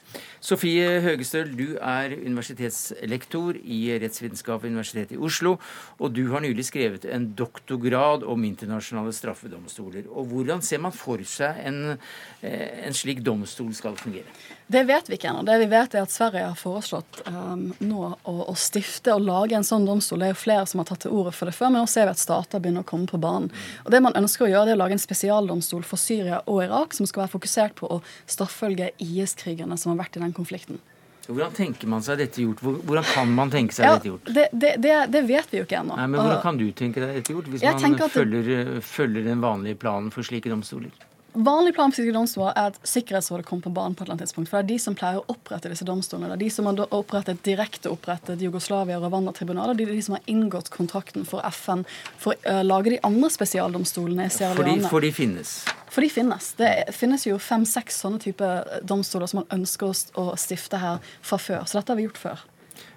Sofie 0.45 1.01
Høgestøl, 1.01 1.55
du 1.57 1.79
er 1.81 2.13
universitetslektor 2.19 3.57
i 3.57 3.81
rettsvitenskap 4.03 4.61
ved 4.61 4.75
Universitetet 4.75 5.17
i 5.17 5.23
Oslo. 5.25 5.55
Og 5.97 6.13
du 6.13 6.27
har 6.35 6.45
nylig 6.45 6.67
skrevet 6.69 7.09
en 7.09 7.31
doktorgrad 7.39 8.29
om 8.29 8.45
internasjonale 8.45 9.17
straffedomstoler. 9.17 10.05
Og 10.13 10.29
Hvordan 10.35 10.61
ser 10.61 10.85
man 10.85 10.93
for 10.93 11.25
seg 11.25 11.57
en, 11.65 11.99
eh, 12.43 12.85
en 12.85 12.93
slik 12.93 13.25
domstol 13.25 13.73
skal 13.73 13.97
fungere? 13.97 14.29
Det 14.67 14.83
vet 14.83 15.11
vi 15.11 15.15
ikke 15.15 15.29
ennå. 15.31 15.45
Det 15.47 15.59
vi 15.63 15.67
vet 15.71 15.95
er 15.95 16.03
at 16.03 16.11
Sverige 16.11 16.49
har 16.49 16.57
foreslått 16.59 17.21
um, 17.31 17.69
nå 17.79 18.09
å, 18.11 18.33
å, 18.51 18.55
stifte 18.59 19.15
og 19.15 19.23
lage 19.23 19.55
en 19.55 19.67
sånn 19.67 19.87
domstol. 19.87 20.19
Det 20.19 20.31
er 20.31 20.35
jo 20.35 20.41
flere 20.41 20.67
som 20.67 20.83
har 20.83 20.89
tatt 20.89 21.05
til 21.05 21.15
orde 21.15 21.31
for 21.37 21.47
det 21.47 21.55
før, 21.55 21.71
men 21.71 21.85
nå 21.85 21.91
ser 21.91 22.09
vi 22.09 22.17
at 22.17 22.23
stater 22.23 22.63
begynner 22.63 22.83
å 22.83 22.89
komme 22.89 23.07
på 23.07 23.21
banen. 23.23 23.53
Og 23.85 23.95
Det 23.95 24.03
man 24.03 24.19
ønsker 24.19 24.49
å 24.49 24.51
gjøre, 24.51 24.67
det 24.67 24.75
er 24.75 24.81
å 24.81 24.83
lage 24.83 24.99
en 24.99 25.05
spesialdomstol 25.05 25.87
for 25.87 26.03
Syria 26.03 26.43
og 26.51 26.65
Irak 26.67 26.99
som 26.99 27.07
skal 27.07 27.25
være 27.25 27.35
fokusert 27.37 27.79
på 27.79 27.95
å 27.95 28.03
straffølge 28.27 28.91
IS-krigerne 29.07 29.79
som 29.79 29.95
har 29.95 30.03
vært 30.03 30.19
i 30.19 30.27
den 30.27 30.35
konflikten. 30.35 30.83
Hvordan 31.27 31.55
tenker 31.55 31.91
man 31.91 32.03
seg 32.07 32.21
dette 32.21 32.43
gjort? 32.43 32.61
Hvordan 32.63 33.07
kan 33.07 33.31
man 33.35 33.51
tenke 33.51 33.75
seg 33.75 33.87
ja, 33.87 33.97
dette 33.97 34.11
gjort? 34.11 34.29
Det, 34.31 34.49
det, 34.53 34.77
det, 34.83 34.95
det, 35.15 35.23
vet 35.27 35.51
vi 35.51 35.63
jo 35.63 35.67
ikke 35.67 35.81
ennå. 35.81 35.99
Men 35.99 36.21
Hvordan 36.21 36.43
kan 36.43 36.59
du 36.59 36.67
tenke 36.75 37.03
deg 37.03 37.21
dette 37.21 37.35
gjort, 37.35 37.51
hvis 37.51 37.67
man 37.67 37.99
følger, 38.15 38.79
følger 38.83 39.27
den 39.27 39.43
vanlige 39.43 39.79
planen 39.83 40.15
for 40.15 40.27
slike 40.27 40.51
domstoler? 40.51 40.95
Vanlig 41.37 41.75
plan 41.75 41.93
for 41.93 42.09
domstoler 42.17 42.55
er 42.57 42.71
at 42.71 42.79
Sikkerhetsrådet 42.89 43.45
kommer 43.45 43.67
på 43.67 43.73
banen 43.77 43.95
på 43.95 44.03
et 44.03 44.07
eller 44.07 44.15
annet 44.15 44.25
tidspunkt. 44.25 44.49
For 44.49 44.57
det 44.57 44.65
er 44.65 44.71
de 44.71 44.79
som 44.81 44.95
pleier 44.97 45.19
å 45.21 45.35
opprette 45.35 45.69
disse 45.69 45.85
domstolene. 45.85 46.31
Det 46.33 46.37
er 46.39 46.45
de 46.47 46.55
som 46.55 46.69
har 46.71 46.81
opprettet 46.97 47.43
direkte 47.45 47.93
opprettet 47.93 48.41
Jugoslavia 48.41 48.97
og 48.97 49.05
Rwanda-tribunalet. 49.05 49.77
Det 49.77 49.85
er 49.85 49.93
de 49.99 50.07
som 50.07 50.17
har 50.17 50.33
inngått 50.33 50.71
kontrakten 50.73 51.29
for 51.29 51.45
FN 51.53 51.85
for 52.17 52.33
å 52.41 52.57
uh, 52.57 52.63
lage 52.65 52.95
de 52.95 53.03
andre 53.05 53.29
spesialdomstolene 53.35 54.31
i 54.31 54.33
Sierra 54.33 54.57
Leone. 54.57 54.89
For 54.89 55.05
de 55.05 55.13
finnes? 55.13 55.55
For 55.93 56.07
de 56.07 56.13
finnes. 56.13 56.51
Det 56.57 56.73
finnes 56.97 57.29
jo 57.29 57.37
fem-seks 57.41 58.01
sånne 58.07 58.23
type 58.25 58.53
domstoler 58.89 59.29
som 59.29 59.43
man 59.43 59.61
ønsker 59.61 59.93
å 60.17 60.31
stifte 60.41 60.81
her 60.81 61.05
fra 61.21 61.37
før. 61.37 61.69
Så 61.69 61.83
dette 61.83 61.93
har 61.93 62.01
vi 62.01 62.09
gjort 62.09 62.25
før. 62.25 62.47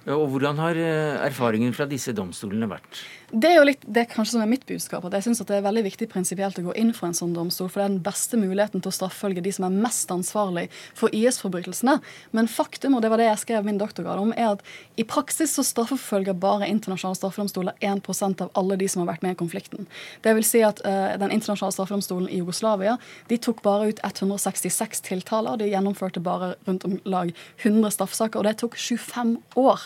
Og 0.10 0.26
Hvordan 0.34 0.58
har 0.58 0.78
eh, 0.80 1.22
erfaringen 1.28 1.74
fra 1.76 1.86
disse 1.90 2.14
domstolene 2.18 2.70
vært? 2.70 3.04
Det 3.30 3.46
er 3.46 3.60
jo 3.60 3.66
litt, 3.68 3.84
det 3.86 4.08
kanskje 4.10 4.34
som 4.34 4.42
er 4.42 4.50
mitt 4.50 4.64
budskap. 4.66 5.04
at 5.06 5.14
Jeg 5.14 5.28
syns 5.28 5.42
det 5.46 5.54
er 5.54 5.62
veldig 5.62 5.84
viktig 5.86 6.08
prinsipielt 6.10 6.58
å 6.58 6.64
gå 6.66 6.74
inn 6.82 6.90
for 6.98 7.10
en 7.10 7.18
sånn 7.18 7.36
domstol. 7.36 7.68
For 7.70 7.78
det 7.78 7.86
er 7.86 7.92
den 7.94 8.06
beste 8.08 8.40
muligheten 8.42 8.82
til 8.82 8.90
å 8.90 8.96
straffølge 8.96 9.44
de 9.46 9.52
som 9.54 9.68
er 9.68 9.76
mest 9.86 10.10
ansvarlig 10.10 10.66
for 10.98 11.14
IS-forbrytelsene. 11.14 12.00
Men 12.34 12.50
faktum, 12.50 12.96
og 12.98 13.04
det 13.06 13.12
var 13.14 13.22
det 13.22 13.28
jeg 13.28 13.44
skrev 13.44 13.68
min 13.68 13.78
doktorgrad 13.78 14.24
om, 14.24 14.34
er 14.34 14.56
at 14.56 14.64
i 14.98 15.06
praksis 15.06 15.54
så 15.54 15.66
straffeforfølger 15.68 16.40
bare 16.42 16.72
internasjonale 16.72 17.20
straffedomstoler 17.20 17.78
1% 17.86 18.42
av 18.48 18.50
alle 18.58 18.80
de 18.82 18.90
som 18.90 19.04
har 19.04 19.12
vært 19.12 19.28
med 19.28 19.38
i 19.38 19.40
konflikten. 19.44 19.86
Det 20.26 20.34
vil 20.34 20.48
si 20.48 20.64
at 20.66 20.82
uh, 20.88 21.14
Den 21.22 21.30
internasjonale 21.36 21.76
straffedomstolen 21.76 22.30
i 22.32 22.42
Jugoslavia 22.42 22.98
de 23.30 23.38
tok 23.38 23.62
bare 23.62 23.92
ut 23.92 24.02
166 24.02 25.06
tiltaler. 25.06 25.62
De 25.62 25.70
gjennomførte 25.70 26.24
bare 26.24 26.56
rundt 26.66 26.88
om 26.88 26.98
lag 27.06 27.30
100 27.62 27.94
straffesaker, 27.94 28.42
og 28.42 28.50
det 28.50 28.58
tok 28.64 28.78
25 28.80 29.38
år. 29.60 29.86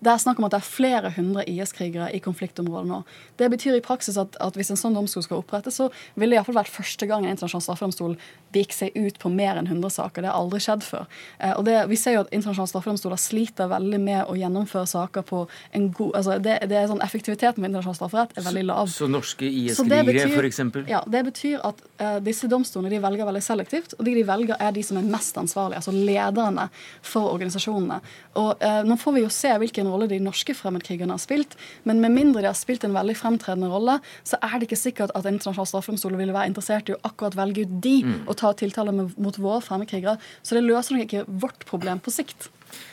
Det 0.00 0.12
er 0.12 0.20
snakk 0.22 0.38
om 0.38 0.46
at 0.46 0.54
det 0.54 0.60
er 0.60 0.68
flere 0.68 1.10
hundre 1.16 1.44
IS-krigere 1.50 2.10
i 2.14 2.20
konfliktområdet 2.22 2.88
nå. 2.90 3.00
Det 3.40 3.48
betyr 3.50 3.78
i 3.78 3.84
praksis 3.84 4.18
at, 4.20 4.36
at 4.42 4.58
hvis 4.58 4.70
en 4.74 4.78
sånn 4.80 4.94
domstol 4.94 5.24
skal 5.26 5.40
opprettes, 5.42 5.80
så 5.80 5.88
ville 6.14 6.34
det 6.34 6.38
iallfall 6.38 6.60
vært 6.60 6.72
første 6.72 7.08
gang 7.10 7.26
en 7.26 7.34
internasjonal 7.34 7.64
straffedomstol 7.66 8.14
gikk 8.54 8.74
seg 8.76 8.94
ut 8.96 9.18
på 9.20 9.32
mer 9.32 9.58
enn 9.58 9.68
100 9.68 9.92
saker. 9.98 10.24
Det 10.24 10.30
har 10.30 10.38
aldri 10.38 10.60
skjedd 10.62 10.84
før. 10.86 11.08
Eh, 11.38 11.54
og 11.54 11.64
det, 11.66 11.76
Vi 11.90 11.98
ser 12.00 12.16
jo 12.16 12.22
at 12.24 12.32
internasjonale 12.32 12.72
straffedomstoler 12.72 13.20
sliter 13.20 13.70
veldig 13.70 14.00
med 14.02 14.22
å 14.28 14.36
gjennomføre 14.38 14.86
saker 14.88 15.26
på 15.28 15.42
en 15.76 15.90
god 15.92 16.16
altså 16.20 16.38
det, 16.42 16.56
det 16.70 16.78
er 16.78 16.88
sånn 16.90 17.04
Effektiviteten 17.08 17.62
med 17.62 17.70
internasjonal 17.70 17.96
strafferett 17.96 18.34
er 18.36 18.44
veldig 18.44 18.64
lav. 18.68 18.88
Så, 18.90 19.06
så 19.06 19.10
norske 19.10 19.46
IS-krigere, 19.48 20.26
f.eks.? 20.28 20.60
Ja, 20.90 21.00
det 21.08 21.22
betyr 21.30 21.62
at 21.64 21.80
uh, 22.02 22.18
disse 22.24 22.50
domstolene 22.50 22.92
de 22.92 23.00
velger 23.00 23.28
veldig 23.28 23.42
selektivt. 23.44 23.94
Og 23.96 24.04
de 24.04 24.18
de 24.18 24.24
velger, 24.28 24.56
er 24.60 24.74
de 24.76 24.82
som 24.84 24.98
er 25.00 25.06
mest 25.08 25.38
ansvarlige, 25.40 25.80
altså 25.80 25.94
lederne 25.94 26.68
for 27.06 27.32
organisasjonene. 27.32 28.00
Og 28.40 28.64
uh, 28.64 28.80
Nå 28.88 28.98
får 29.00 29.16
vi 29.16 29.24
jo 29.24 29.32
se 29.32 29.54
hvilken 29.62 29.87
rolle 29.92 30.08
de 30.10 30.20
norske 30.22 30.54
fremmedkrigerne 30.56 31.14
har 31.16 31.22
spilt. 31.22 31.56
Men 31.88 32.02
med 32.04 32.14
mindre 32.14 32.44
de 32.44 32.50
har 32.50 32.58
spilt 32.58 32.86
en 32.86 32.96
veldig 32.96 33.16
fremtredende 33.18 33.70
rolle, 33.72 33.98
så 34.26 34.40
er 34.42 34.58
det 34.58 34.68
ikke 34.68 34.80
sikkert 34.80 35.14
at 35.18 35.28
internasjonal 35.28 35.70
straffedomstol 35.70 36.18
ville 36.20 36.36
være 36.36 36.52
interessert 36.52 36.90
i 36.90 36.96
å 36.96 37.00
akkurat 37.08 37.38
velge 37.38 37.66
ut 37.66 37.74
de 37.84 37.96
mm. 38.04 38.20
og 38.26 38.38
ta 38.40 38.52
tiltale 38.56 38.94
mot 38.98 39.40
våre 39.40 39.62
fremmedkrigere. 39.64 40.18
Så 40.42 40.58
det 40.58 40.66
løser 40.66 40.96
nok 40.96 41.08
ikke 41.08 41.26
vårt 41.42 41.66
problem 41.68 42.02
på 42.04 42.14
sikt. 42.14 42.50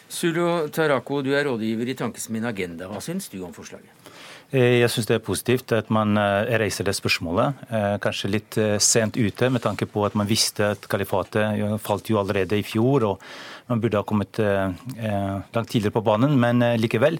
Sulo 0.09 0.67
Tarako, 0.71 1.21
du 1.25 1.33
er 1.35 1.47
rådgiver 1.49 1.89
i 1.91 1.97
Tankesmien 1.97 2.45
Agenda. 2.47 2.87
Hva 2.91 3.01
syns 3.03 3.27
du 3.31 3.41
om 3.43 3.53
forslaget? 3.55 4.04
Eh, 4.53 4.79
jeg 4.81 4.91
syns 4.93 5.07
det 5.09 5.17
er 5.17 5.25
positivt 5.25 5.73
at 5.73 5.89
man 5.93 6.17
eh, 6.21 6.53
reiser 6.61 6.85
det 6.85 6.93
spørsmålet. 6.97 7.65
Eh, 7.65 7.95
kanskje 8.03 8.31
litt 8.31 8.57
sent 8.83 9.17
ute 9.17 9.49
med 9.49 9.63
tanke 9.65 9.87
på 9.89 10.05
at 10.05 10.15
man 10.17 10.29
visste 10.29 10.73
at 10.75 10.85
kalifatet 10.91 11.79
falt 11.81 12.11
jo 12.11 12.19
allerede 12.21 12.59
i 12.59 12.65
fjor. 12.65 13.09
og 13.11 13.21
man 13.65 13.81
burde 13.81 13.97
ha 13.97 14.05
kommet 14.05 14.37
langt 14.37 15.69
tidligere 15.71 15.95
på 15.95 16.03
banen, 16.05 16.35
men 16.37 16.61
likevel. 16.77 17.17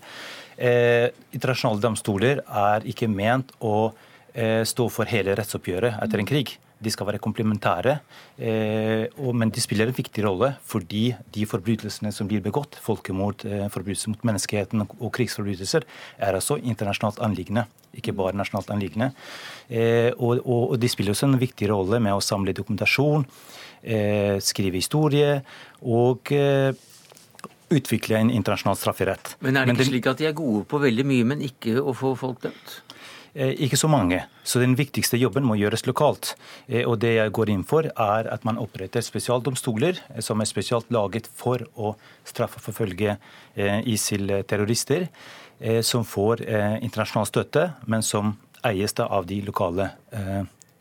Internasjonale 1.34 1.82
domstoler 1.82 2.44
er 2.46 2.86
ikke 2.86 3.10
ment 3.10 3.50
å 3.66 3.90
stå 4.70 4.86
for 4.94 5.10
hele 5.10 5.34
rettsoppgjøret 5.34 5.98
etter 6.06 6.22
en 6.22 6.30
krig. 6.30 6.54
De 6.84 6.92
skal 6.92 7.08
være 7.08 7.22
komplementære, 7.24 7.94
men 8.38 9.52
de 9.54 9.62
spiller 9.64 9.88
en 9.88 9.96
viktig 9.96 10.26
rolle 10.26 10.50
fordi 10.68 11.06
de 11.34 11.46
forbrytelsene 11.48 12.12
som 12.14 12.28
blir 12.28 12.44
begått, 12.44 12.76
folkemord, 12.84 13.46
forbrytelser 13.72 14.12
mot 14.12 14.26
menneskeheten 14.28 14.84
og 14.84 15.08
krigsforbrytelser, 15.16 15.88
er 16.20 16.36
altså 16.36 16.60
internasjonalt 16.60 17.22
anliggende, 17.24 17.64
ikke 17.96 18.14
bare 18.14 18.36
nasjonalt 18.36 18.74
anliggende. 18.76 19.14
Og 20.20 20.76
de 20.82 20.92
spiller 20.92 21.16
også 21.16 21.32
en 21.32 21.40
viktig 21.40 21.72
rolle 21.72 22.02
med 22.04 22.18
å 22.18 22.24
samle 22.24 22.54
dokumentasjon, 22.58 23.24
Eh, 23.86 24.40
skrive 24.42 24.80
historie 24.80 25.44
og 25.86 26.32
eh, 26.34 26.72
utvikle 27.70 28.18
en 28.18 28.32
internasjonal 28.34 28.80
strafferett. 28.82 29.36
Men 29.46 29.60
er 29.60 29.68
det 29.68 29.76
ikke 29.76 29.86
slik 29.92 30.08
at 30.10 30.24
de 30.24 30.26
er 30.32 30.34
gode 30.34 30.64
på 30.72 30.80
veldig 30.82 31.06
mye, 31.06 31.28
men 31.30 31.44
ikke 31.46 31.78
å 31.78 31.94
få 31.94 32.16
folk 32.18 32.42
dømt? 32.48 32.80
Eh, 33.36 33.52
ikke 33.67 33.78
så 33.78 33.89
mange. 33.91 34.21
Så 34.48 34.62
den 34.63 34.78
viktigste 34.80 35.19
jobben 35.19 35.43
må 35.43 35.58
gjøres 35.60 35.86
lokalt. 35.86 36.34
Og 36.88 36.98
det 37.04 37.15
jeg 37.17 37.34
går 37.36 37.52
inn 37.52 37.65
for, 37.67 37.86
er 37.86 38.30
at 38.32 38.45
man 38.48 38.60
oppretter 38.62 39.04
spesialdomstoler 39.04 40.00
som 40.24 40.39
er 40.39 40.50
spesialt 40.50 40.88
laget 40.95 41.28
for 41.28 41.65
å 41.76 41.95
straffeforfølge 42.28 43.17
ISIL-terrorister, 43.91 45.10
som 45.84 46.04
får 46.08 46.45
internasjonal 46.84 47.28
støtte, 47.28 47.65
men 47.91 48.04
som 48.04 48.38
eies 48.65 48.95
av 49.04 49.28
de 49.28 49.41
lokale 49.45 49.89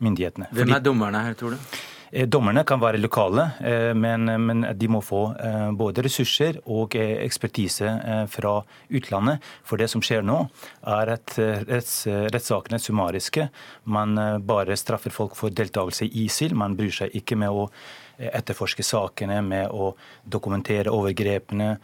myndighetene. 0.03 0.49
Hvem 0.55 0.73
er 0.75 0.87
dommerne 0.87 1.21
her, 1.27 1.35
tror 1.39 1.55
du? 1.55 1.75
Eh, 2.11 2.27
dommerne 2.27 2.63
kan 2.63 2.79
være 2.81 2.99
lokale, 3.01 3.49
eh, 3.59 3.93
men, 3.93 4.65
de 4.77 4.87
må 4.91 5.01
få 5.03 5.21
eh, 5.35 5.71
både 5.75 6.05
ressurser 6.05 6.59
og 6.65 6.95
ekspertise 6.95 7.91
fra 8.31 8.55
utlandet. 8.89 9.43
For 9.65 9.81
det 9.81 9.89
som 9.91 10.03
skjer 10.05 10.25
nå, 10.25 10.37
er 10.85 11.13
at 11.15 11.35
retts, 11.37 12.05
rettssakene 12.33 12.79
er 12.79 12.83
summariske. 12.83 13.49
Man 13.91 14.15
bare 14.45 14.77
straffer 14.77 15.13
folk 15.13 15.35
for 15.37 15.53
deltakelse 15.53 16.07
i 16.07 16.25
ISIL. 16.25 16.55
Man 16.57 16.77
bryr 16.77 16.93
seg 16.93 17.15
ikke 17.17 17.37
med 17.39 17.53
å 17.53 17.67
etterforske 18.15 18.83
sakene, 18.85 19.41
med 19.43 19.73
å 19.73 19.93
dokumentere 20.23 20.93
overgrepene 20.93 21.75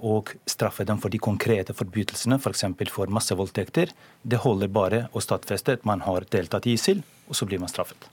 og 0.00 0.30
straffe 0.48 0.86
dem 0.88 1.00
for 1.02 1.12
de 1.12 1.20
konkrete 1.20 1.74
forbrytelsene, 1.76 2.38
f.eks. 2.40 2.64
For, 2.78 2.94
for 2.94 3.12
massevoldtekter. 3.18 3.92
Det 4.22 4.40
holder 4.46 4.72
bare 4.72 5.02
å 5.12 5.24
stadfeste 5.24 5.76
at 5.80 5.84
man 5.88 6.06
har 6.06 6.28
deltatt 6.32 6.70
i 6.70 6.78
ISIL, 6.78 7.04
og 7.28 7.36
så 7.36 7.50
blir 7.50 7.60
man 7.60 7.72
straffet. 7.72 8.08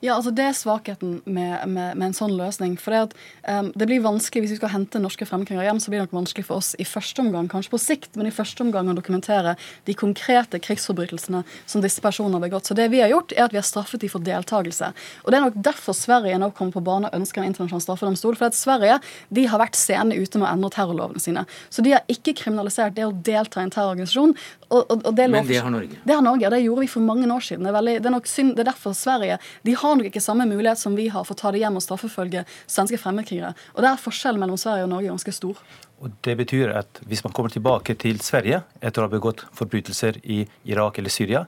Ja, 0.00 0.14
altså 0.16 0.30
Det 0.32 0.44
er 0.48 0.54
svakheten 0.56 1.18
med, 1.28 1.68
med, 1.68 1.96
med 2.00 2.06
en 2.06 2.14
sånn 2.16 2.32
løsning. 2.32 2.78
For 2.80 2.94
det, 2.94 3.00
at, 3.10 3.14
um, 3.52 3.68
det 3.76 3.84
blir 3.88 4.00
vanskelig 4.00 4.46
Hvis 4.46 4.54
vi 4.54 4.60
skal 4.62 4.72
hente 4.72 5.00
norske 5.02 5.26
fremkringer 5.28 5.66
hjem, 5.66 5.80
så 5.82 5.92
blir 5.92 6.00
det 6.00 6.06
nok 6.08 6.22
vanskelig 6.22 6.46
for 6.48 6.62
oss 6.62 6.72
i 6.80 6.86
første 6.88 7.20
omgang, 7.20 7.50
kanskje 7.52 7.74
på 7.74 7.80
sikt, 7.82 8.16
men 8.16 8.30
i 8.30 8.32
første 8.32 8.64
omgang 8.64 8.88
å 8.88 8.96
dokumentere 8.96 9.56
de 9.84 9.96
konkrete 9.98 10.60
krigsforbrytelsene 10.64 11.42
som 11.68 11.84
disse 11.84 12.00
personene 12.00 12.38
har 12.38 12.46
begått. 12.46 12.70
Så 12.70 12.76
det 12.78 12.88
vi 12.94 13.02
har 13.04 13.12
gjort, 13.12 13.34
er 13.36 13.44
at 13.44 13.52
vi 13.52 13.60
har 13.60 13.66
straffet 13.68 14.00
dem 14.00 14.12
for 14.12 14.24
deltakelse. 14.24 14.88
Og 15.24 15.28
det 15.32 15.40
er 15.40 15.44
nok 15.44 15.60
derfor 15.68 15.96
Sverige 15.96 16.40
nå 16.40 16.48
kommer 16.56 16.78
på 16.78 16.84
bane 16.86 17.10
og 17.10 17.20
ønsker 17.20 17.44
en 17.44 17.52
internasjonal 17.52 17.84
straffedomstol. 17.84 18.40
For 18.40 18.48
at 18.48 18.56
Sverige 18.56 18.96
de 19.28 19.46
har 19.52 19.60
vært 19.60 19.76
sene 19.76 20.16
ute 20.16 20.40
med 20.40 20.48
å 20.48 20.54
endre 20.54 20.72
terrorlovene 20.78 21.20
sine. 21.20 21.44
Så 21.68 21.84
de 21.84 21.92
har 21.98 22.08
ikke 22.08 22.38
kriminalisert 22.40 22.96
det 22.96 23.04
å 23.04 23.12
delta 23.12 23.60
i 23.60 23.68
en 23.68 23.74
terrororganisasjon. 23.76 24.32
Og, 24.70 24.84
og, 24.86 25.00
og 25.02 25.14
det 25.18 25.26
men 25.30 25.46
det 25.48 25.58
har 25.58 25.72
Norge? 25.72 25.98
Det 26.06 26.14
har 26.14 26.22
Norge, 26.22 26.46
og 26.46 26.54
det 26.54 26.60
gjorde 26.62 26.84
vi 26.84 26.90
for 26.92 27.02
mange 27.02 27.26
år 27.34 27.42
siden. 27.42 27.66
Det 27.66 27.72
er, 27.72 27.76
veldig, 27.76 27.94
det 27.98 28.10
er 28.10 28.14
nok 28.14 28.28
synd, 28.30 28.52
det 28.54 28.62
er 28.62 28.70
derfor 28.70 28.94
Sverige 28.94 29.38
de 29.66 29.76
har 29.82 29.96
nok 29.98 30.10
ikke 30.10 30.22
samme 30.22 30.46
mulighet 30.46 30.78
som 30.78 30.94
vi 30.98 31.08
har 31.10 31.26
for 31.26 31.34
å 31.34 31.40
ta 31.40 31.50
det 31.50 31.62
hjem 31.64 31.78
og 31.80 31.84
straffefølge 31.84 32.44
svenske 32.70 33.00
fremmedkrigere. 33.02 33.50
Og 33.74 33.82
der 33.82 33.90
er 33.92 34.02
forskjellen 34.02 34.42
mellom 34.42 34.60
Sverige 34.60 34.86
og 34.86 34.92
Norge 34.92 35.10
ganske 35.10 35.34
stor. 35.34 35.64
Og 36.00 36.14
Det 36.24 36.36
betyr 36.38 36.70
at 36.78 37.00
hvis 37.10 37.24
man 37.26 37.34
kommer 37.36 37.52
tilbake 37.52 37.96
til 37.98 38.22
Sverige 38.24 38.62
etter 38.80 39.02
å 39.02 39.08
ha 39.08 39.12
begått 39.12 39.42
forbrytelser 39.58 40.22
i 40.22 40.44
Irak 40.70 41.02
eller 41.02 41.12
Syria, 41.12 41.44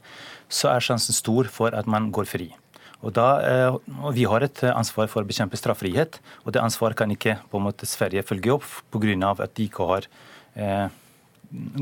så 0.52 0.74
er 0.74 0.85
sjansen 0.85 1.16
stor 1.16 1.48
for 1.48 1.72
at 1.78 1.87
man 1.88 2.11
går 2.12 2.28
fri. 2.28 2.50
Og, 3.02 3.14
da, 3.16 3.28
eh, 3.42 3.76
og 4.02 4.14
Vi 4.14 4.26
har 4.30 4.42
et 4.42 4.64
ansvar 4.70 5.08
for 5.11 5.22
å 5.22 5.26
bekjempe 5.26 5.58
straffrihet, 5.58 6.18
og 6.44 6.52
det 6.54 6.62
ansvaret 6.62 6.98
kan 6.98 7.11
ikke 7.11 7.38
på 7.50 7.58
en 7.58 7.66
måte 7.66 7.87
Sverige 7.87 8.22
følge 8.22 8.52
opp 8.54 8.68
pga. 8.92 9.35
at 9.42 9.54
de 9.54 9.64
ikke 9.66 9.87
har 9.87 10.06
eh, 10.54 10.88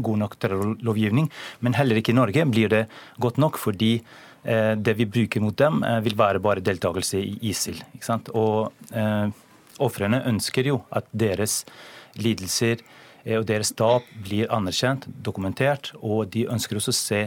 god 0.03 0.19
nok 0.19 0.39
terrorlovgivning. 0.41 1.31
Men 1.61 1.79
heller 1.79 2.01
ikke 2.01 2.15
i 2.15 2.19
Norge 2.19 2.47
blir 2.51 2.73
det 2.73 2.85
godt 3.23 3.39
nok, 3.39 3.59
fordi 3.59 3.99
Eh, 4.43 4.73
det 4.77 4.95
vi 4.97 5.07
bruker 5.07 5.41
mot 5.41 5.57
dem, 5.57 5.83
eh, 5.85 6.01
vil 6.01 6.17
være 6.17 6.41
bare 6.41 6.65
deltakelse 6.65 7.21
i 7.21 7.39
ISIL. 7.51 7.83
Og 8.33 8.73
eh, 8.93 9.29
Ofrene 9.81 10.23
ønsker 10.29 10.67
jo 10.67 10.83
at 10.93 11.07
deres 11.13 11.65
lidelser 12.17 12.83
og 13.25 13.47
deres 13.49 13.73
tap 13.77 14.07
blir 14.25 14.51
anerkjent, 14.53 15.07
dokumentert, 15.25 15.93
og 16.01 16.31
de 16.33 16.47
ønsker 16.51 16.79
også 16.79 16.93
å 16.93 16.97
se 16.97 17.21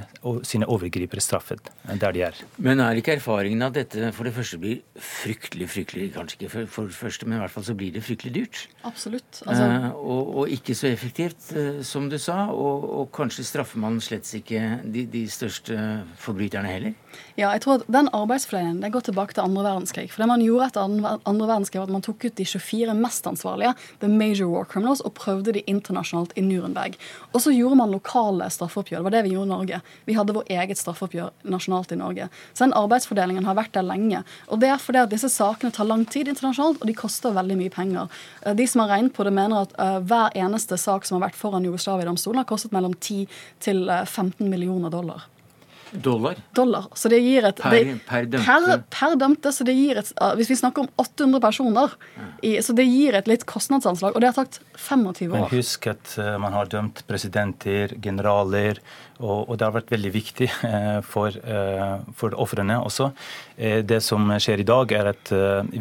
sine 0.47 0.67
overgripere 0.69 1.21
straffet 1.23 1.69
der 2.01 2.15
de 2.15 2.23
er. 2.27 2.39
Men 2.57 2.81
er 2.83 2.97
ikke 2.99 3.17
erfaringen 3.17 3.65
at 3.65 3.75
dette 3.77 4.11
for 4.15 4.27
det 4.27 4.33
første 4.35 4.59
blir 4.61 4.81
fryktelig, 4.97 5.69
fryktelig, 5.73 6.09
kanskje 6.15 6.39
ikke 6.39 6.51
for, 6.53 6.71
for 6.75 6.91
det 6.91 6.97
første, 6.97 7.27
men 7.27 7.37
i 7.37 7.43
hvert 7.43 7.53
fall 7.53 7.67
så 7.67 7.75
blir 7.77 7.93
det 7.93 8.03
fryktelig 8.05 8.33
dyrt? 8.37 8.63
Absolutt. 8.87 9.41
Altså... 9.45 9.63
Eh, 9.63 9.87
og, 9.93 10.33
og, 10.37 10.53
ikke 10.53 10.75
så 10.77 10.89
effektivt, 10.89 11.49
eh, 11.57 11.81
som 11.85 12.09
du 12.11 12.17
sa, 12.21 12.45
og, 12.51 12.87
og 12.99 13.11
kanskje 13.15 13.45
straffer 13.47 13.81
man 13.81 13.99
slett 14.03 14.29
ikke 14.37 14.79
de, 14.83 15.05
de, 15.11 15.23
største 15.31 15.77
forbryterne 16.21 16.69
heller? 16.71 16.97
Ja, 17.35 17.51
jeg 17.53 17.63
tror 17.63 17.79
at 17.79 17.87
den 17.91 18.09
arbeidsfordelingen 18.13 18.81
den 18.83 18.93
går 18.93 19.07
tilbake 19.07 19.35
til 19.35 19.45
andre 19.45 19.65
verdenskrig. 19.65 20.09
For 20.13 20.23
det 20.23 20.29
man 20.29 20.43
gjorde 20.43 20.69
etter 20.69 20.85
andre 20.85 21.47
verdenskrig, 21.47 21.81
var 21.81 21.89
at 21.89 21.95
man 21.95 22.05
tok 22.05 22.27
ut 22.27 22.37
de 22.37 22.45
24 22.45 22.95
mest 22.97 23.27
ansvarlige, 23.29 23.73
the 24.03 24.09
major 24.11 24.49
war 24.51 24.67
criminals, 24.69 25.01
og 25.01 25.15
prøvde 25.17 25.55
de 25.55 25.63
internasjonalt 25.69 26.35
i 26.37 26.45
Nuremberg. 26.45 26.97
Og 27.33 27.41
så 27.45 27.53
gjorde 27.55 27.79
man 27.79 27.93
lokale 27.93 28.49
straffeoppgjør. 28.53 29.01
Det 29.01 29.07
var 29.07 29.15
det 29.17 29.23
vi 29.27 29.33
gjorde 29.35 29.49
i 29.49 29.53
Norge. 29.53 29.81
Vi 30.05 30.17
hadde 30.17 30.37
vår 30.37 30.51
eget 30.57 30.81
straffeoppgjør 30.81 31.31
nasjonalt 31.53 31.91
i 31.95 31.99
Norge. 31.99 32.29
Så 32.53 32.65
den 32.65 32.77
arbeidsfordelingen 32.77 33.47
har 33.49 33.57
vært 33.57 33.73
der 33.77 33.87
lenge. 33.87 34.23
Og 34.47 34.61
det 34.61 34.71
er 34.73 34.81
fordi 34.81 35.03
at 35.03 35.13
disse 35.13 35.31
sakene 35.33 35.73
tar 35.73 35.89
lang 35.89 36.05
tid 36.05 36.31
internasjonalt, 36.31 36.81
og 36.81 36.89
de 36.89 36.97
koster 36.97 37.35
veldig 37.35 37.59
mye 37.59 37.73
penger. 37.73 38.23
Eh, 38.45 38.55
de 38.57 38.67
som 38.69 38.83
har 38.83 38.93
regnet 38.95 39.15
på 39.15 39.25
det, 39.27 39.33
mener 39.35 39.65
at 39.65 39.75
uh, 39.79 39.99
hver 40.03 40.33
eneste 40.37 40.77
sak 40.79 41.07
som 41.07 41.19
har 41.19 41.29
vært 41.29 41.39
foran 41.39 41.65
Jugoslavia-domstolen, 41.67 42.43
har 42.43 42.49
kostet 42.49 42.75
mellom 42.75 42.95
10 42.99 43.25
til 43.63 43.85
15 43.89 44.33
eh, 44.45 44.49
millioner 44.49 44.93
dollar. 44.93 45.27
Dollar? 45.93 46.35
Dollar. 46.55 46.87
Så 46.97 47.09
det 47.11 47.19
gir 47.21 47.45
et, 47.45 47.59
per, 47.61 47.73
det, 47.75 47.95
per, 48.07 48.25
dømte? 48.25 48.45
Per, 48.45 48.83
per, 48.95 49.15
dømte. 49.19 49.53
Så 49.53 49.65
det 49.67 49.75
gir 49.77 49.99
et 50.01 50.11
Hvis 50.39 50.51
vi 50.51 50.57
snakker 50.59 50.85
om 50.85 50.89
800 51.01 51.41
personer, 51.43 51.95
i, 52.41 52.55
så 52.65 52.75
det 52.77 52.85
gir 52.89 53.17
et 53.17 53.29
litt 53.29 53.45
kostnadsanslag. 53.49 54.15
Og 54.15 54.23
det 54.23 54.31
har 54.31 54.37
tatt 54.37 54.59
25 54.75 55.31
år. 55.31 55.37
Men 55.37 55.49
husk 55.53 55.89
at 55.91 56.15
uh, 56.17 56.35
man 56.41 56.55
har 56.57 56.69
dømt 56.71 57.03
presidenter, 57.09 57.95
generaler, 58.03 58.81
og, 59.19 59.49
og 59.49 59.57
det 59.57 59.67
har 59.67 59.75
vært 59.77 59.93
veldig 59.93 60.13
viktig 60.13 60.49
uh, 60.63 61.01
for, 61.05 61.35
uh, 61.45 61.99
for 62.17 62.37
ofrene 62.41 62.79
også. 62.81 63.11
det 63.85 63.99
som 64.01 64.31
skjer 64.41 64.63
i 64.63 64.65
dag, 64.67 64.91
er 64.91 65.11
at 65.13 65.29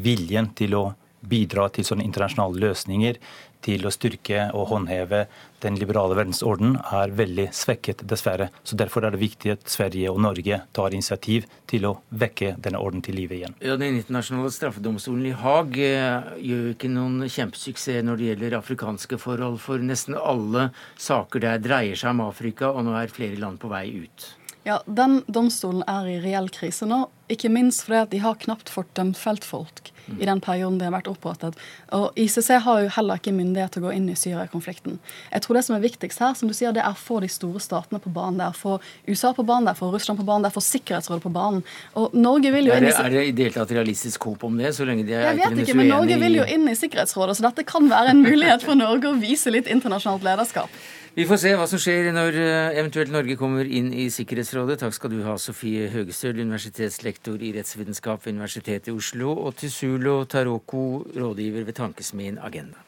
viljen 0.04 0.50
til 0.58 0.76
å 0.76 0.82
bidra 1.22 1.68
til 1.72 1.86
sånne 1.86 2.04
internasjonale 2.04 2.60
løsninger 2.66 3.18
til 3.62 3.86
å 3.86 3.92
styrke 3.94 4.48
og 4.56 4.68
håndheve 4.72 5.26
den 5.62 5.76
liberale 5.78 6.16
verdensorden 6.18 6.74
er 6.82 7.12
veldig 7.14 7.48
svekket, 7.54 8.02
dessverre. 8.08 8.50
Så 8.66 8.76
Derfor 8.78 9.06
er 9.06 9.14
det 9.14 9.22
viktig 9.22 9.52
at 9.54 9.70
Sverige 9.70 10.10
og 10.10 10.18
Norge 10.24 10.58
tar 10.74 10.94
initiativ 10.96 11.46
til 11.70 11.86
å 11.86 11.94
vekke 12.10 12.56
denne 12.58 12.80
orden 12.82 13.04
til 13.04 13.16
live 13.20 13.38
igjen. 13.38 13.54
Ja, 13.62 13.76
Den 13.76 14.00
internasjonale 14.00 14.50
straffedomstolen 14.50 15.30
i 15.30 15.36
Haag 15.38 15.78
eh, 15.78 16.34
gjør 16.42 16.68
ikke 16.74 16.90
noen 16.90 17.28
kjempesuksess 17.28 18.02
når 18.06 18.18
det 18.18 18.30
gjelder 18.32 18.58
afrikanske 18.58 19.18
forhold, 19.22 19.60
for 19.62 19.82
nesten 19.82 20.18
alle 20.18 20.70
saker 20.98 21.46
der 21.46 21.62
dreier 21.62 21.98
seg 21.98 22.16
om 22.16 22.26
Afrika, 22.26 22.72
og 22.72 22.86
nå 22.86 22.98
er 22.98 23.12
flere 23.12 23.38
land 23.38 23.62
på 23.62 23.70
vei 23.70 23.86
ut. 24.02 24.32
Ja, 24.64 24.82
Den 24.86 25.22
domstolen 25.26 25.82
er 25.90 26.06
i 26.06 26.20
reell 26.22 26.46
krise 26.54 26.86
nå, 26.86 27.08
ikke 27.32 27.48
minst 27.50 27.82
fordi 27.86 27.98
at 27.98 28.10
de 28.12 28.20
har 28.22 28.36
knapt 28.38 28.70
fått 28.70 28.90
dømt 28.94 29.18
feltfolk 29.18 29.90
mm. 30.06 30.20
i 30.20 30.28
den 30.28 30.40
perioden 30.44 30.76
de 30.78 30.86
har 30.86 30.94
vært 30.94 31.08
opprettet. 31.10 31.56
Og 31.96 32.18
ICC 32.20 32.50
har 32.62 32.84
jo 32.84 32.92
heller 32.94 33.18
ikke 33.18 33.34
myndighet 33.34 33.74
til 33.74 33.82
å 33.82 33.88
gå 33.88 33.94
inn 33.96 34.06
i 34.12 34.16
Syria-konflikten. 34.18 35.00
Jeg 35.32 35.44
tror 35.44 35.58
det 35.58 35.64
som 35.66 35.76
er 35.76 35.82
viktigst 35.82 36.22
her, 36.22 36.36
som 36.38 36.50
du 36.50 36.54
sier, 36.54 36.74
det 36.76 36.84
er 36.84 36.94
å 36.94 36.98
få 36.98 37.18
de 37.24 37.30
store 37.32 37.62
statene 37.62 37.98
på 38.02 38.12
banen. 38.14 38.38
Det 38.38 38.46
er 38.46 38.54
å 38.54 38.60
få 38.60 38.78
USA 39.08 39.32
på 39.34 39.46
banen, 39.48 39.66
det 39.66 39.74
er 39.74 39.80
å 39.80 39.82
få 39.82 39.90
Russland 39.96 40.22
på 40.22 40.28
banen, 40.28 40.46
det 40.46 40.52
er 40.52 40.54
å 40.54 40.58
få 40.60 40.64
Sikkerhetsrådet 40.68 41.26
på 41.26 41.34
banen. 41.34 41.66
Og 41.98 42.14
Norge 42.14 42.54
vil 42.54 42.70
jo 42.70 42.78
inn 42.78 42.86
i... 42.86 42.94
Er 42.94 43.12
det 43.16 43.26
i 43.32 43.34
det 43.34 43.48
hele 43.48 43.58
tatt 43.58 43.74
realistisk 43.74 44.30
håp 44.30 44.46
om 44.46 44.62
det, 44.62 44.74
så 44.76 44.86
lenge 44.86 45.08
de 45.08 45.18
er 45.18 45.30
Jeg 45.32 45.42
vet 45.42 45.62
ikke, 45.66 45.78
men 45.82 45.90
Norge 45.90 46.22
vil 46.22 46.42
jo 46.42 46.48
inn 46.54 46.70
i 46.70 46.78
Sikkerhetsrådet, 46.78 47.40
så 47.40 47.48
dette 47.50 47.66
kan 47.66 47.90
være 47.90 48.14
en 48.14 48.22
mulighet 48.22 48.66
for 48.66 48.78
Norge 48.78 49.10
å 49.10 49.18
vise 49.18 49.50
litt 49.50 49.70
internasjonalt 49.70 50.26
lederskap. 50.26 50.82
Vi 51.12 51.26
får 51.28 51.36
se 51.42 51.50
hva 51.52 51.66
som 51.68 51.76
skjer 51.76 52.06
når 52.16 52.36
eh, 52.40 52.78
eventuelt 52.80 53.10
Norge 53.12 53.34
kommer 53.36 53.68
inn 53.68 53.90
i 53.92 54.06
Sikkerhetsrådet. 54.08 54.78
Takk 54.80 54.94
skal 54.96 55.12
du 55.12 55.18
ha, 55.26 55.34
Sofie 55.36 55.90
Høgestøl, 55.92 56.40
universitetslektor 56.40 57.42
i 57.44 57.50
rettsvitenskap 57.52 58.24
ved 58.24 58.38
Universitetet 58.38 58.88
i 58.88 58.94
Oslo, 58.96 59.34
og 59.44 59.58
Tisulo 59.60 60.22
Taroko, 60.24 61.02
rådgiver 61.12 61.68
ved 61.68 61.76
tankesmien 61.76 62.40
Agenda. 62.40 62.80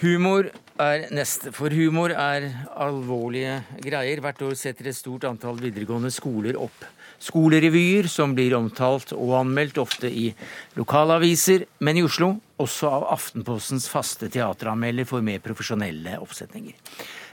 Humor 0.00 0.48
er 0.80 1.08
neste, 1.12 1.52
for 1.52 1.68
humor 1.68 2.16
er 2.16 2.48
alvorlige 2.80 3.60
greier. 3.84 4.24
Hvert 4.24 4.40
år 4.40 4.56
setter 4.56 4.88
et 4.88 4.96
stort 4.96 5.28
antall 5.28 5.60
videregående 5.60 6.08
skoler 6.16 6.56
opp 6.56 6.94
skolerevyer 7.22 8.08
som 8.10 8.34
blir 8.36 8.54
omtalt 8.56 9.12
og 9.16 9.34
anmeldt, 9.40 9.78
ofte 9.82 10.10
i 10.10 10.30
lokalaviser, 10.78 11.66
men 11.84 11.98
i 11.98 12.04
Oslo 12.06 12.34
også 12.58 12.90
av 12.90 13.06
Aftenpostens 13.14 13.88
faste 13.90 14.30
teateranmelder 14.32 15.06
for 15.08 15.24
mer 15.24 15.42
profesjonelle 15.44 16.18
oppsetninger. 16.22 16.74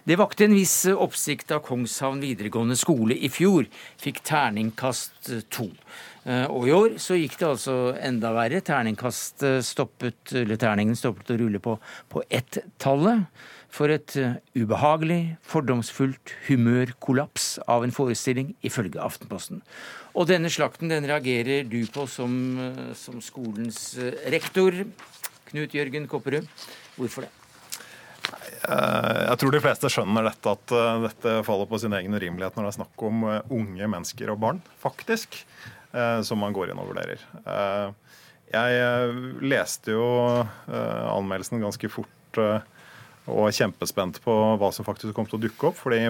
Det 0.06 0.20
vakte 0.22 0.46
en 0.46 0.54
viss 0.54 0.84
oppsikt 0.92 1.50
da 1.50 1.58
Kongshavn 1.66 2.20
videregående 2.22 2.78
skole 2.78 3.18
i 3.18 3.30
fjor 3.34 3.66
fikk 4.02 4.22
terningkast 4.28 5.32
to. 5.50 5.66
Eh, 6.26 6.46
og 6.46 6.68
i 6.70 6.76
år 6.76 7.00
så 7.02 7.18
gikk 7.18 7.40
det 7.40 7.48
altså 7.50 7.78
enda 7.98 8.30
verre. 8.36 8.62
Terningkast 8.66 9.46
stoppet, 9.66 10.22
eller 10.44 10.62
terningen 10.62 10.98
stoppet 10.98 11.34
å 11.34 11.40
rulle 11.42 11.62
på, 11.62 11.80
på 12.14 12.22
ett-tallet 12.30 13.26
for 13.76 13.92
et 13.92 14.16
eh, 14.20 14.38
ubehagelig, 14.56 15.36
fordomsfullt 15.46 16.34
humørkollaps 16.48 17.56
av 17.72 17.84
en 17.86 17.94
forestilling, 17.96 18.54
ifølge 18.66 19.02
Aftenposten. 19.04 19.64
Og 20.16 20.30
denne 20.30 20.52
slakten 20.54 20.92
den 20.92 21.08
reagerer 21.10 21.68
du 21.68 21.82
på 21.92 22.06
som, 22.12 22.36
eh, 22.62 22.94
som 22.98 23.20
skolens 23.24 23.98
eh, 24.00 24.16
rektor, 24.34 24.86
Knut 25.52 25.76
Jørgen 25.76 26.08
Kopperud. 26.12 26.48
Hvorfor 26.96 27.28
det? 27.28 27.34
Jeg 28.66 29.38
tror 29.38 29.54
de 29.54 29.60
fleste 29.62 29.90
skjønner 29.94 30.26
dette, 30.26 30.50
at 30.56 30.72
dette 31.04 31.34
faller 31.46 31.68
på 31.70 31.78
sin 31.78 31.94
egen 31.94 32.16
urimelighet 32.18 32.56
når 32.58 32.66
det 32.66 32.70
er 32.72 32.78
snakk 32.80 33.04
om 33.06 33.20
unge 33.54 33.90
mennesker 33.94 34.32
og 34.34 34.40
barn, 34.42 34.62
faktisk, 34.82 35.38
som 36.26 36.42
man 36.42 36.56
går 36.56 36.72
inn 36.74 36.82
og 36.82 36.90
vurderer. 36.90 37.22
Jeg 38.50 39.46
leste 39.46 39.94
jo 39.94 40.08
anmeldelsen 40.66 41.62
ganske 41.62 41.92
fort 41.94 42.42
og 43.26 43.50
kjempespent 43.58 44.20
på 44.22 44.34
hva 44.60 44.70
som 44.74 44.86
faktisk 44.86 45.16
kom 45.18 45.26
til 45.26 45.40
å 45.40 45.44
dukke 45.48 45.72
opp. 45.72 45.80
fordi 45.80 46.04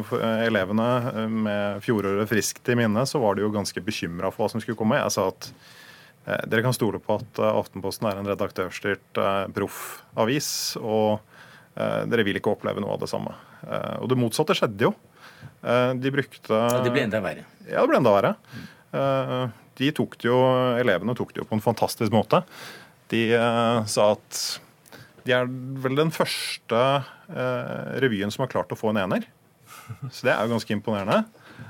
elevene 0.43 0.87
eh, 1.13 1.31
med 1.31 1.83
fjoråret 1.85 2.27
friskt 2.27 2.67
i 2.71 2.75
minne, 2.75 3.05
så 3.07 3.21
var 3.23 3.35
de 3.35 3.45
jo 3.45 3.53
ganske 3.53 3.83
bekymra 3.83 4.31
for 4.33 4.45
hva 4.45 4.51
som 4.51 4.63
skulle 4.63 4.79
komme. 4.79 4.99
Jeg 4.99 5.13
sa 5.15 5.29
at 5.31 5.47
eh, 6.27 6.43
dere 6.51 6.65
kan 6.65 6.75
stole 6.75 6.99
på 6.99 7.19
at 7.21 7.39
eh, 7.39 7.59
Aftenposten 7.61 8.09
er 8.09 8.19
en 8.19 8.27
redaktørstyrt 8.27 9.21
eh, 9.21 9.45
proffavis, 9.55 10.49
og 10.81 11.21
eh, 11.79 12.01
dere 12.11 12.27
vil 12.27 12.41
ikke 12.41 12.51
oppleve 12.51 12.83
noe 12.83 12.97
av 12.97 13.05
det 13.05 13.11
samme. 13.11 13.35
Eh, 13.63 13.95
og 14.01 14.11
det 14.11 14.19
motsatte 14.19 14.57
skjedde 14.57 14.89
jo. 14.89 14.95
de 15.63 16.11
brukte 16.11 16.51
Og 16.51 16.83
det 16.83 16.91
ble 16.93 17.05
enda 17.05 17.21
verre? 17.23 17.45
Ja, 17.69 17.79
det 17.79 17.87
ble 17.89 18.01
enda 18.01 18.11
verre. 18.11 18.35
de 19.79 19.87
tok 19.95 20.17
det 20.19 20.27
jo, 20.27 20.35
Elevene 20.81 21.15
tok 21.17 21.31
det 21.33 21.41
jo 21.41 21.47
på 21.47 21.55
en 21.55 21.63
fantastisk 21.63 22.11
måte. 22.13 22.43
De 23.09 23.27
sa 23.89 24.11
at 24.13 24.39
de 25.25 25.33
er 25.33 25.47
vel 25.83 25.95
den 25.97 26.11
første 26.13 26.81
eh, 27.29 27.99
revyen 28.03 28.31
som 28.33 28.45
har 28.45 28.51
klart 28.51 28.73
å 28.73 28.77
få 28.79 28.91
en 28.93 29.01
ener. 29.05 29.25
Så 30.13 30.25
det 30.27 30.33
er 30.33 30.45
jo 30.45 30.53
ganske 30.53 30.73
imponerende. 30.75 31.23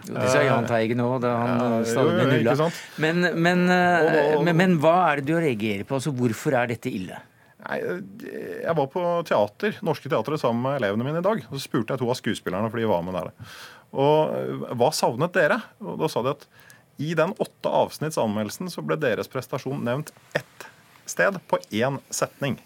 Jo, 0.07 0.15
det 0.17 0.29
sa 0.33 0.41
Jahn 0.43 0.65
Teigen 0.67 1.01
òg, 1.03 1.19
da 1.23 1.31
han 1.39 1.53
Ja, 1.61 1.69
eh, 1.79 1.85
stadig 1.87 2.15
ble 2.17 2.25
nulla. 2.31 2.67
Men, 3.01 3.21
men, 3.41 3.63
eh, 3.69 4.01
Og- 4.01 4.35
og- 4.39 4.43
men, 4.47 4.57
men 4.57 4.75
hva 4.83 4.95
er 5.11 5.21
det 5.21 5.25
du 5.29 5.35
reagerer 5.39 5.85
på? 5.85 5.95
Altså, 5.99 6.11
hvorfor 6.15 6.53
er 6.59 6.67
dette 6.73 6.91
ille? 6.91 7.19
Nei, 7.65 7.79
Jeg 8.61 8.75
var 8.77 8.87
på 8.93 9.01
teater, 9.25 9.79
Norske 9.81 10.09
Teatret 10.11 10.39
sammen 10.39 10.61
med 10.61 10.81
elevene 10.81 11.03
mine 11.07 11.17
i 11.17 11.25
dag. 11.25 11.45
og 11.49 11.57
Så 11.57 11.63
spurte 11.67 11.95
jeg 11.95 11.99
to 11.99 12.09
av 12.09 12.15
skuespillerne, 12.19 12.69
for 12.69 12.77
de 12.77 12.85
var 12.85 13.01
med 13.01 13.13
der. 13.17 13.31
Og 13.93 14.35
eh, 14.35 14.75
hva 14.75 14.91
savnet 14.93 15.31
dere? 15.33 15.61
Og 15.81 15.97
Da 15.99 16.07
sa 16.11 16.21
de 16.21 16.29
at 16.35 16.45
i 16.99 17.13
den 17.13 17.33
åtte 17.39 17.67
avsnitts 17.71 18.17
anmeldelsen 18.21 18.69
så 18.71 18.85
ble 18.85 18.95
deres 18.97 19.27
prestasjon 19.27 19.81
nevnt 19.83 20.11
ett 20.35 20.67
sted 21.05 21.39
på 21.49 21.57
én 21.71 21.99
setning. 22.09 22.59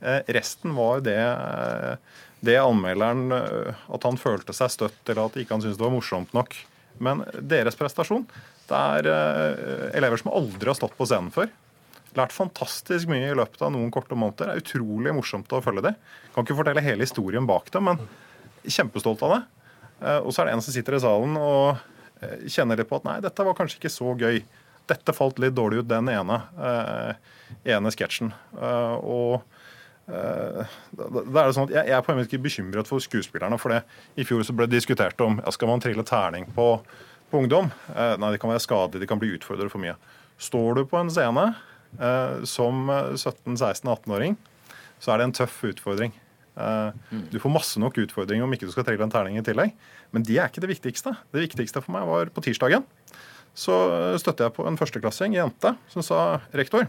Eh, 0.00 0.20
Resten 0.26 0.74
var 0.74 1.00
det, 1.00 1.18
eh, 1.18 1.96
det 2.40 2.58
anmelderen 2.62 3.32
eh, 3.32 3.74
At 3.90 4.04
han 4.06 4.18
følte 4.20 4.54
seg 4.54 4.70
støtt, 4.70 5.00
eller 5.08 5.26
at 5.26 5.38
ikke 5.40 5.56
han 5.56 5.64
syntes 5.64 5.78
det 5.80 5.86
var 5.86 5.94
morsomt 5.94 6.34
nok. 6.36 6.54
Men 7.02 7.24
deres 7.38 7.78
prestasjon 7.78 8.26
det 8.68 8.76
er 8.76 9.06
elever 9.96 10.20
som 10.20 10.34
aldri 10.36 10.68
har 10.68 10.76
stått 10.76 10.96
på 10.98 11.06
scenen 11.08 11.30
før. 11.32 11.46
Lært 12.18 12.34
fantastisk 12.36 13.08
mye 13.08 13.30
i 13.30 13.36
løpet 13.38 13.62
av 13.64 13.70
noen 13.72 13.88
korte 13.94 14.18
måneder. 14.18 14.50
Det 14.50 14.56
er 14.58 14.60
utrolig 14.60 15.14
morsomt 15.16 15.54
å 15.56 15.62
følge 15.64 15.86
dem. 15.86 15.96
Kan 16.34 16.44
ikke 16.44 16.56
fortelle 16.58 16.82
hele 16.84 17.06
historien 17.06 17.48
bak 17.48 17.70
dem, 17.72 17.88
men 17.88 18.02
kjempestolt 18.68 19.24
av 19.24 19.32
det. 19.32 19.40
Og 20.20 20.28
så 20.34 20.42
er 20.42 20.50
det 20.50 20.58
en 20.58 20.64
som 20.66 20.76
sitter 20.76 20.98
i 20.98 21.00
salen 21.00 21.38
og 21.40 21.80
kjenner 22.44 22.76
litt 22.76 22.90
på 22.90 22.98
at 23.00 23.08
nei, 23.08 23.16
dette 23.24 23.46
var 23.48 23.56
kanskje 23.56 23.80
ikke 23.80 23.94
så 23.94 24.12
gøy. 24.20 24.42
Dette 24.88 25.12
falt 25.16 25.38
litt 25.42 25.54
dårlig 25.56 25.82
ut, 25.82 25.88
den 25.90 26.08
ene, 26.08 26.40
eh, 26.58 27.14
ene 27.74 27.90
sketsjen. 27.92 28.30
Eh, 28.56 28.94
og 29.04 29.42
eh, 30.08 30.64
da 30.96 31.08
er 31.12 31.50
det 31.50 31.56
sånn 31.56 31.68
at 31.68 31.74
jeg, 31.76 31.84
jeg 31.90 31.96
er 31.98 32.04
på 32.06 32.12
en 32.14 32.20
måte 32.20 32.30
ikke 32.32 32.44
bekymret 32.46 32.88
for 32.88 33.04
skuespillerne. 33.04 33.58
For 33.60 33.74
det 33.74 33.82
i 34.16 34.24
fjor 34.28 34.44
så 34.48 34.56
ble 34.56 34.66
det 34.68 34.78
diskutert 34.78 35.20
om 35.24 35.40
ja, 35.42 35.52
skal 35.54 35.68
man 35.72 35.84
trille 35.84 36.04
terning 36.08 36.48
på, 36.56 36.70
på 37.30 37.42
ungdom. 37.44 37.68
Eh, 37.94 38.14
nei, 38.20 38.32
de 38.34 38.40
kan 38.40 38.52
være 38.54 38.64
skadelige, 38.64 39.04
de 39.04 39.10
kan 39.10 39.20
bli 39.20 39.34
utfordret 39.36 39.72
for 39.74 39.82
mye. 39.84 39.96
Står 40.40 40.78
du 40.78 40.84
på 40.88 41.00
en 41.00 41.10
scene 41.12 41.50
eh, 41.98 42.38
som 42.48 42.88
17-16-18-åring, 42.88 44.36
så 45.02 45.12
er 45.14 45.20
det 45.20 45.28
en 45.28 45.36
tøff 45.42 45.58
utfordring. 45.68 46.14
Eh, 46.58 46.90
Du 47.30 47.38
får 47.42 47.52
masse 47.54 47.78
nok 47.82 47.98
utfordringer 48.02 48.46
om 48.46 48.54
ikke 48.56 48.66
du 48.68 48.72
skal 48.74 48.86
trille 48.88 49.04
en 49.04 49.12
terning 49.12 49.36
i 49.38 49.44
tillegg. 49.46 49.74
Men 50.14 50.24
det 50.26 50.38
er 50.40 50.48
ikke 50.48 50.62
det 50.64 50.72
viktigste. 50.72 51.12
Det 51.34 51.44
viktigste 51.44 51.82
for 51.84 51.94
meg 51.94 52.06
var 52.08 52.32
på 52.32 52.42
tirsdagen. 52.48 52.86
Så 53.56 53.74
støtter 53.74 54.18
støtte 54.22 54.46
jeg 54.46 54.54
på 54.56 54.66
en 54.68 54.78
førsteklassing, 54.78 55.36
jente, 55.36 55.74
som 55.90 56.04
sa 56.04 56.40
rektor, 56.56 56.86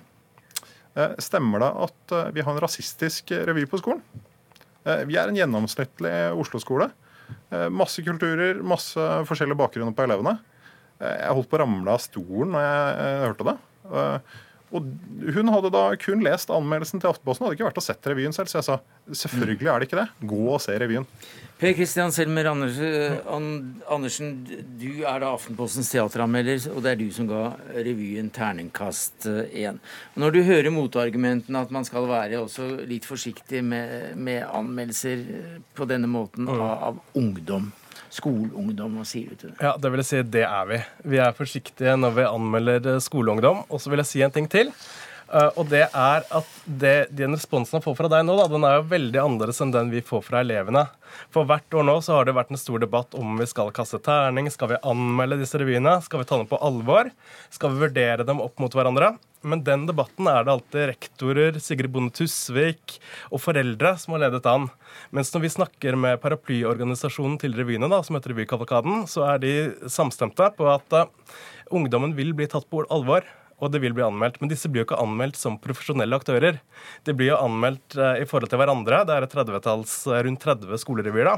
eh, 0.95 1.15
stemmer 1.21 1.63
det 1.63 1.69
at 1.85 2.15
eh, 2.17 2.31
vi 2.35 2.43
har 2.45 2.53
en 2.53 2.61
rasistisk 2.63 3.31
revy 3.47 3.65
på 3.69 3.79
skolen? 3.81 4.03
Eh, 4.85 5.05
Vi 5.09 5.17
er 5.17 5.27
en 5.29 5.39
gjennomsnittlig 5.39 6.13
Oslo-skole. 6.37 6.91
Masse 7.69 8.01
kulturer, 8.01 8.57
masse 8.65 8.97
forskjellige 9.29 9.57
bakgrunner 9.57 9.93
på 9.93 10.01
elevene. 10.01 10.39
Jeg 10.97 11.33
holdt 11.37 11.49
på 11.49 11.59
å 11.59 11.61
ramle 11.61 11.93
av 11.93 12.01
stolen 12.01 12.55
når 12.55 12.63
jeg 12.65 13.19
hørte 13.23 13.45
det. 13.45 13.53
Eh, 14.69 14.75
Og 14.77 15.33
hun 15.33 15.49
hadde 15.49 15.71
da 15.73 15.83
kun 15.97 16.21
lest 16.23 16.49
anmeldelsen 16.53 17.01
til 17.01 17.09
Aftenposten, 17.09 17.45
hadde 17.45 17.57
ikke 17.57 17.69
vært 17.69 17.81
og 17.81 17.83
sett 17.85 18.09
revyen 18.09 18.33
selv. 18.35 18.47
Så 18.51 18.59
jeg 18.59 18.67
sa 18.67 18.79
selvfølgelig 19.25 19.67
er 19.67 19.79
det 19.79 19.87
ikke 19.89 20.01
det. 20.03 20.09
Gå 20.29 20.41
og 20.53 20.61
se 20.61 20.75
revyen. 20.79 21.07
Per 21.59 21.73
Christian 21.75 22.13
Selmer 22.15 22.47
Andersen, 22.47 23.73
Andersen, 23.91 24.29
du 24.79 25.01
er 25.03 25.19
da 25.19 25.33
Aftenpostens 25.33 25.89
teateranmelder, 25.91 26.69
og 26.71 26.85
det 26.85 26.93
er 26.93 27.01
du 27.01 27.09
som 27.11 27.27
ga 27.27 27.41
revyen 27.75 28.29
terningkast 28.31 29.27
én. 29.51 29.81
Når 30.15 30.37
du 30.37 30.39
hører 30.47 30.71
motargumentene 30.71 31.59
at 31.65 31.73
man 31.75 31.83
skal 31.83 32.07
være 32.07 32.39
også 32.39 32.69
litt 32.87 33.03
forsiktig 33.09 33.59
med, 33.65 34.15
med 34.15 34.45
anmeldelser 34.47 35.25
på 35.75 35.89
denne 35.89 36.07
måten 36.07 36.47
av, 36.47 36.63
av 36.93 37.01
ungdom, 37.19 37.73
skoleungdom, 38.13 38.97
hva 38.99 39.05
sier 39.07 39.29
du 39.29 39.37
til 39.37 39.51
det? 39.51 39.59
Ja, 39.63 39.75
det 39.77 39.91
vil 39.93 40.01
jeg 40.03 40.09
si, 40.09 40.23
det 40.37 40.45
er 40.47 40.65
vi. 40.69 40.79
Vi 41.13 41.21
er 41.21 41.37
forsiktige 41.37 41.93
når 41.99 42.15
vi 42.17 42.25
anmelder 42.29 42.95
eh, 42.95 43.03
skoleungdom. 43.03 43.63
Og 43.69 43.81
så 43.81 43.91
vil 43.93 44.01
jeg 44.03 44.09
si 44.11 44.23
en 44.25 44.33
ting 44.35 44.49
til. 44.51 44.71
eh, 45.29 45.49
og 45.55 45.69
det 45.69 45.85
er 45.87 46.25
at 46.25 46.55
det, 46.65 46.95
den 47.13 47.37
responsen 47.37 47.77
jeg 47.77 47.85
får 47.85 47.97
fra 47.99 48.09
deg 48.11 48.25
nå, 48.25 48.37
da, 48.39 48.47
den 48.49 48.65
er 48.65 48.79
jo 48.79 48.87
veldig 48.93 49.21
annerledes 49.23 49.61
enn 49.65 49.73
den 49.75 49.93
vi 49.93 50.01
får 50.05 50.25
fra 50.25 50.41
elevene. 50.45 50.87
For 51.33 51.45
hvert 51.49 51.77
år 51.77 51.85
nå 51.85 51.99
så 52.05 52.17
har 52.17 52.27
det 52.27 52.37
vært 52.37 52.53
en 52.53 52.61
stor 52.61 52.81
debatt 52.81 53.15
om 53.17 53.37
vi 53.39 53.47
skal 53.49 53.73
kaste 53.75 54.01
terning, 54.05 54.49
skal 54.53 54.73
vi 54.73 54.83
anmelde 54.89 55.39
disse 55.41 55.61
revyene, 55.61 55.99
skal 56.05 56.23
vi 56.23 56.29
ta 56.29 56.41
dem 56.41 56.49
på 56.49 56.61
alvor, 56.65 57.09
skal 57.53 57.73
vi 57.75 57.85
vurdere 57.87 58.25
dem 58.27 58.41
opp 58.41 58.57
mot 58.61 58.73
hverandre. 58.73 59.15
Men 59.41 59.61
den 59.63 59.85
debatten 59.87 60.27
er 60.27 60.43
det 60.43 60.51
alltid 60.51 60.85
rektorer, 60.89 61.59
Sigrid 61.63 61.93
Bonde 61.93 62.11
Tusvik 62.15 62.97
og 63.29 63.39
foreldre 63.39 63.93
som 64.01 64.15
har 64.15 64.25
ledet 64.25 64.47
an. 64.51 64.67
Mens 65.15 65.31
når 65.31 65.45
vi 65.45 65.51
snakker 65.53 65.95
med 65.95 66.19
paraplyorganisasjonen 66.23 67.37
til 67.39 67.55
revyene, 67.55 67.87
da, 67.91 68.01
som 68.03 68.17
heter 68.17 68.33
Revykavalkaden, 68.33 69.05
så 69.07 69.23
er 69.29 69.43
de 69.43 69.53
samstemte 69.87 70.49
på 70.57 70.67
at 70.67 70.95
uh, 70.95 71.37
ungdommen 71.71 72.17
vil 72.17 72.33
bli 72.35 72.49
tatt 72.51 72.67
på 72.67 72.83
alvor. 72.91 73.23
Og 73.59 73.71
det 73.71 73.81
vil 73.83 73.95
bli 73.95 74.05
anmeldt. 74.05 74.39
Men 74.39 74.51
disse 74.51 74.69
blir 74.71 74.83
jo 74.83 74.89
ikke 74.89 74.99
anmeldt 75.03 75.39
som 75.39 75.57
profesjonelle 75.59 76.15
aktører. 76.15 76.61
De 77.07 77.15
blir 77.15 77.33
jo 77.33 77.39
anmeldt 77.43 77.97
eh, 77.99 78.21
i 78.23 78.27
forhold 78.27 78.47
til 78.53 78.61
hverandre. 78.61 79.01
Det 79.03 79.17
er 79.17 79.25
et 79.25 79.35
30-talls, 79.35 79.95
rundt 80.07 80.45
30 80.45 80.79
skolerevyer 80.79 81.27
da, 81.27 81.33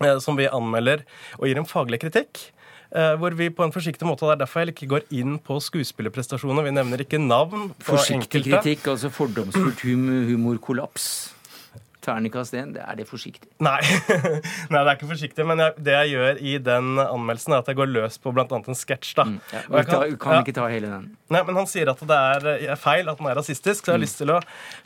eh, 0.00 0.16
som 0.24 0.40
vi 0.40 0.48
anmelder 0.48 1.04
og 1.36 1.44
gir 1.44 1.60
en 1.60 1.68
faglig 1.68 2.00
kritikk. 2.00 2.46
Eh, 2.94 3.14
Hvor 3.20 3.36
vi 3.36 3.50
på 3.50 3.64
en 3.66 3.74
forsiktig 3.74 4.06
måte, 4.08 4.24
Det 4.26 4.36
er 4.38 4.42
derfor 4.46 4.64
jeg 4.64 4.74
ikke 4.74 4.90
går 4.94 5.06
inn 5.10 5.38
på 5.38 5.58
skuespillerprestasjoner. 5.60 6.64
Vi 6.64 6.74
nevner 6.78 7.04
ikke 7.04 7.20
navn 7.20 7.72
Forsiktig 7.82 8.40
enkelte. 8.44 8.62
kritikk, 8.62 8.88
altså 8.94 9.10
fordomsfullt 9.12 9.84
humorkollaps. 9.84 11.30
Terningkast 12.04 12.52
én, 12.52 12.74
det 12.74 12.82
er 12.84 12.98
det 12.98 13.06
forsiktig? 13.08 13.48
Nei. 13.64 13.78
Nei, 14.72 14.80
det 14.82 14.82
er 14.82 14.90
ikke 14.98 15.08
forsiktig. 15.08 15.46
Men 15.48 15.62
jeg, 15.62 15.72
det 15.86 15.94
jeg 15.94 16.10
gjør 16.12 16.40
i 16.50 16.52
den 16.60 16.98
anmeldelsen, 17.00 17.54
er 17.56 17.62
at 17.62 17.70
jeg 17.72 17.78
går 17.78 17.88
løs 17.94 18.18
på 18.20 18.32
bl.a. 18.36 18.44
en 18.44 18.76
sketsj. 18.76 19.14
da. 19.16 19.24
Ja, 19.54 19.62
Og 19.70 19.78
jeg 19.78 19.88
kan, 19.88 20.16
kan 20.20 20.42
ikke 20.44 20.52
ta 20.58 20.66
hele 20.68 20.90
den. 20.92 21.06
Nei, 21.32 21.40
men 21.48 21.56
Han 21.56 21.70
sier 21.70 21.88
at 21.94 22.02
det 22.04 22.18
er 22.18 22.50
er 22.74 22.76
feil, 22.76 23.08
at 23.08 23.22
den 23.22 23.30
er 23.30 23.38
rasistisk. 23.40 23.86
Så 23.86 23.94
jeg 23.94 23.96
har 23.96 24.04
lyst 24.04 24.20
til 24.20 24.34
å 24.34 24.40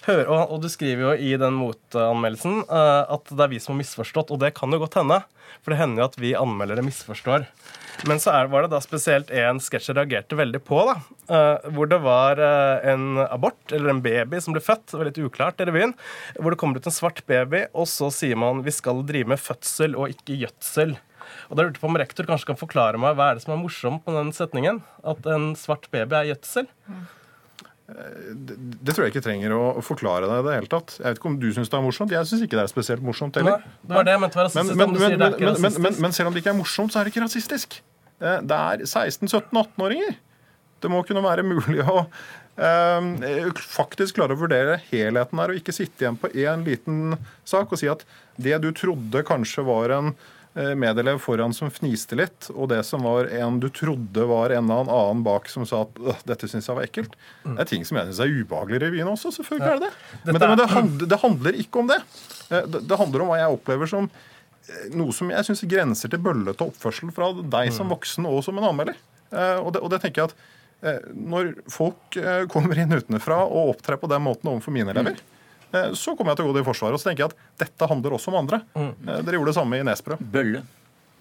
høre, 0.07 0.29
og, 0.29 0.45
og 0.55 0.63
du 0.63 0.71
skriver 0.71 1.09
jo 1.09 1.17
i 1.19 1.35
den 1.43 1.59
motanmeldelsen 1.59 2.63
uh, 2.71 3.03
at 3.19 3.35
det 3.35 3.49
er 3.49 3.53
vi 3.57 3.59
som 3.65 3.75
har 3.75 3.83
misforstått. 3.83 4.31
Og 4.31 4.39
det 4.45 4.55
kan 4.55 4.71
jo 4.71 4.79
godt 4.85 5.01
hende. 5.03 5.19
For 5.65 5.75
det 5.75 5.81
hender 5.83 6.05
jo 6.05 6.09
at 6.13 6.21
vi 6.23 6.37
anmeldere 6.39 6.87
misforstår. 6.87 7.49
Men 8.07 8.21
så 8.23 8.31
er, 8.31 8.51
var 8.53 8.63
det 8.63 8.71
da 8.71 8.79
spesielt 8.83 9.31
en 9.35 9.59
sketsj 9.63 9.91
jeg 9.91 9.97
reagerte 9.99 10.39
veldig 10.39 10.61
på. 10.67 10.79
da, 10.87 10.95
uh, 11.33 11.67
Hvor 11.75 11.91
det 11.91 11.99
var 12.05 12.39
uh, 12.39 12.79
en 12.87 13.19
abort, 13.25 13.59
eller 13.73 13.91
en 13.91 14.03
baby, 14.05 14.39
som 14.45 14.55
ble 14.55 14.63
født. 14.63 14.87
Det 14.93 15.01
var 15.01 15.11
litt 15.11 15.21
uklart 15.23 15.61
i 15.63 15.67
revyen. 15.69 15.97
Hvor 16.39 16.55
det 16.55 16.61
kommer 16.61 16.79
ut 16.79 16.87
en 16.87 16.95
svart 16.95 17.25
baby, 17.31 17.65
og 17.75 17.91
så 17.91 18.13
sier 18.15 18.39
man 18.39 18.63
vi 18.67 18.75
skal 18.75 19.03
drive 19.09 19.33
med 19.35 19.43
fødsel 19.43 19.99
og 19.99 20.15
ikke 20.15 20.39
gjødsel. 20.45 20.95
Og 21.49 21.57
da 21.57 21.65
lurte 21.65 21.77
jeg 21.77 21.83
på 21.83 21.91
om 21.91 22.01
rektor 22.01 22.29
kanskje 22.29 22.53
kan 22.53 22.61
forklare 22.61 23.01
meg 23.01 23.17
hva 23.19 23.31
er 23.31 23.39
det 23.39 23.45
som 23.45 23.55
er 23.55 23.61
morsomt 23.61 24.07
med 24.09 24.17
den 24.17 24.35
setningen? 24.37 24.83
At 25.05 25.27
en 25.29 25.51
svart 25.59 25.89
baby 25.93 26.17
er 26.17 26.31
gjødsel? 26.31 26.69
Det, 26.69 27.18
det 27.89 28.93
tror 28.93 29.07
jeg 29.07 29.15
ikke 29.15 29.25
trenger 29.25 29.53
å 29.57 29.81
forklare 29.85 30.29
deg 30.29 30.43
i 30.43 30.45
det 30.45 30.57
hele 30.59 30.69
tatt. 30.69 30.99
Jeg 30.99 31.07
vet 31.07 31.21
ikke 31.21 31.31
om 31.31 31.39
du 31.41 31.47
syns 31.57 31.71
det 31.73 31.79
er 31.79 31.85
morsomt. 31.87 32.13
Jeg 32.13 32.29
syns 32.29 32.43
ikke 32.45 32.59
det 32.59 32.65
er 32.67 32.73
spesielt 32.73 33.05
morsomt 33.05 33.39
heller. 33.41 33.63
Men, 33.89 36.13
selv 36.13 36.29
om 36.29 36.37
det 36.37 36.43
ikke 36.43 36.53
er 36.53 36.59
morsomt, 36.59 36.93
så 36.93 37.01
er 37.01 37.09
det 37.09 37.15
ikke 37.15 37.25
rasistisk. 37.25 37.79
Det 38.21 38.59
er 38.59 38.85
16-17-18-åringer. 38.85 40.19
Det 40.85 40.91
må 40.93 41.01
kunne 41.09 41.25
være 41.25 41.47
mulig 41.47 41.81
å 41.81 42.03
eh, 42.61 43.49
faktisk 43.57 44.19
klare 44.19 44.37
å 44.37 44.43
vurdere 44.43 44.77
helheten 44.91 45.41
her, 45.41 45.55
og 45.55 45.59
ikke 45.59 45.75
sitte 45.75 46.05
igjen 46.05 46.21
på 46.21 46.31
én 46.37 46.67
liten 46.69 47.17
sak 47.49 47.73
og 47.73 47.81
si 47.81 47.89
at 47.91 48.05
det 48.37 48.61
du 48.63 48.69
trodde 48.77 49.25
kanskje 49.27 49.65
var 49.67 49.97
en 49.97 50.13
medelev 50.55 51.19
foran 51.23 51.53
som 51.55 51.71
fniste 51.71 52.17
litt, 52.19 52.49
og 52.55 52.69
det 52.73 52.81
som 52.89 53.05
var 53.07 53.29
en 53.31 53.61
du 53.63 53.69
trodde 53.71 54.25
var 54.27 54.51
en 54.57 54.65
eller 54.71 54.89
annen 54.91 55.21
bak 55.23 55.47
som 55.53 55.67
sa 55.69 55.85
at 55.85 56.25
dette 56.27 56.49
syns 56.51 56.67
jeg 56.67 56.75
var 56.79 56.87
ekkelt. 56.89 57.15
Det 57.45 57.61
er 57.63 57.69
ting 57.71 57.85
som 57.87 57.97
jeg 58.01 58.09
syns 58.09 58.23
er 58.25 58.33
ubehagelig 58.41 58.81
i 58.81 58.83
revyen 58.87 59.13
også. 59.13 59.31
Selvfølgelig 59.37 59.69
er 59.69 59.79
det 59.79 59.87
det. 59.87 59.93
Men, 60.25 60.41
det, 60.41 60.49
men 60.49 60.59
det, 60.59 60.67
handler, 60.73 61.07
det 61.13 61.21
handler 61.23 61.61
ikke 61.63 61.79
om 61.85 61.93
det. 61.93 62.01
Eh, 62.51 62.67
Det, 62.75 62.83
det 62.91 62.99
handler 62.99 63.23
om 63.23 63.31
hva 63.31 63.39
jeg 63.39 63.55
opplever 63.55 63.87
som 63.95 64.11
eh, 64.11 64.85
noe 64.99 65.13
som 65.15 65.31
jeg 65.31 65.47
syns 65.47 65.63
grenser 65.71 66.11
til 66.17 66.25
bøllete 66.27 66.65
oppførsel 66.67 67.13
fra 67.15 67.31
deg 67.39 67.71
som 67.77 67.89
voksen 67.95 68.27
og 68.27 68.43
som 68.49 68.59
en 68.59 68.71
anmelder. 68.73 68.99
Eh, 69.31 69.59
Og 69.63 69.73
det, 69.77 69.85
og 69.85 69.91
det 69.95 70.01
tenker 70.03 70.25
jeg 70.25 70.33
at 70.33 70.37
eh, 70.83 71.11
når 71.15 71.55
folk 71.71 72.17
eh, 72.19 72.47
kommer 72.51 72.79
inn 72.83 72.97
utenfra 72.99 73.45
og 73.47 73.77
opptrer 73.77 74.01
på 74.01 74.11
den 74.11 74.25
måten 74.27 74.51
overfor 74.51 74.75
mine 74.75 74.91
elever, 74.97 75.15
eh, 75.21 75.35
så 75.95 76.17
kommer 76.17 76.33
jeg 76.33 76.41
til 76.41 76.49
å 76.49 76.51
gå 76.51 76.57
det 76.59 76.65
i 76.65 76.69
forsvaret. 76.69 76.97
Og 76.97 77.03
så 77.03 77.11
tenker 77.11 77.27
jeg 77.27 77.33
at 77.35 77.63
dette 77.67 77.89
handler 77.91 78.17
også 78.17 78.33
om 78.33 78.41
andre. 78.43 78.63
Eh, 78.79 78.91
Dere 79.21 79.39
gjorde 79.39 79.53
det 79.53 79.59
samme 79.61 79.79
i 79.81 79.87
Nesbø. 79.87 80.19
Bølle. 80.35 80.65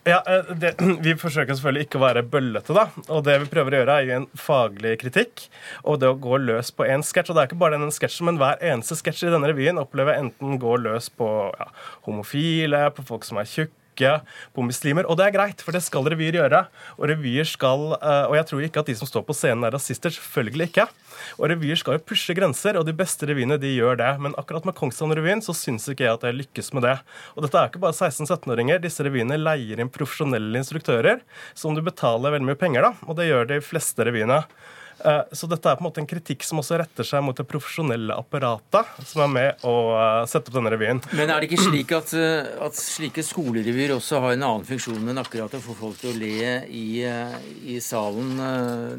Ja, 0.07 0.21
eh, 0.27 0.51
det, 0.55 0.75
Vi 1.05 1.15
forsøker 1.19 1.57
selvfølgelig 1.57 1.87
ikke 1.87 1.99
å 1.99 2.03
være 2.05 2.23
bøllete, 2.31 2.75
da. 2.75 2.85
Og 3.11 3.25
det 3.27 3.37
vi 3.43 3.49
prøver 3.51 3.75
å 3.75 3.81
gjøre, 3.81 3.97
er 3.97 4.07
jo 4.07 4.19
en 4.21 4.29
faglig 4.39 4.93
kritikk. 5.01 5.47
Og 5.83 5.99
det 6.01 6.11
å 6.11 6.19
gå 6.27 6.39
løs 6.43 6.71
på 6.75 6.87
én 6.87 7.03
sketsj. 7.03 7.33
Og 7.33 7.37
det 7.37 7.43
er 7.43 7.51
ikke 7.51 7.59
bare 7.65 7.79
denne 7.79 7.95
sketsjen, 7.95 8.29
men 8.29 8.39
hver 8.41 8.63
eneste 8.71 8.99
sketsj 8.99 9.27
i 9.27 9.33
denne 9.35 9.51
revyen 9.51 9.81
opplever 9.81 10.15
jeg 10.15 10.27
enten 10.27 10.61
gå 10.63 10.77
løs 10.85 11.11
på 11.11 11.27
ja, 11.51 11.69
homofile, 12.07 12.85
på 12.95 13.05
folk 13.09 13.27
som 13.27 13.41
er 13.41 13.51
tjukke, 13.51 13.75
tråkke 13.97 14.21
på 14.53 14.63
muslimer. 14.65 15.05
Og 15.07 15.17
det 15.17 15.27
er 15.27 15.35
greit, 15.35 15.61
for 15.61 15.73
det 15.73 15.83
skal 15.83 16.05
revyer 16.05 16.37
gjøre. 16.37 16.67
Og 16.97 17.09
revyer 17.09 17.45
skal 17.45 17.97
eh, 17.97 18.25
Og 18.29 18.35
jeg 18.37 18.45
tror 18.47 18.61
ikke 18.63 18.79
at 18.79 18.87
de 18.87 18.95
som 18.95 19.07
står 19.07 19.25
på 19.25 19.33
scenen 19.33 19.63
er 19.65 19.73
rasister. 19.73 20.09
Selvfølgelig 20.09 20.69
ikke. 20.69 20.87
Og 21.39 21.49
revyer 21.49 21.75
skal 21.75 21.97
jo 21.97 22.05
pushe 22.05 22.33
grenser, 22.37 22.77
og 22.77 22.85
de 22.85 22.93
beste 22.93 23.25
revyene 23.27 23.57
de 23.57 23.73
gjør 23.75 23.97
det. 23.97 24.11
Men 24.19 24.35
akkurat 24.37 24.65
med 24.65 24.75
Kongsland-revyen 24.75 25.41
så 25.41 25.55
syns 25.55 25.87
ikke 25.89 26.05
jeg 26.05 26.13
at 26.13 26.23
jeg 26.27 26.37
lykkes 26.37 26.73
med 26.73 26.85
det. 26.85 26.97
Og 27.35 27.45
dette 27.45 27.57
er 27.57 27.69
ikke 27.71 27.83
bare 27.83 27.97
16-17-åringer. 27.97 28.81
Disse 28.83 29.05
revyene 29.05 29.39
leier 29.39 29.81
inn 29.81 29.91
profesjonelle 29.93 30.61
instruktører 30.61 31.23
som 31.57 31.75
du 31.75 31.83
betaler 31.85 32.35
veldig 32.35 32.51
mye 32.51 32.59
penger, 32.59 32.87
da. 32.87 33.07
Og 33.07 33.17
det 33.17 33.29
gjør 33.31 33.49
de 33.49 33.61
fleste 33.65 34.05
revyene. 34.07 34.43
Eh, 35.05 35.21
så 35.31 35.47
dette 35.49 35.69
er 35.69 35.77
på 35.77 35.83
en 35.83 35.87
måte 35.89 36.01
en 36.01 36.09
kritikk 36.09 36.45
som 36.45 36.61
også 36.61 36.79
retter 36.81 37.05
seg 37.05 37.21
mot 37.25 37.37
det 37.37 37.45
profesjonelle 37.49 38.15
apparatet 38.17 39.05
som 39.05 39.23
er 39.27 39.31
med 39.33 39.67
å 39.67 39.75
eh, 39.93 40.23
sette 40.29 40.49
opp 40.49 40.57
denne 40.57 40.71
revyen. 40.73 41.01
Men 41.17 41.29
er 41.29 41.41
det 41.43 41.51
ikke 41.51 41.67
slik 41.67 41.93
at, 41.95 42.13
eh, 42.17 42.49
at 42.65 42.77
slike 42.77 43.25
skolerevyer 43.25 43.93
også 43.97 44.23
har 44.23 44.33
en 44.35 44.47
annen 44.49 44.65
funksjon 44.67 45.05
enn 45.13 45.21
akkurat 45.21 45.53
å 45.53 45.61
få 45.61 45.77
folk 45.77 46.01
til 46.01 46.15
å 46.15 46.17
le 46.17 46.57
i, 46.73 46.87
i 47.69 47.77
salen, 47.83 48.35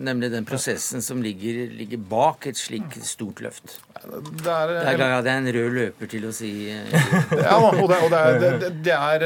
nemlig 0.03 0.31
den 0.33 0.47
prosessen 0.49 1.03
som 1.05 1.23
ligger, 1.25 1.67
ligger 1.75 2.01
bak 2.11 2.47
et 2.51 2.59
slikt 2.59 3.01
stort 3.07 3.43
løft? 3.45 3.79
Det 3.99 4.47
er, 4.47 4.71
det 4.71 4.93
er, 4.93 5.15
det 5.27 5.33
er 5.33 5.41
en 5.41 5.51
rød 5.57 5.73
løper 5.75 6.11
til 6.11 6.29
å 6.29 6.31
si 6.31 6.53
Ja, 6.71 7.57
og 7.59 7.89
det, 7.91 7.97
og 7.99 8.13
det 8.13 8.21
er, 8.21 8.69
det, 8.71 8.95
er 8.95 9.25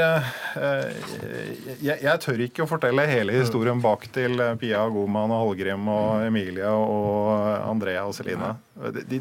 jeg, 1.82 1.98
jeg, 2.06 2.14
tør 2.24 2.40
ikke 2.46 2.64
å 2.64 2.70
fortelle 2.70 3.04
hele 3.10 3.36
historien 3.36 3.82
bak 3.84 4.06
til 4.14 4.40
Pia 4.62 4.86
Goman 4.92 5.34
og 5.34 5.42
Hallgrim 5.44 5.90
og 5.92 6.24
Emilie 6.24 6.61
Silje 6.62 6.70
og 6.70 7.70
Andrea 7.70 8.04
og 8.06 8.14
Celine. 8.14 8.54
De, 8.94 9.02
de, 9.10 9.20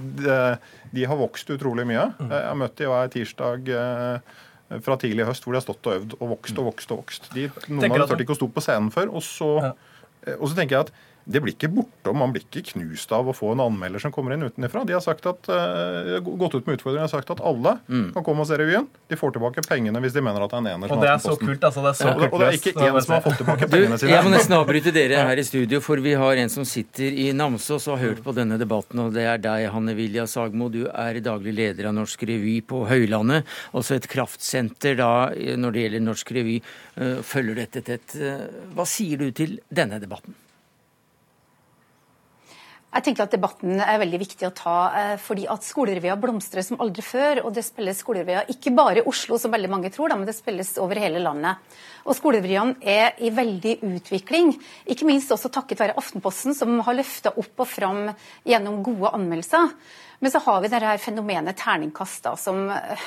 de, 0.93 1.05
har 1.05 1.17
vokst 1.17 1.49
utrolig 1.49 1.85
mye. 1.87 2.11
Mm. 2.19 2.31
Jeg 2.31 2.47
har 2.47 2.57
møtt 2.59 2.77
dem 2.77 2.91
hver 2.91 3.11
tirsdag 3.11 3.71
eh, 3.73 4.79
fra 4.81 4.97
tidlig 4.97 5.25
høst 5.27 5.43
hvor 5.43 5.53
de 5.53 5.59
har 5.59 5.65
stått 5.65 5.87
og 5.87 5.97
øvd 5.97 6.17
og 6.19 6.33
vokst 6.35 6.57
og 6.57 6.69
vokst. 6.69 6.91
og 6.91 7.01
vokst. 7.01 7.31
De, 7.33 7.47
noen 7.69 7.91
av 7.91 7.97
dem 7.97 8.11
turte 8.11 8.25
ikke 8.25 8.35
å 8.35 8.41
stå 8.41 8.51
på 8.51 8.63
scenen 8.63 8.91
før. 8.93 9.11
Og 9.11 9.25
så, 9.25 9.49
eh, 9.71 10.37
og 10.37 10.47
så 10.49 10.57
tenker 10.57 10.77
jeg 10.77 10.87
at 10.87 10.93
det 11.31 11.41
blir 11.43 11.55
ikke 11.55 11.69
borte, 11.73 12.13
man 12.15 12.33
blir 12.33 12.43
ikke 12.45 12.73
knust 12.73 13.11
av 13.15 13.29
å 13.29 13.35
få 13.35 13.53
en 13.55 13.63
anmelder 13.63 14.03
som 14.03 14.13
kommer 14.13 14.35
inn 14.35 14.45
utenfra. 14.45 14.83
De 14.87 14.95
har 14.95 15.03
sagt 15.03 15.25
at, 15.29 15.49
uh, 15.51 16.17
gått 16.21 16.57
ut 16.57 16.67
med 16.67 16.77
utfordringen 16.77 17.07
og 17.07 17.13
sagt 17.13 17.31
at 17.33 17.41
alle 17.45 17.77
mm. 17.87 18.11
kan 18.15 18.25
komme 18.25 18.45
og 18.45 18.49
se 18.49 18.59
revyen. 18.59 18.87
De 19.11 19.19
får 19.19 19.35
tilbake 19.37 19.63
pengene 19.67 20.01
hvis 20.03 20.15
de 20.15 20.23
mener 20.25 20.45
at 20.45 20.53
det 20.53 20.59
er 20.59 20.65
en 20.65 20.69
ener 20.75 20.91
som 20.91 21.05
er 21.05 21.23
så 21.23 21.35
kult, 21.39 21.63
altså. 21.63 21.85
Det 21.85 21.93
er 21.93 21.99
så 22.01 22.09
ja. 22.09 22.15
kult. 22.19 22.27
Og 22.31 22.43
det 22.43 22.49
er 22.49 22.59
ikke 22.59 22.75
én 22.75 22.99
som 22.99 23.15
har 23.15 23.25
fått 23.25 23.39
tilbake 23.41 23.69
pengene 23.71 23.99
sine. 24.01 24.13
Jeg 24.13 24.27
må 24.27 24.33
nesten 24.35 24.57
avbryte 24.57 24.95
dere 24.95 25.25
her 25.31 25.41
i 25.41 25.47
studio, 25.47 25.81
for 25.83 26.03
vi 26.03 26.15
har 26.21 26.43
en 26.43 26.53
som 26.53 26.67
sitter 26.67 27.21
i 27.25 27.29
Namsos 27.37 27.87
og 27.87 27.97
har 27.97 28.11
hørt 28.11 28.23
på 28.25 28.35
denne 28.37 28.59
debatten, 28.61 29.01
og 29.05 29.15
det 29.15 29.25
er 29.29 29.41
deg, 29.41 29.69
Hanne 29.73 29.95
Vilja 29.97 30.27
Sagmo. 30.29 30.69
Du 30.73 30.83
er 30.89 31.21
daglig 31.23 31.55
leder 31.57 31.89
av 31.89 31.97
Norsk 31.97 32.27
Revy 32.27 32.59
på 32.67 32.85
Høylandet, 32.89 33.47
også 33.77 33.97
et 33.97 34.09
kraftsenter 34.11 34.97
da 34.99 35.11
når 35.31 35.75
det 35.75 35.85
gjelder 35.85 36.05
Norsk 36.05 36.35
Revy. 36.35 36.59
Eh, 37.01 37.19
følger 37.23 37.55
dette 37.61 37.81
tett. 37.85 38.15
Eh, 38.19 38.47
hva 38.75 38.85
sier 38.89 39.21
du 39.21 39.31
til 39.35 39.59
denne 39.71 39.99
debatten? 40.01 40.35
Jeg 42.91 43.05
tenker 43.05 43.23
at 43.23 43.31
Debatten 43.31 43.79
er 43.79 44.01
veldig 44.01 44.19
viktig 44.19 44.47
å 44.49 44.51
ta, 44.51 44.75
eh, 44.99 45.13
fordi 45.15 45.45
at 45.47 45.63
skolerevyer 45.63 46.17
blomstrer 46.19 46.65
som 46.67 46.81
aldri 46.83 47.01
før. 47.01 47.45
og 47.45 47.53
Det 47.53 47.63
spilles 47.63 48.01
skolerevyer 48.03 48.49
ikke 48.51 48.75
bare 48.75 48.99
i 48.99 49.07
Oslo, 49.07 49.37
som 49.37 49.51
veldig 49.51 49.69
mange 49.69 49.89
tror, 49.89 50.09
men 50.09 50.25
det 50.25 50.35
spilles 50.35 50.77
over 50.77 50.99
hele 50.99 51.23
landet. 51.23 51.55
Og 52.05 52.17
Skolerevyene 52.17 52.75
er 52.83 53.13
i 53.21 53.29
veldig 53.29 53.79
utvikling, 53.81 54.59
ikke 54.85 55.05
minst 55.05 55.31
også 55.31 55.49
takket 55.49 55.79
være 55.79 55.95
Aftenposten, 55.95 56.53
som 56.53 56.79
har 56.81 56.97
løfta 56.97 57.31
opp 57.37 57.63
og 57.63 57.67
fram 57.67 58.13
gjennom 58.43 58.83
gode 58.83 59.13
anmeldelser. 59.15 59.71
Men 60.19 60.31
så 60.31 60.43
har 60.43 60.61
vi 60.61 60.67
dette 60.67 60.97
fenomenet 60.99 61.57
terningkast, 61.57 62.27
som 62.37 62.69
eh, 62.69 62.97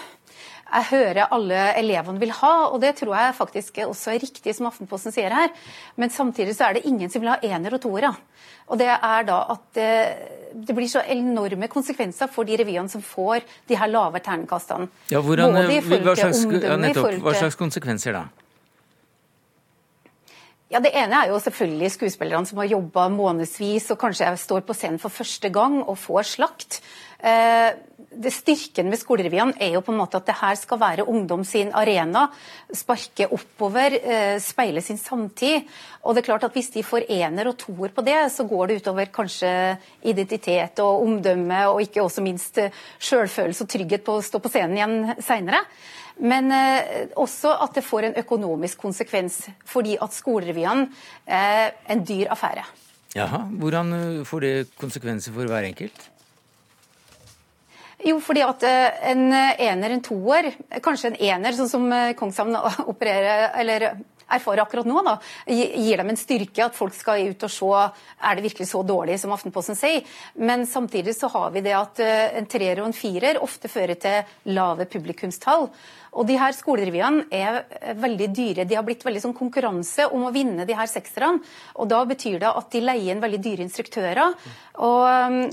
jeg 0.65 0.89
hører 0.91 1.29
alle 1.35 1.67
elevene 1.79 2.21
vil 2.23 2.33
ha, 2.41 2.53
og 2.73 2.81
det 2.83 2.95
tror 2.99 3.15
jeg 3.15 3.37
faktisk 3.37 3.83
også 3.85 4.15
er 4.15 4.23
riktig, 4.25 4.55
som 4.57 4.69
Aftenposten 4.71 5.15
sier 5.15 5.35
her. 5.35 5.53
Men 6.01 6.11
samtidig 6.11 6.57
så 6.57 6.69
er 6.69 6.79
det 6.79 6.87
ingen 6.89 7.13
som 7.13 7.23
vil 7.23 7.31
ha 7.35 7.39
ener 7.45 7.77
og 7.77 7.83
toere. 7.85 8.15
Og 8.73 8.81
det 8.81 8.89
er 8.89 9.27
da 9.29 9.41
at 9.53 9.65
det, 9.77 9.91
det, 10.55 10.75
blir 10.75 10.89
så 10.89 11.03
enorme 11.13 11.69
konsekvenser 11.69 12.31
for 12.33 12.49
de 12.49 12.57
revyene 12.57 12.89
som 12.89 13.05
får 13.05 13.45
de 13.69 13.77
her 13.77 13.93
lave 13.93 14.23
terningkastene. 14.25 14.89
Ja, 15.13 15.21
hvordan, 15.21 15.53
forhold 15.53 16.09
hva 16.09 16.17
slags, 16.17 16.41
til 16.41 16.49
omdømme, 16.49 16.73
ja, 16.73 16.81
nettopp, 16.89 17.21
Hva 17.27 17.37
slags 17.43 17.61
konsekvenser 17.61 18.17
da? 18.17 18.25
Ja, 20.73 20.81
Det 20.83 20.91
ene 20.97 21.21
er 21.23 21.31
jo 21.31 21.39
selvfølgelig 21.39 21.93
skuespillerne 21.95 22.49
som 22.49 22.59
har 22.59 22.73
jobba 22.73 23.07
månedsvis 23.13 23.93
og 23.95 24.01
kanskje 24.01 24.33
står 24.41 24.65
på 24.67 24.75
scenen 24.75 24.99
for 24.99 25.13
første 25.13 25.53
gang 25.55 25.83
og 25.85 25.99
får 26.01 26.25
slakt. 26.33 26.81
Eh, 27.21 27.77
det 28.17 28.33
Styrken 28.35 28.89
med 28.91 29.01
skolerevyen 29.01 29.55
er 29.63 29.75
jo 29.75 29.83
på 29.85 29.93
en 29.93 30.01
måte 30.01 30.21
at 30.21 30.29
det 30.29 30.37
her 30.39 30.57
skal 30.61 30.81
være 30.81 31.07
ungdom 31.11 31.45
sin 31.47 31.73
arena. 31.75 32.27
Sparke 32.73 33.29
oppover, 33.35 33.99
eh, 33.99 34.39
speile 34.43 34.83
sin 34.83 34.99
samtid. 34.99 35.65
Og 36.05 36.15
det 36.15 36.23
er 36.23 36.31
klart 36.31 36.45
at 36.45 36.53
Hvis 36.55 36.71
de 36.71 36.83
får 36.83 37.11
ener 37.11 37.49
og 37.49 37.57
toer 37.59 37.91
på 37.91 38.05
det, 38.05 38.31
så 38.31 38.47
går 38.47 38.69
det 38.69 38.77
utover 38.83 39.07
kanskje 39.07 39.79
identitet 40.05 40.79
og 40.79 41.03
omdømme, 41.03 41.67
og 41.67 41.81
ikke 41.83 42.03
også 42.03 42.23
minst 42.23 42.55
selvfølelse 42.55 43.25
sjølfølelse 43.25 43.65
og 43.65 43.73
trygghet 43.73 44.05
på 44.05 44.17
å 44.19 44.23
stå 44.25 44.41
på 44.43 44.53
scenen 44.53 44.79
igjen 44.79 45.23
seinere. 45.23 45.65
Men 46.23 46.53
eh, 46.55 47.11
også 47.17 47.57
at 47.65 47.75
det 47.75 47.85
får 47.85 48.09
en 48.09 48.19
økonomisk 48.23 48.79
konsekvens, 48.79 49.49
fordi 49.67 49.99
at 50.01 50.15
skolerevyene 50.15 50.89
er 51.27 51.75
en 51.91 52.05
dyr 52.07 52.31
affære. 52.31 52.65
Jaha, 53.15 53.45
Hvordan 53.59 54.25
får 54.27 54.41
det 54.41 54.55
konsekvenser 54.79 55.35
for 55.35 55.47
hver 55.51 55.67
enkelt? 55.67 56.14
Jo, 58.05 58.19
fordi 58.21 58.43
at 58.45 58.65
eh, 58.69 59.05
en 59.13 59.29
ener, 59.33 59.95
en 59.95 60.03
toer, 60.05 60.51
kanskje 60.85 61.13
en 61.13 61.21
ener, 61.33 61.57
sånn 61.57 61.71
som 61.71 61.87
Kongshamn 61.89 62.53
Kongshavn 62.55 62.59
opererer, 62.93 63.51
eller 63.61 63.95
erfarer 64.29 64.63
akkurat 64.63 64.87
nå, 64.89 65.03
da, 65.05 65.17
gir 65.47 66.01
dem 66.01 66.13
en 66.13 66.19
styrke 66.19 66.65
at 66.65 66.77
folk 66.77 66.95
skal 66.97 67.31
ut 67.31 67.45
og 67.47 67.53
se 67.53 67.71
er 67.75 68.37
det 68.37 68.47
virkelig 68.47 68.69
så 68.71 68.83
dårlig 68.87 69.19
som 69.21 69.35
Aftenposten 69.35 69.79
sier. 69.79 70.05
Men 70.35 70.67
samtidig 70.67 71.17
så 71.17 71.31
har 71.35 71.53
vi 71.55 71.65
det 71.65 71.75
at 71.77 72.01
eh, 72.03 72.39
en 72.39 72.49
treer 72.51 72.81
og 72.81 72.91
en 72.91 72.97
firer 72.97 73.41
ofte 73.43 73.71
fører 73.73 73.99
til 74.01 74.55
lave 74.55 74.89
publikumstall. 74.91 75.69
Og 76.15 76.27
de 76.29 76.37
her 76.39 76.55
skolerevyene 76.55 77.25
er 77.35 77.61
veldig 77.99 78.29
dyre. 78.35 78.67
De 78.69 78.77
har 78.79 78.87
blitt 78.87 79.03
veldig 79.07 79.23
sånn 79.25 79.37
konkurranse 79.37 80.07
om 80.15 80.29
å 80.29 80.33
vinne 80.35 80.67
de 80.69 80.77
her 80.79 80.91
sekserne. 80.91 81.43
Og 81.83 81.91
da 81.91 82.05
betyr 82.07 82.39
det 82.43 82.51
at 82.51 82.71
de 82.71 82.83
leier 82.85 83.15
inn 83.15 83.23
veldig 83.25 83.41
dyre 83.43 83.67
instruktører. 83.67 84.35
Og, 84.79 85.49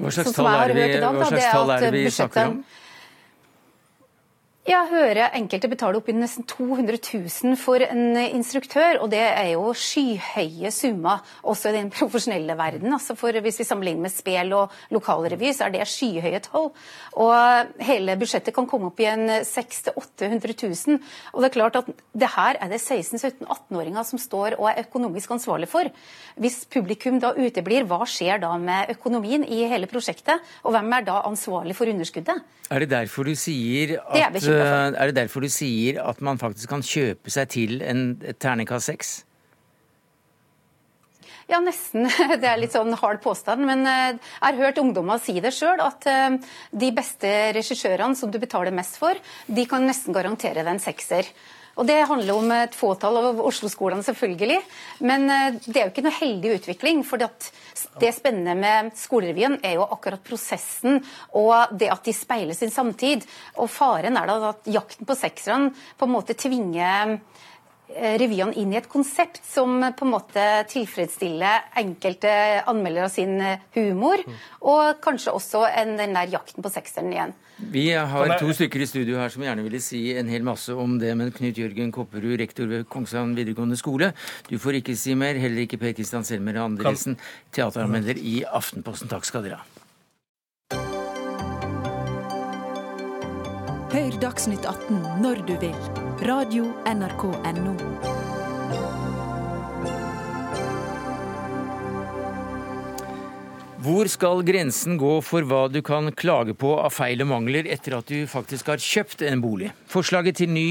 hva 0.00 0.12
slags 0.14 0.36
tall 0.36 0.52
er 0.54 0.72
det 0.72 0.78
vi, 0.78 1.00
dag, 1.02 1.20
da, 1.20 1.76
er 1.76 1.88
det 1.88 1.92
vi 1.98 2.12
snakker 2.14 2.54
om? 2.54 2.60
Jeg 4.68 4.84
hører 4.90 5.30
enkelte 5.32 5.68
betale 5.72 5.96
i 5.96 6.12
nesten 6.12 6.44
200 6.44 6.98
000 7.00 7.56
for 7.56 7.80
en 7.80 8.18
instruktør, 8.20 8.98
og 9.00 9.08
det 9.14 9.22
er 9.22 9.54
jo 9.54 9.70
skyhøye 9.72 10.68
summer 10.68 11.22
også 11.40 11.70
i 11.70 11.78
den 11.78 11.88
profesjonelle 11.88 12.52
verden. 12.52 12.92
Altså 12.92 13.16
for 13.16 13.32
Hvis 13.32 13.60
vi 13.62 13.64
sammenligner 13.64 14.02
med 14.02 14.12
spel 14.12 14.52
og 14.52 14.74
lokalrevy, 14.92 15.54
så 15.56 15.64
er 15.64 15.72
det 15.72 15.86
skyhøye 15.88 16.40
tall. 16.44 16.68
Og 17.16 17.80
hele 17.80 18.16
budsjettet 18.20 18.52
kan 18.52 18.68
komme 18.68 18.90
opp 18.90 19.00
i 19.00 19.08
en 19.08 19.40
600 19.40 19.96
000-800 19.96 20.52
000. 20.60 21.00
Og 21.32 21.40
det 21.40 21.48
er 21.48 21.56
klart 21.56 21.80
at 21.80 21.88
det 22.12 22.28
her 22.34 22.60
er 22.60 22.68
det 22.68 22.82
16-17-18-åringer 22.82 24.04
som 24.04 24.20
står 24.20 24.58
og 24.58 24.68
er 24.68 24.84
økonomisk 24.84 25.32
ansvarlig 25.38 25.70
for. 25.72 25.88
Hvis 26.36 26.66
publikum 26.68 27.16
da 27.24 27.32
uteblir, 27.32 27.88
hva 27.88 28.04
skjer 28.04 28.44
da 28.44 28.52
med 28.60 28.92
økonomien 28.92 29.48
i 29.48 29.64
hele 29.64 29.88
prosjektet? 29.88 30.44
Og 30.64 30.76
hvem 30.76 30.92
er 30.92 31.08
da 31.08 31.22
ansvarlig 31.24 31.76
for 31.78 31.88
underskuddet? 31.88 32.44
Er 32.68 32.84
det 32.84 32.90
derfor 32.92 33.24
du 33.24 33.32
sier 33.32 33.96
at 34.04 34.36
er 34.62 35.10
det 35.10 35.16
derfor 35.20 35.44
du 35.44 35.50
sier 35.52 36.02
at 36.04 36.20
man 36.24 36.40
faktisk 36.40 36.70
kan 36.72 36.84
kjøpe 36.84 37.32
seg 37.32 37.50
til 37.54 37.80
en 37.84 38.04
terningkast 38.40 38.92
seks? 38.92 39.16
Ja, 41.48 41.62
nesten. 41.64 42.04
Det 42.42 42.44
er 42.44 42.60
litt 42.60 42.74
sånn 42.76 42.92
hard 43.00 43.22
påstand. 43.24 43.64
Men 43.68 43.86
eh, 43.88 44.16
jeg 44.18 44.44
har 44.44 44.58
hørt 44.60 44.80
ungdommer 44.82 45.20
si 45.22 45.38
det 45.40 45.54
sjøl, 45.56 45.80
at 45.80 46.04
eh, 46.08 46.36
de 46.76 46.90
beste 46.94 47.30
regissørene 47.56 48.18
som 48.18 48.32
du 48.32 48.36
betaler 48.42 48.74
mest 48.76 49.00
for, 49.00 49.16
de 49.48 49.64
kan 49.68 49.86
nesten 49.88 50.16
garantere 50.16 50.60
deg 50.60 50.74
en 50.74 50.82
sekser. 50.82 51.30
Og 51.78 51.86
Det 51.86 51.98
handler 52.10 52.34
om 52.34 52.52
et 52.56 52.74
fåtall 52.74 53.16
av 53.20 53.40
Oslo-skolene, 53.46 54.02
selvfølgelig. 54.02 54.58
Men 55.06 55.30
eh, 55.30 55.58
det 55.62 55.76
er 55.76 55.86
jo 55.86 55.92
ikke 55.92 56.06
noe 56.08 56.18
heldig 56.18 56.54
utvikling. 56.56 57.04
for 57.06 57.22
Det 57.22 58.12
spennende 58.16 58.56
med 58.58 58.90
skolerevyen 58.98 59.60
er 59.62 59.78
jo 59.78 59.86
akkurat 59.86 60.24
prosessen 60.26 60.98
og 61.38 61.78
det 61.78 61.90
at 61.94 62.02
de 62.04 62.14
speiler 62.16 62.58
sin 62.58 62.74
samtid. 62.74 63.22
Og 63.62 63.70
Faren 63.70 64.18
er 64.18 64.26
da 64.26 64.38
at 64.50 64.66
jakten 64.66 65.06
på 65.06 65.18
sekserne 65.18 65.70
på 65.98 66.08
en 66.08 66.16
måte 66.16 66.34
tvinger 66.38 67.18
revyene 67.96 68.54
inn 68.60 68.72
i 68.74 68.78
et 68.78 68.88
konsept 68.90 69.40
som 69.48 69.80
på 69.80 70.06
en 70.06 70.12
måte 70.12 70.46
tilfredsstiller 70.70 71.70
enkelte 71.80 72.30
anmeldere 72.68 73.08
sin 73.12 73.36
humor, 73.76 74.22
og 74.60 75.00
kanskje 75.04 75.34
også 75.34 75.64
en, 75.70 75.96
den 76.00 76.16
der 76.16 76.34
jakten 76.36 76.64
på 76.64 76.72
sekseren 76.72 77.12
igjen. 77.14 77.36
Vi 77.58 77.88
har 77.90 78.36
to 78.38 78.52
stykker 78.54 78.84
i 78.84 78.86
studio 78.86 79.16
her 79.18 79.32
som 79.34 79.42
gjerne 79.42 79.64
ville 79.64 79.80
si 79.82 80.04
en 80.14 80.30
hel 80.30 80.44
masse 80.46 80.74
om 80.78 80.94
det, 81.00 81.10
men 81.18 81.32
Knut 81.34 81.58
Jørgen 81.58 81.90
Kopperud, 81.94 82.36
rektor 82.38 82.70
ved 82.70 82.86
Kongshavn 82.90 83.34
videregående 83.34 83.78
skole, 83.80 84.12
du 84.46 84.58
får 84.62 84.78
ikke 84.78 84.94
si 84.98 85.16
mer. 85.18 85.40
Heller 85.42 85.64
ikke 85.64 85.80
Per 85.80 85.96
Kristian 85.98 86.26
Selmer 86.26 86.60
Andresen, 86.62 87.18
teateranmelder 87.54 88.20
i 88.22 88.40
Aftenposten. 88.46 89.10
Takk 89.10 89.26
skal 89.26 89.46
dere 89.48 89.58
ha. 89.62 89.77
Hør 93.98 94.14
Dagsnytt 94.22 94.62
18 94.62 94.98
når 95.18 95.40
du 95.42 95.56
vil. 95.58 95.78
Radio 96.28 96.68
NRK 96.86 97.22
Radio.nrk.no. 97.34 97.72
Hvor 103.82 104.06
skal 104.12 104.44
grensen 104.46 105.00
gå 105.02 105.16
for 105.26 105.42
hva 105.50 105.64
du 105.72 105.80
kan 105.82 106.12
klage 106.14 106.54
på 106.54 106.76
av 106.78 106.94
feil 106.94 107.26
og 107.26 107.30
mangler 107.32 107.66
etter 107.66 107.98
at 107.98 108.06
du 108.06 108.22
faktisk 108.30 108.70
har 108.70 108.78
kjøpt 108.78 109.26
en 109.26 109.42
bolig? 109.42 109.72
Forslaget 109.90 110.38
til 110.44 110.54
ny 110.54 110.68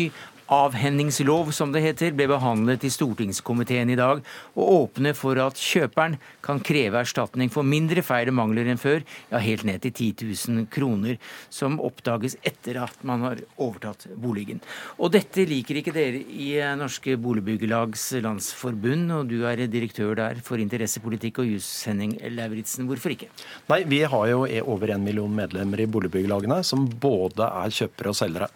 avhendingslov, 0.53 1.51
som 1.55 1.73
det 1.73 1.83
heter, 1.83 2.13
ble 2.15 2.27
behandlet 2.31 2.85
i 2.87 2.91
stortingskomiteen 2.93 3.91
i 3.93 3.97
dag, 3.99 4.21
og 4.55 4.73
åpner 4.77 5.15
for 5.17 5.39
at 5.43 5.59
kjøperen 5.59 6.17
kan 6.45 6.61
kreve 6.63 7.01
erstatning 7.01 7.51
for 7.53 7.67
mindre 7.67 8.03
feil 8.05 8.31
og 8.31 8.37
mangler 8.39 8.69
enn 8.71 8.81
før, 8.81 9.03
ja 9.31 9.41
helt 9.43 9.65
ned 9.67 9.83
til 9.83 9.93
10 9.93 10.27
000 10.47 10.69
kroner, 10.73 11.17
som 11.53 11.79
oppdages 11.83 12.37
etter 12.47 12.79
at 12.85 13.03
man 13.07 13.25
har 13.27 13.43
overtatt 13.55 14.07
boligen. 14.15 14.61
Og 14.97 15.11
dette 15.15 15.45
liker 15.47 15.81
ikke 15.81 15.95
dere 15.95 16.23
i 16.23 16.49
Norske 16.79 17.17
Boligbyggelags 17.21 18.09
Landsforbund, 18.23 19.11
og 19.17 19.31
du 19.31 19.41
er 19.49 19.65
direktør 19.67 20.15
der 20.17 20.41
for 20.45 20.61
interessepolitikk 20.61 21.43
og 21.43 21.51
jus, 21.51 21.67
Henning 21.87 22.17
Lauritzen. 22.37 22.87
Hvorfor 22.87 23.13
ikke? 23.15 23.31
Nei, 23.71 23.83
Vi 23.87 24.01
har 24.03 24.27
jo 24.29 24.43
over 24.67 24.91
en 24.93 25.03
million 25.03 25.31
medlemmer 25.33 25.81
i 25.81 25.87
boligbyggelagene, 25.89 26.63
som 26.63 26.87
både 26.87 27.47
er 27.47 27.73
kjøpere 27.73 28.13
og 28.13 28.19
selgere. 28.19 28.49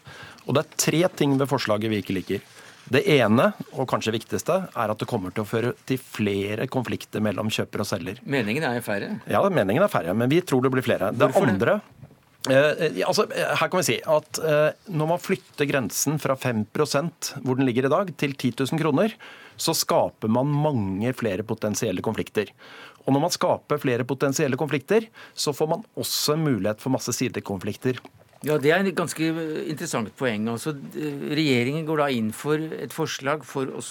Og 0.47 0.57
det 0.57 0.63
er 0.63 0.81
tre 0.85 1.05
ting 1.21 1.37
ved 1.39 1.49
forslaget 1.49 1.91
vi 1.91 2.01
ikke 2.01 2.17
liker. 2.17 2.43
Det 2.91 3.03
ene, 3.13 3.51
og 3.77 3.87
kanskje 3.87 4.13
viktigste, 4.15 4.57
er 4.67 4.91
at 4.91 4.99
det 4.99 5.07
kommer 5.07 5.31
til 5.31 5.45
å 5.45 5.47
føre 5.47 5.73
til 5.87 5.99
flere 6.01 6.65
konflikter 6.71 7.23
mellom 7.23 7.51
kjøper 7.53 7.83
og 7.83 7.87
selger. 7.87 8.21
Meningen 8.27 8.65
er 8.67 8.79
jo 8.79 8.85
færre? 8.85 9.13
Ja, 9.31 9.43
meningen 9.53 9.85
er 9.85 9.91
færre, 9.91 10.15
men 10.17 10.31
vi 10.31 10.41
tror 10.43 10.65
det 10.65 10.73
blir 10.73 10.85
flere. 10.85 11.11
Det 11.15 11.29
Hvorfor 11.29 11.47
andre 11.53 11.77
eh, 12.49 12.99
altså, 13.07 13.27
her 13.31 13.69
kan 13.69 13.79
vi 13.79 13.85
si 13.85 13.97
at 14.01 14.41
eh, 14.41 14.73
Når 14.89 15.11
man 15.13 15.21
flytter 15.21 15.69
grensen 15.69 16.17
fra 16.19 16.35
5% 16.35 17.31
hvor 17.45 17.59
den 17.59 17.69
ligger 17.69 17.87
i 17.87 17.93
dag, 17.93 18.11
til 18.17 18.33
10 18.33 18.65
000 18.65 18.81
kroner, 18.81 19.15
så 19.61 19.75
skaper 19.77 20.31
man 20.31 20.49
mange 20.49 21.13
flere 21.15 21.45
potensielle 21.47 22.01
konflikter. 22.03 22.49
Og 23.05 23.13
når 23.13 23.23
man 23.23 23.33
skaper 23.33 23.79
flere 23.81 24.05
potensielle 24.09 24.57
konflikter, 24.59 25.05
så 25.33 25.53
får 25.53 25.69
man 25.69 25.85
også 25.95 26.35
mulighet 26.39 26.81
for 26.81 26.93
masse 26.93 27.13
sidekonflikter. 27.15 28.01
Ja, 28.41 28.55
Det 28.57 28.71
er 28.73 28.81
et 28.81 28.95
ganske 28.97 29.21
interessant 29.69 30.09
poeng. 30.17 30.47
Altså, 30.49 30.73
regjeringen 30.73 31.85
går 31.85 32.01
da 32.01 32.07
inn 32.09 32.31
for 32.33 32.57
et 32.57 32.93
forslag 32.95 33.45
for 33.45 33.69
å 33.69 33.81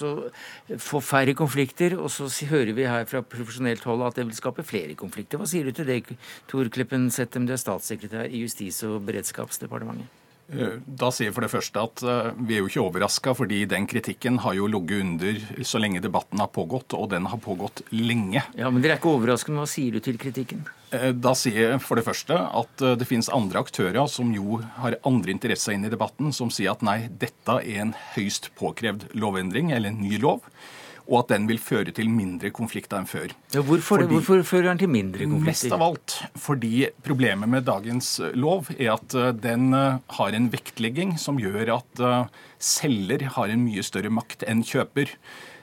få 0.75 0.99
færre 0.99 1.33
konflikter, 1.39 1.95
og 1.95 2.11
så 2.11 2.27
hører 2.51 2.75
vi 2.75 2.83
her 2.83 3.07
fra 3.07 3.23
profesjonelt 3.23 3.87
hold 3.87 4.03
at 4.03 4.19
det 4.19 4.27
vil 4.27 4.35
skape 4.35 4.67
flere 4.67 4.97
konflikter. 4.99 5.39
Hva 5.39 5.47
sier 5.47 5.63
du 5.63 5.71
til 5.71 5.87
det, 5.87 6.01
Tor 6.51 6.67
Kleppen 6.67 7.07
Settem, 7.15 7.47
du 7.47 7.55
er 7.55 7.63
statssekretær 7.63 8.27
i 8.27 8.43
Justis- 8.43 8.83
og 8.83 9.05
beredskapsdepartementet? 9.07 10.20
Eh, 10.51 10.79
da 10.85 11.09
sier 11.13 11.29
jeg 11.29 11.35
for 11.35 11.45
det 11.45 11.51
første 11.53 11.83
at 11.85 12.03
eh, 12.03 12.31
vi 12.43 12.57
er 12.57 12.63
jo 12.63 12.69
ikke 12.69 12.83
overraska, 12.83 13.33
fordi 13.37 13.63
den 13.71 13.87
kritikken 13.89 14.41
har 14.43 14.55
jo 14.57 14.67
ligget 14.71 15.05
under 15.05 15.63
så 15.67 15.79
lenge 15.79 16.03
debatten 16.03 16.43
har 16.43 16.51
pågått, 16.51 16.95
og 16.97 17.09
den 17.13 17.29
har 17.31 17.39
pågått 17.41 17.83
lenge. 17.95 18.43
Ja, 18.59 18.69
Men 18.69 18.83
dere 18.83 18.97
er 18.97 19.01
ikke 19.01 19.13
overrasket, 19.15 19.55
hva 19.55 19.67
sier 19.69 19.95
du 19.95 20.03
til 20.03 20.19
kritikken? 20.21 20.65
Eh, 20.91 21.11
da 21.15 21.33
sier 21.39 21.75
jeg 21.75 21.83
for 21.85 21.99
det 21.99 22.05
første 22.07 22.35
at 22.35 22.85
det 22.99 23.07
finnes 23.07 23.31
andre 23.31 23.63
aktører 23.63 24.03
som 24.11 24.33
jo 24.35 24.59
har 24.81 24.99
andre 25.07 25.31
interesser 25.33 25.77
inn 25.77 25.87
i 25.87 25.93
debatten, 25.93 26.33
som 26.35 26.51
sier 26.51 26.75
at 26.75 26.83
nei, 26.85 27.05
dette 27.07 27.61
er 27.61 27.85
en 27.85 27.95
høyst 28.17 28.51
påkrevd 28.59 29.11
lovendring, 29.15 29.71
eller 29.71 29.93
en 29.93 30.03
ny 30.03 30.19
lov 30.19 30.43
og 31.11 31.25
at 31.25 31.33
den 31.33 31.47
vil 31.49 31.59
føre 31.59 31.91
til 31.95 32.09
mindre 32.09 32.49
konflikter 32.55 33.01
enn 33.01 33.09
før. 33.09 33.33
Ja, 33.51 33.59
hvorfor, 33.59 33.99
fordi, 33.99 34.07
hvorfor, 34.15 34.43
fører 34.47 34.69
den 34.71 34.81
til 34.81 34.91
mindre 34.91 35.27
konflikter? 35.27 35.51
Mest 35.51 35.75
av 35.75 35.83
alt 35.85 36.17
fordi 36.39 36.87
problemet 37.03 37.51
med 37.51 37.67
dagens 37.67 38.13
lov 38.39 38.71
er 38.77 38.93
at 38.95 39.17
eh, 39.19 39.33
den 39.35 39.75
eh, 39.75 39.99
har 40.17 40.37
en 40.37 40.49
vektlegging 40.53 41.17
som 41.21 41.39
gjør 41.41 41.75
at 41.81 42.03
eh, 42.07 42.43
selger 42.61 43.27
har 43.35 43.51
en 43.51 43.65
mye 43.65 43.83
større 43.85 44.13
makt 44.13 44.47
enn 44.47 44.63
kjøper. 44.65 45.11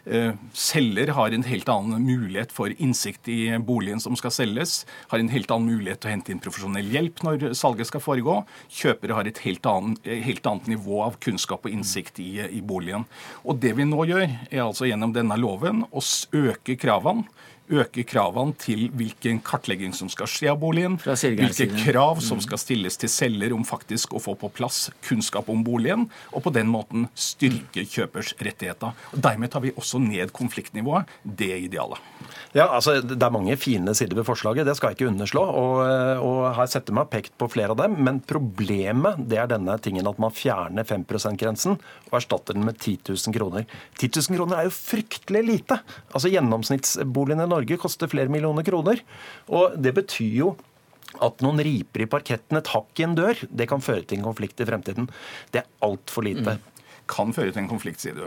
Eh, 0.09 0.33
selger 0.57 1.11
har 1.13 1.35
en 1.37 1.43
helt 1.45 1.69
annen 1.69 2.05
mulighet 2.07 2.53
for 2.55 2.73
innsikt 2.81 3.29
i 3.29 3.59
boligen 3.61 4.01
som 4.01 4.17
skal 4.17 4.33
selges. 4.33 4.87
Har 5.11 5.21
en 5.21 5.29
helt 5.29 5.51
annen 5.53 5.69
mulighet 5.69 6.01
til 6.01 6.09
å 6.09 6.15
hente 6.15 6.33
inn 6.33 6.41
profesjonell 6.41 6.89
hjelp 6.95 7.21
når 7.27 7.45
salget 7.59 7.91
skal 7.91 8.01
foregå. 8.01 8.39
Kjøpere 8.73 9.19
har 9.19 9.29
et 9.29 9.43
helt 9.45 9.69
annet, 9.69 10.09
helt 10.25 10.49
annet 10.49 10.71
nivå 10.73 11.03
av 11.05 11.19
kunnskap 11.21 11.69
og 11.69 11.77
innsikt 11.77 12.23
i, 12.25 12.31
i 12.41 12.63
boligen. 12.65 13.05
Og 13.45 13.61
Det 13.61 13.75
vi 13.77 13.85
nå 13.85 14.09
gjør, 14.09 14.25
er 14.49 14.65
altså 14.65 14.89
gjennom 14.89 15.13
denne 15.13 15.37
loven 15.37 15.85
å 15.93 16.05
øke 16.33 16.79
kravene 16.81 17.29
øke 17.71 18.05
kravene 18.09 18.55
til 18.59 18.89
hvilken 18.97 19.41
kartlegging 19.45 19.95
som 19.97 20.11
skal 20.13 20.31
skje 20.31 20.51
av 20.53 20.61
boligen, 20.61 20.97
hvilke 21.03 21.69
krav 21.85 22.23
som 22.25 22.41
mm. 22.41 22.45
skal 22.47 22.61
stilles 22.61 22.99
til 23.01 23.13
selger 23.13 23.55
om 23.57 23.65
faktisk 23.67 24.15
å 24.17 24.23
få 24.23 24.35
på 24.39 24.51
plass 24.55 24.89
kunnskap 25.07 25.51
om 25.53 25.65
boligen, 25.67 26.09
og 26.33 26.45
på 26.47 26.55
den 26.55 26.71
måten 26.73 27.09
styrke 27.19 27.85
kjøpers 27.89 28.35
rettigheter. 28.41 28.97
Og 29.13 29.23
Dermed 29.25 29.53
tar 29.53 29.65
vi 29.65 29.75
også 29.77 30.01
ned 30.03 30.33
konfliktnivået. 30.37 31.09
Det 31.23 31.51
er 31.55 31.65
idealet. 31.69 32.01
Ja, 32.57 32.65
altså 32.73 32.99
Det 33.03 33.21
er 33.21 33.33
mange 33.33 33.57
fine 33.61 33.93
sider 33.97 34.17
ved 34.17 34.27
forslaget, 34.27 34.67
det 34.67 34.77
skal 34.79 34.93
jeg 34.93 34.99
ikke 34.99 35.11
underslå. 35.13 35.43
Og, 35.45 35.83
og 36.25 36.41
her 36.57 36.71
setter 36.71 36.97
meg 36.97 37.11
pekt 37.13 37.35
på 37.39 37.51
flere 37.53 37.75
av 37.75 37.81
dem. 37.83 37.99
Men 38.05 38.23
problemet 38.25 39.21
det 39.29 39.41
er 39.43 39.51
denne 39.51 39.77
tingen 39.83 40.09
at 40.09 40.21
man 40.23 40.35
fjerner 40.35 40.87
5 40.89 41.05
%-grensen 41.09 41.77
og 42.09 42.17
erstatter 42.19 42.57
den 42.57 42.65
med 42.67 42.79
10 42.79 43.13
000 43.13 43.37
kroner. 43.37 43.69
10 43.99 44.11
000 44.17 44.39
kroner 44.39 44.61
er 44.61 44.69
jo 44.69 44.75
fryktelig 44.75 45.45
lite. 45.45 45.81
Altså 46.13 46.33
Gjennomsnittsboligen 46.33 47.45
i 47.45 47.49
Norge 47.49 47.58
koster 47.81 48.11
flere 48.11 48.31
millioner 48.33 48.67
kroner. 48.67 49.03
Og 49.49 49.77
det 49.81 49.95
betyr 49.97 50.35
jo 50.45 50.55
at 51.25 51.41
noen 51.43 51.63
riper 51.65 52.05
i 52.05 52.11
parketten 52.11 52.59
et 52.59 52.71
hakk 52.75 53.01
i 53.01 53.07
en 53.07 53.15
dør, 53.17 53.39
det 53.49 53.67
kan 53.71 53.81
føre 53.81 54.05
til 54.05 54.21
en 54.21 54.27
konflikt 54.29 54.61
i 54.61 54.67
fremtiden. 54.69 55.09
Det 55.51 55.63
er 55.63 55.71
altfor 55.87 56.27
lite. 56.29 56.59
Mm 56.59 56.78
kan 57.11 57.35
føre 57.37 57.53
til 57.53 57.65
en 57.65 57.71
konflikt, 57.71 58.03
sier 58.05 58.17
du. 58.19 58.27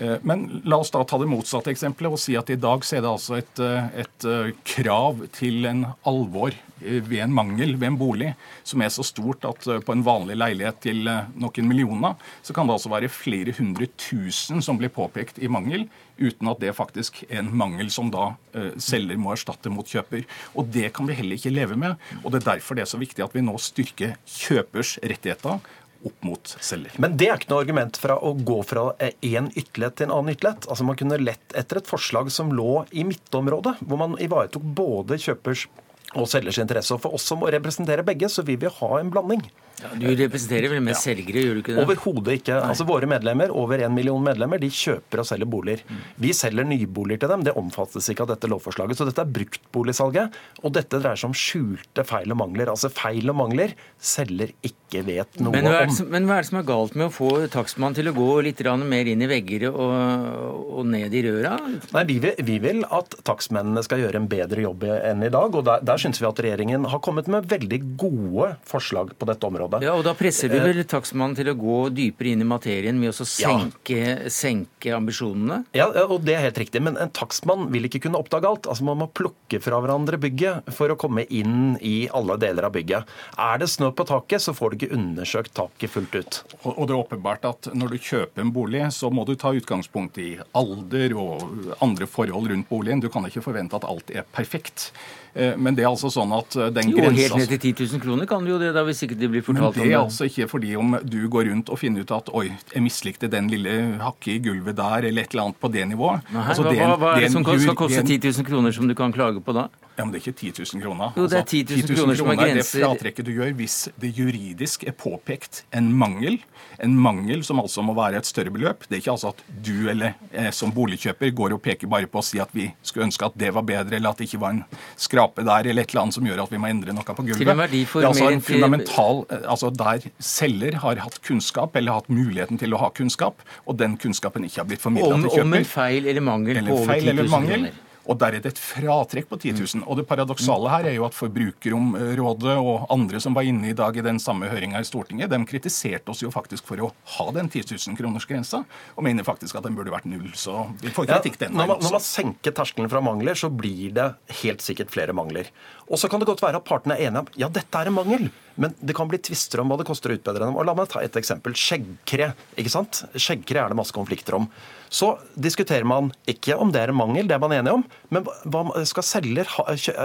Eh, 0.00 0.16
men 0.26 0.46
la 0.66 0.80
oss 0.82 0.90
da 0.90 1.04
ta 1.06 1.18
det 1.20 1.30
motsatte 1.30 1.70
eksempelet 1.70 2.16
og 2.16 2.20
si 2.20 2.34
at 2.38 2.50
i 2.50 2.58
dag 2.58 2.82
så 2.86 2.98
er 2.98 3.04
det 3.04 3.10
altså 3.12 3.38
et, 3.38 3.60
eh, 3.62 4.00
et 4.02 4.26
eh, 4.26 4.54
krav 4.66 5.22
til 5.36 5.68
en 5.70 5.84
alvor 6.08 6.56
ved 6.84 7.20
en 7.22 7.32
mangel 7.32 7.76
ved 7.78 7.86
en 7.86 7.96
bolig 7.96 8.32
som 8.66 8.82
er 8.82 8.90
så 8.92 9.04
stort 9.06 9.46
at 9.48 9.62
på 9.86 9.94
en 9.94 10.02
vanlig 10.04 10.34
leilighet 10.36 10.82
til 10.84 11.06
noen 11.06 11.68
millioner, 11.70 12.18
så 12.44 12.52
kan 12.52 12.66
det 12.68 12.74
altså 12.74 12.90
være 12.92 13.08
flere 13.08 13.54
hundre 13.56 13.86
tusen 13.96 14.60
som 14.60 14.76
blir 14.76 14.92
påpekt 14.92 15.38
i 15.38 15.48
mangel, 15.48 15.86
uten 16.18 16.50
at 16.50 16.60
det 16.60 16.74
faktisk 16.76 17.22
er 17.30 17.40
en 17.40 17.54
mangel 17.56 17.88
som 17.94 18.10
da 18.12 18.34
selger 18.76 19.16
må 19.16 19.32
erstatte 19.32 19.72
mot 19.72 19.88
kjøper. 19.88 20.26
Og 20.58 20.68
Det 20.74 20.90
kan 20.92 21.08
vi 21.08 21.16
heller 21.16 21.38
ikke 21.38 21.54
leve 21.54 21.78
med. 21.78 21.96
og 22.20 22.34
Det 22.34 22.42
er 22.42 22.50
derfor 22.50 22.76
det 22.76 22.84
er 22.84 22.92
så 22.92 23.00
viktig 23.00 23.24
at 23.24 23.32
vi 23.32 23.46
nå 23.46 23.56
styrker 23.56 24.18
kjøpers 24.26 24.98
rettigheter 25.00 25.62
opp 26.04 26.26
mot 26.26 26.54
selger. 26.60 26.94
Men 27.02 27.16
det 27.20 27.28
er 27.28 27.40
ikke 27.40 27.52
noe 27.52 27.64
argument 27.64 27.98
fra 28.00 28.18
å 28.18 28.34
gå 28.36 28.58
fra 28.66 28.90
én 29.00 29.50
ytterlighet 29.54 29.98
til 29.98 30.08
en 30.08 30.16
annen 30.18 30.34
ytterlighet. 30.34 30.68
Altså 30.68 30.86
Man 30.88 30.98
kunne 31.00 31.20
lett 31.22 31.56
etter 31.56 31.80
et 31.80 31.90
forslag 31.90 32.30
som 32.34 32.52
lå 32.54 32.84
i 32.92 33.06
midtområdet, 33.08 33.76
hvor 33.84 34.00
man 34.00 34.18
ivaretok 34.22 34.64
både 34.76 35.18
kjøpers 35.20 35.66
og 36.14 36.28
selgers 36.30 36.60
interesse. 36.62 36.94
Og 36.94 37.02
for 37.04 37.16
oss 37.16 37.26
som 37.28 37.42
representerer 37.42 38.06
begge, 38.06 38.30
så 38.30 38.44
vil 38.46 38.60
vi 38.62 38.72
ha 38.80 38.90
en 39.00 39.12
blanding. 39.14 39.42
Ja, 39.84 39.92
du 40.00 40.06
representerer 40.16 40.72
vel 40.72 40.82
mest 40.84 41.04
selgere, 41.04 41.42
gjør 41.44 41.58
du 41.58 41.62
ikke 41.62 41.74
det? 41.76 41.84
Overhodet 41.84 42.38
ikke. 42.38 42.56
Nei. 42.56 42.70
Altså 42.72 42.86
Våre 42.88 43.08
medlemmer, 43.10 43.52
over 43.52 43.82
en 43.84 43.94
million 43.96 44.22
medlemmer, 44.24 44.60
de 44.62 44.70
kjøper 44.72 45.20
og 45.20 45.28
selger 45.28 45.50
boliger. 45.50 45.84
Mm. 45.88 46.00
Vi 46.24 46.32
selger 46.36 46.68
nyboliger 46.68 47.24
til 47.24 47.32
dem. 47.34 47.44
Det 47.46 47.54
omfattes 47.60 48.08
ikke 48.10 48.24
av 48.24 48.32
dette 48.32 48.48
lovforslaget. 48.50 48.98
Så 48.98 49.08
dette 49.08 49.24
er 49.24 49.34
bruktboligsalget. 49.38 50.38
Og 50.62 50.74
dette 50.76 51.00
dreier 51.02 51.20
seg 51.20 51.30
om 51.30 51.36
skjulte 51.36 52.06
feil 52.08 52.32
og 52.32 52.40
mangler. 52.40 52.72
Altså 52.72 52.90
feil 52.92 53.28
og 53.32 53.38
mangler 53.42 53.74
selger 54.00 54.54
ikke 54.64 55.04
vet 55.04 55.40
noe 55.42 55.52
men 55.52 55.68
om. 55.68 56.00
Men 56.14 56.28
hva 56.28 56.38
er 56.38 56.46
det 56.46 56.50
som 56.52 56.60
er 56.60 56.68
galt 56.68 56.96
med 56.96 57.08
å 57.10 57.12
få 57.12 57.30
takstmannen 57.52 57.98
til 57.98 58.08
å 58.10 58.16
gå 58.16 58.30
litt 58.46 58.62
mer 58.64 59.10
inn 59.10 59.22
i 59.22 59.28
vegger 59.28 59.68
og, 59.70 60.78
og 60.80 60.88
ned 60.88 61.12
i 61.12 61.24
røra? 61.26 61.56
Nei, 61.92 62.04
vi 62.08 62.18
vil, 62.22 62.40
vi 62.46 62.58
vil 62.62 62.84
at 62.88 63.18
takstmennene 63.26 63.84
skal 63.84 64.00
gjøre 64.04 64.22
en 64.22 64.30
bedre 64.30 64.64
jobb 64.64 64.86
enn 64.94 65.24
i 65.26 65.32
dag. 65.32 65.52
Og 65.52 65.66
der, 65.66 65.84
der 65.84 66.00
syns 66.00 66.22
vi 66.22 66.28
at 66.30 66.40
regjeringen 66.40 66.88
har 66.88 67.02
kommet 67.04 67.28
med 67.30 67.50
veldig 67.50 67.80
gode 68.00 68.54
forslag 68.68 69.12
på 69.18 69.28
dette 69.28 69.48
området 69.48 69.73
området. 69.74 69.88
Ja, 69.88 69.94
og 69.98 70.04
Da 70.04 70.14
presser 70.16 70.52
du 70.52 70.58
vel 70.60 70.82
takstmannen 70.88 71.36
til 71.38 71.50
å 71.50 71.56
gå 71.58 71.78
dypere 71.94 72.32
inn 72.32 72.44
i 72.44 72.48
materien 72.48 72.98
med 73.00 73.12
å 73.12 73.26
senke, 73.26 73.96
ja. 73.98 74.30
senke, 74.32 74.92
ambisjonene? 74.94 75.64
Ja, 75.76 75.88
og 76.04 76.24
det 76.26 76.36
er 76.36 76.46
helt 76.46 76.60
riktig. 76.60 76.82
Men 76.84 76.98
en 77.00 77.12
takstmann 77.14 77.68
vil 77.72 77.88
ikke 77.88 78.04
kunne 78.06 78.20
oppdage 78.20 78.48
alt. 78.48 78.68
Altså 78.70 78.86
Man 78.86 79.00
må 79.02 79.08
plukke 79.10 79.60
fra 79.64 79.80
hverandre 79.82 80.18
bygget 80.20 80.70
for 80.74 80.92
å 80.92 80.98
komme 81.00 81.26
inn 81.28 81.76
i 81.80 82.08
alle 82.14 82.38
deler 82.40 82.68
av 82.68 82.74
bygget. 82.76 83.10
Er 83.40 83.60
det 83.62 83.70
snø 83.72 83.90
på 83.94 84.06
taket, 84.08 84.44
så 84.44 84.54
får 84.56 84.70
du 84.70 84.78
ikke 84.78 84.98
undersøkt 84.98 85.54
taket 85.56 85.92
fullt 85.94 86.14
ut. 86.18 86.40
Og 86.74 86.86
det 86.86 86.94
er 86.94 87.00
åpenbart 87.00 87.48
at 87.48 87.70
når 87.74 87.94
du 87.94 87.98
kjøper 87.98 88.44
en 88.44 88.54
bolig, 88.54 88.84
så 88.94 89.10
må 89.10 89.26
du 89.28 89.34
ta 89.40 89.54
utgangspunkt 89.56 90.18
i 90.22 90.34
alder 90.56 91.16
og 91.18 91.74
andre 91.84 92.08
forhold 92.10 92.50
rundt 92.52 92.70
boligen. 92.70 93.02
Du 93.02 93.10
kan 93.12 93.26
ikke 93.26 93.44
forvente 93.44 93.78
at 93.78 93.86
alt 93.88 94.12
er 94.14 94.26
perfekt. 94.34 94.90
Eh, 95.34 95.56
men 95.58 95.74
det 95.74 95.84
er 95.84 95.90
altså 95.90 96.10
sånn 96.14 96.30
at 96.36 96.56
den 96.74 96.92
jo, 96.92 96.98
grensa 97.00 97.22
Helt 97.24 97.38
ned 97.42 97.52
til 97.54 97.74
10 97.74 97.88
000 97.96 98.02
kroner 98.04 98.28
kan 98.30 98.46
jo 98.46 98.58
det, 98.60 98.70
da, 98.76 98.84
hvis 98.86 99.02
ikke 99.06 99.18
det 99.18 99.30
blir 99.32 99.44
fortalt 99.46 99.72
om 99.72 99.74
det. 99.74 99.82
Men 99.82 99.90
det 99.90 99.96
er 99.96 100.02
altså 100.04 100.28
ikke 100.30 100.48
fordi 100.50 100.74
om 100.78 100.98
du 101.02 101.20
går 101.32 101.50
rundt 101.50 101.72
og 101.74 101.80
finner 101.80 102.06
ut 102.06 102.14
at 102.14 102.30
oi, 102.34 102.46
jeg 102.74 102.84
mislikte 102.84 103.30
den 103.32 103.50
lille 103.52 103.74
hakket 104.02 104.36
i 104.36 104.38
gulvet 104.46 104.78
der, 104.78 105.08
eller 105.10 105.26
et 105.26 105.34
eller 105.34 105.48
annet 105.48 105.60
på 105.60 105.72
det 105.74 105.88
nivået. 105.90 106.30
Nei, 106.34 106.44
altså, 106.44 106.68
hva, 106.68 106.76
den, 106.76 106.94
hva, 107.02 107.16
er 107.16 107.26
det 107.26 107.32
som 107.34 107.46
skal 107.46 107.78
koste 107.78 108.04
10 108.06 108.20
000 108.30 108.48
kroner 108.50 108.76
som 108.76 108.90
du 108.90 108.94
kan 108.98 109.14
klage 109.14 109.42
på 109.44 109.56
da? 109.56 109.68
Ja, 109.96 110.04
men 110.04 110.12
Det 110.12 110.20
er 110.20 110.30
ikke 110.30 110.40
10 110.40 110.64
000 110.74 110.82
kroner. 110.82 111.12
Jo, 111.14 111.26
det 111.30 111.38
er 111.38 111.44
10 111.46 111.58
000 111.70 111.96
kroner 111.98 112.18
som 112.18 112.26
er 112.28 112.32
er 112.34 112.38
det 112.40 112.54
grenser. 112.54 112.82
fratrekket 112.82 113.26
du 113.28 113.30
gjør 113.30 113.52
hvis 113.54 113.76
det 114.00 114.10
juridisk 114.18 114.84
er 114.90 114.94
påpekt 114.98 115.62
en 115.72 115.92
mangel. 115.94 116.40
En 116.82 116.96
mangel 116.98 117.44
som 117.46 117.60
altså 117.62 117.84
må 117.86 117.94
være 117.94 118.18
et 118.18 118.26
større 118.26 118.50
beløp. 118.50 118.88
Det 118.88 118.96
er 118.98 119.02
ikke 119.04 119.14
altså 119.14 119.30
at 119.30 119.44
du 119.62 119.88
eller 119.92 120.16
eh, 120.32 120.50
som 120.50 120.72
boligkjøper 120.74 121.30
går 121.30 121.54
og 121.54 121.62
peker 121.62 121.86
bare 121.86 122.10
på 122.10 122.18
å 122.18 122.26
si 122.26 122.40
at 122.42 122.50
vi 122.56 122.66
skulle 122.82 123.06
ønske 123.06 123.28
at 123.28 123.38
det 123.38 123.52
var 123.54 123.62
bedre, 123.62 123.94
eller 124.00 124.10
at 124.10 124.18
det 124.18 124.26
ikke 124.26 124.42
var 124.42 124.56
en 124.56 124.64
skrape 124.98 125.46
der, 125.46 125.70
eller 125.70 125.86
et 125.86 125.94
eller 125.94 126.02
annet 126.02 126.18
som 126.18 126.26
gjør 126.26 126.42
at 126.42 126.50
vi 126.50 126.58
må 126.58 126.70
endre 126.72 126.96
noe 126.96 127.06
på 127.14 127.26
gulvet. 127.30 127.46
Det 127.46 128.02
er 128.02 128.08
altså 128.10 128.32
en 128.32 128.42
fundamental 128.42 129.24
eh, 129.30 129.46
altså 129.46 129.70
Der 129.70 130.10
selger 130.18 130.80
har 130.82 131.04
hatt 131.06 131.22
kunnskap, 131.22 131.76
eller 131.78 132.00
hatt 132.00 132.10
muligheten 132.10 132.58
til 132.58 132.74
å 132.74 132.82
ha 132.82 132.90
kunnskap, 132.90 133.46
og 133.64 133.78
den 133.78 133.94
kunnskapen 134.00 134.46
ikke 134.48 134.64
har 134.64 134.70
blitt 134.70 134.82
formidla 134.82 135.14
til 135.22 135.30
kjøper. 135.30 135.46
om 135.46 135.58
en 135.62 135.72
feil 135.78 136.06
eller 136.10 136.24
mangel 136.24 136.58
Eller 136.58 136.74
på 136.74 136.82
over 136.82 136.98
10 136.98 137.12
000 137.22 137.28
kroner. 137.30 137.82
Og 138.04 138.18
der 138.20 138.36
er 138.36 138.44
det 138.44 138.52
et 138.52 138.60
fratrekk 138.60 139.30
på 139.30 139.38
10 139.40 139.54
000. 139.56 139.84
Og 139.88 139.98
det 139.98 140.06
paradoksale 140.08 140.70
her 140.72 140.88
er 140.90 140.96
jo 140.98 141.06
at 141.06 141.16
Forbrukerrådet 141.16 142.56
og 142.60 142.86
andre 142.92 143.20
som 143.22 143.36
var 143.36 143.48
inne 143.48 143.70
i 143.70 143.76
dag 143.76 143.96
i 143.96 144.04
den 144.04 144.20
samme 144.22 144.50
høringa 144.50 144.82
i 144.82 144.88
Stortinget, 144.88 145.32
de 145.32 145.40
kritiserte 145.48 146.12
oss 146.12 146.20
jo 146.24 146.32
faktisk 146.34 146.68
for 146.68 146.84
å 146.84 146.90
ha 147.16 147.28
den 147.36 147.48
10 147.48 147.72
000-kronersgrensa, 147.72 148.64
og 148.94 149.06
mener 149.06 149.26
faktisk 149.26 149.56
at 149.58 149.66
den 149.66 149.78
burde 149.78 149.94
vært 149.94 150.08
null. 150.10 150.28
Så 150.36 150.66
vi 150.82 150.92
får 150.94 151.08
kritikk 151.14 151.40
den 151.40 151.54
når, 151.54 151.64
veien 151.64 151.74
man, 151.74 151.84
når 151.86 151.96
man 151.96 152.04
senker 152.04 152.56
terskelen 152.56 152.92
fra 152.92 153.02
mangler, 153.04 153.38
så 153.38 153.52
blir 153.52 153.94
det 153.96 154.10
helt 154.42 154.64
sikkert 154.64 154.92
flere 154.92 155.16
mangler. 155.16 155.48
Og 155.88 156.00
så 156.00 156.10
kan 156.10 156.20
det 156.20 156.28
godt 156.28 156.44
være 156.44 156.60
at 156.60 156.68
partene 156.68 156.98
er 156.98 157.08
enige 157.08 157.24
om 157.24 157.32
ja, 157.40 157.50
dette 157.52 157.80
er 157.80 157.90
en 157.90 157.96
mangel, 157.96 158.28
men 158.60 158.74
det 158.80 158.96
kan 158.96 159.10
bli 159.10 159.18
tvister 159.18 159.62
om 159.62 159.70
hva 159.70 159.78
det 159.80 159.88
koster 159.88 160.12
å 160.12 160.18
utbedre 160.18 160.46
dem. 160.46 160.56
Og 160.58 160.66
La 160.68 160.74
meg 160.76 160.90
ta 160.92 161.02
et 161.02 161.16
eksempel. 161.18 161.56
Skjeggkre. 161.58 162.32
ikke 162.58 162.72
sant? 162.72 163.04
Skjeggkre 163.14 163.62
er 163.62 163.72
det 163.72 163.78
masse 163.78 163.94
konflikter 163.94 164.38
om. 164.38 164.48
Så 164.94 165.14
diskuterer 165.34 165.86
man 165.88 166.12
ikke 166.30 166.54
om 166.60 166.70
det 166.72 166.84
er 166.84 166.92
en 166.92 166.98
mangel, 166.98 167.26
det 167.26 167.34
er 167.34 167.42
man 167.42 167.54
enige 167.56 167.74
om, 167.80 167.84
men 168.14 168.26
hva 168.46 168.62
skal 168.86 169.06
selger 169.06 169.48
ha, 169.56 169.64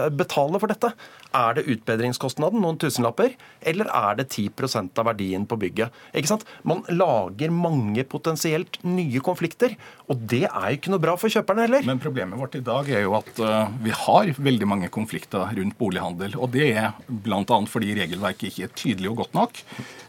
betale 0.10 0.62
for 0.62 0.72
dette? 0.72 0.89
Er 1.38 1.60
det 1.60 1.68
utbedringskostnaden, 1.70 2.62
noen 2.64 2.80
tusenlapper, 2.82 3.36
eller 3.70 3.91
er 3.93 4.18
det 4.18 4.32
10% 4.32 4.97
av 4.97 5.10
verdien 5.12 5.45
på 5.45 5.60
bygget? 5.62 5.93
Ikke 6.18 6.32
sant? 6.32 6.45
Man 6.66 6.82
lager 6.89 7.54
mange 7.54 8.06
potensielt 8.10 8.80
nye 8.88 9.22
konflikter, 9.22 9.76
og 10.10 10.26
det 10.32 10.47
er 10.47 10.72
jo 10.72 10.80
ikke 10.80 10.95
noe 10.95 11.04
bra 11.04 11.14
for 11.22 11.30
kjøperne 11.30 11.68
heller. 11.68 11.86
Men 11.86 12.02
problemet 12.02 12.41
vårt 12.41 12.58
i 12.58 12.64
dag 12.66 12.89
er 12.89 13.06
jo 13.06 13.14
at 13.20 13.43
eh, 13.45 13.76
vi 13.86 13.93
har 13.93 14.34
veldig 14.39 14.70
mange 14.74 14.89
konflikter 14.93 15.54
rundt 15.60 15.78
bolighandel. 15.78 16.34
Og 16.39 16.50
det 16.56 16.72
er 16.72 16.97
bl.a. 17.06 17.45
fordi 17.70 17.93
regelverket 18.00 18.38
ikke 18.47 18.63
er 18.63 18.71
tydelig 18.75 19.09
og 19.11 19.17
godt 19.17 19.33
nok. 19.33 19.59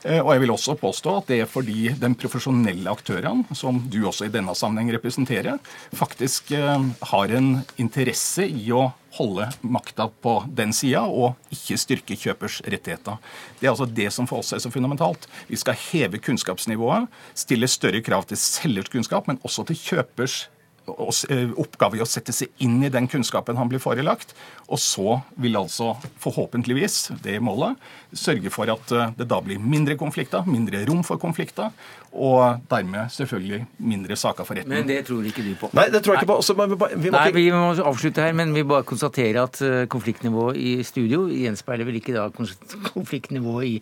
Eh, 0.04 0.20
Og 0.20 0.32
jeg 0.32 0.40
vil 0.40 0.50
også 0.50 0.76
påstå 0.78 1.16
at 1.18 1.26
det 1.26 1.40
er 1.40 1.46
fordi 1.50 1.88
de 1.98 2.14
profesjonelle 2.14 2.90
aktørene, 2.90 3.44
som 3.54 3.82
du 3.90 4.06
også 4.06 4.26
i 4.26 4.32
denne 4.32 4.54
sammenheng 4.54 4.94
representerer, 4.94 5.58
faktisk 5.92 6.52
eh, 6.52 6.86
har 7.02 7.28
en 7.34 7.64
interesse 7.76 8.46
i 8.46 8.70
å 8.70 8.92
holde 9.16 9.48
makta 9.66 10.06
på 10.22 10.36
den 10.46 10.70
sida, 10.72 11.02
og 11.02 11.34
ikke 11.50 11.78
styrke 11.82 12.14
kjøpers 12.16 12.60
rettigheter. 12.62 13.18
Det 13.58 13.66
er 13.66 13.72
altså 13.72 13.88
det 13.90 14.12
som 14.14 14.28
for 14.30 14.38
oss 14.38 14.52
er 14.54 14.62
så 14.62 14.70
fundamentalt. 14.70 15.26
Vi 15.48 15.58
skal 15.58 15.74
heve 15.90 16.22
kunnskapsnivået, 16.22 17.08
stille 17.34 17.66
større 17.66 18.00
krav 18.06 18.28
til 18.30 18.38
selgers 18.38 18.88
kunnskap, 18.92 19.26
men 19.26 19.40
også 19.42 19.66
til 19.66 19.76
kjøpers 19.76 20.44
oppgave 20.88 21.98
i 21.98 22.02
å 22.02 22.08
sette 22.08 22.32
seg 22.34 22.50
inn 22.64 22.80
i 22.84 22.90
den 22.92 23.08
kunnskapen 23.10 23.58
han 23.58 23.68
blir 23.70 23.82
forelagt. 23.82 24.34
Og 24.70 24.78
så 24.80 25.20
vil 25.40 25.58
altså 25.58 25.94
forhåpentligvis, 26.22 27.10
det 27.24 27.40
målet, 27.42 27.78
sørge 28.14 28.50
for 28.50 28.70
at 28.70 28.92
eh, 28.94 29.12
det 29.18 29.26
da 29.30 29.40
blir 29.42 29.60
mindre 29.62 29.96
konflikter, 29.98 30.46
mindre 30.46 30.82
rom 30.88 31.02
for 31.06 31.20
konflikter, 31.22 31.70
og 32.10 32.64
dermed 32.70 33.12
selvfølgelig 33.14 33.60
mindre 33.86 34.16
saker 34.18 34.46
for 34.46 34.58
retten. 34.58 34.72
Men 34.72 34.88
det 34.88 35.04
tror 35.06 35.26
ikke 35.26 35.44
du 35.46 35.52
på. 35.58 35.70
Nei, 35.78 35.86
det 35.94 36.00
tror 36.02 36.16
jeg 36.16 36.24
ikke 36.24 36.30
på. 36.32 36.38
Også, 36.42 36.56
vi, 36.58 37.10
må 37.10 37.14
Nei, 37.14 37.26
vi 37.36 37.44
må 37.54 37.68
avslutte 37.86 38.24
her, 38.24 38.34
men 38.34 38.54
vi 38.54 38.64
bare 38.66 38.86
konstaterer 38.86 39.44
at 39.44 39.60
eh, 39.66 39.84
konfliktnivået 39.90 40.58
i 40.58 40.72
studio 40.86 41.28
gjenspeiler 41.30 41.86
vel 41.86 42.00
ikke 42.00 42.16
da 42.16 42.26
konfliktnivået 42.96 43.68
i, 43.68 43.76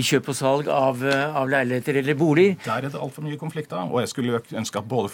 i 0.00 0.06
kjøp 0.06 0.32
og 0.32 0.38
salg 0.38 0.72
av, 0.72 1.04
eh, 1.04 1.36
av 1.36 1.52
leiligheter 1.52 2.00
eller 2.00 2.16
boliger. 2.16 2.56
Der 2.64 2.80
er 2.80 2.88
det 2.88 3.00
altfor 3.00 3.24
mye 3.26 3.40
konflikter. 3.40 3.84
Og 3.88 4.00
jeg 4.04 4.12
skulle 4.12 4.40
ønske 4.56 4.80
at 4.80 4.88
både 4.88 5.12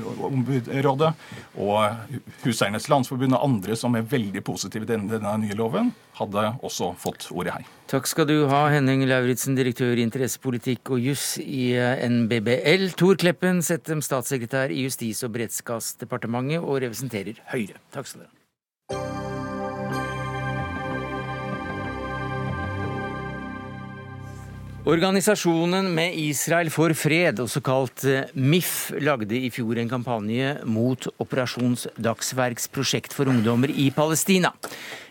Forbrukerombudsrådet 0.00 1.12
og 1.60 2.16
Huseiernes 2.44 2.88
Landsforbund 2.90 3.36
og 3.36 3.44
andre 3.46 3.76
som 3.78 3.96
er 3.98 4.06
veldig 4.08 4.42
positive 4.46 4.86
til 4.86 4.88
denne, 4.96 5.10
denne 5.12 5.34
nye 5.44 5.56
loven, 5.58 5.92
hadde 6.18 6.48
også 6.64 6.92
fått 7.00 7.28
ordet 7.32 7.56
her. 7.56 7.70
Takk 7.92 8.08
skal 8.08 8.28
du 8.28 8.36
ha, 8.50 8.64
Henning 8.72 9.04
Lauritzen, 9.08 9.56
direktør 9.58 9.98
i 9.98 10.04
interessepolitikk 10.06 10.94
og 10.94 11.02
juss 11.04 11.36
i 11.42 11.72
eh, 11.76 12.04
NBBL. 12.08 12.92
Tor 12.98 13.18
Kleppen, 13.20 13.62
Settem, 13.64 14.04
statssekretær 14.04 14.72
i 14.72 14.86
Justis- 14.86 15.24
og 15.26 15.34
beredskapsdepartementet 15.36 16.62
og 16.62 16.82
representerer 16.84 17.42
Høyre. 17.52 17.80
Takk 17.92 18.08
skal 18.08 18.24
dere 18.24 18.32
ha. 18.32 18.41
Organisasjonen 24.82 25.92
med 25.94 26.16
Israel 26.18 26.66
for 26.74 26.90
fred, 26.98 27.38
også 27.38 27.60
kalt 27.62 28.02
eh, 28.02 28.32
MIF, 28.34 28.90
lagde 28.98 29.36
i 29.38 29.46
fjor 29.54 29.78
en 29.78 29.86
kampanje 29.86 30.56
mot 30.66 31.06
Operasjons 31.22 31.86
prosjekt 32.74 33.14
for 33.14 33.30
ungdommer 33.30 33.70
i 33.70 33.92
Palestina. 33.94 34.50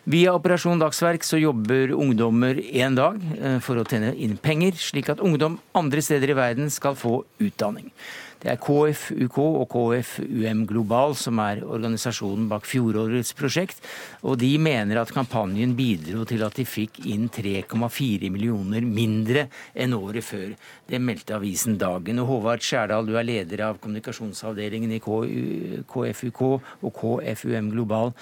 Via 0.04 0.34
Operasjon 0.36 0.82
Dagsverk 0.82 1.24
så 1.24 1.40
jobber 1.40 1.94
ungdommer 1.96 2.60
én 2.60 3.00
dag 3.00 3.16
eh, 3.40 3.62
for 3.64 3.80
å 3.80 3.88
tjene 3.88 4.12
inn 4.12 4.36
penger, 4.36 4.76
slik 4.76 5.08
at 5.08 5.24
ungdom 5.24 5.56
andre 5.72 6.04
steder 6.04 6.34
i 6.34 6.40
verden 6.42 6.68
skal 6.68 7.00
få 7.00 7.22
utdanning. 7.40 7.94
Det 8.42 8.50
er 8.50 8.58
KFUK 8.58 9.36
og 9.38 9.68
KFUM 9.70 10.64
Global 10.70 11.14
som 11.20 11.38
er 11.44 11.60
organisasjonen 11.62 12.48
bak 12.50 12.66
fjorårets 12.66 13.36
prosjekt, 13.38 13.84
og 14.26 14.40
de 14.42 14.50
mener 14.58 14.98
at 14.98 15.14
kampanjen 15.14 15.76
bidro 15.78 16.26
til 16.26 16.42
at 16.48 16.58
de 16.58 16.66
fikk 16.66 17.04
inn 17.12 17.28
3,4 17.30 18.32
millioner 18.34 18.82
mindre 18.82 19.46
enn 19.78 19.94
året 19.94 20.26
før. 20.26 20.58
Det 20.90 20.98
meldte 20.98 21.38
avisen 21.38 21.78
Dagen. 21.82 22.24
Og 22.24 22.32
Håvard 22.32 22.66
Skjærdal, 22.66 23.06
du 23.06 23.14
er 23.20 23.30
leder 23.30 23.68
av 23.70 23.78
kommunikasjonsavdelingen 23.84 24.98
i 24.98 25.02
KFUK 25.06 26.44
og 26.50 26.92
KFUM 26.98 27.72
Global, 27.78 28.16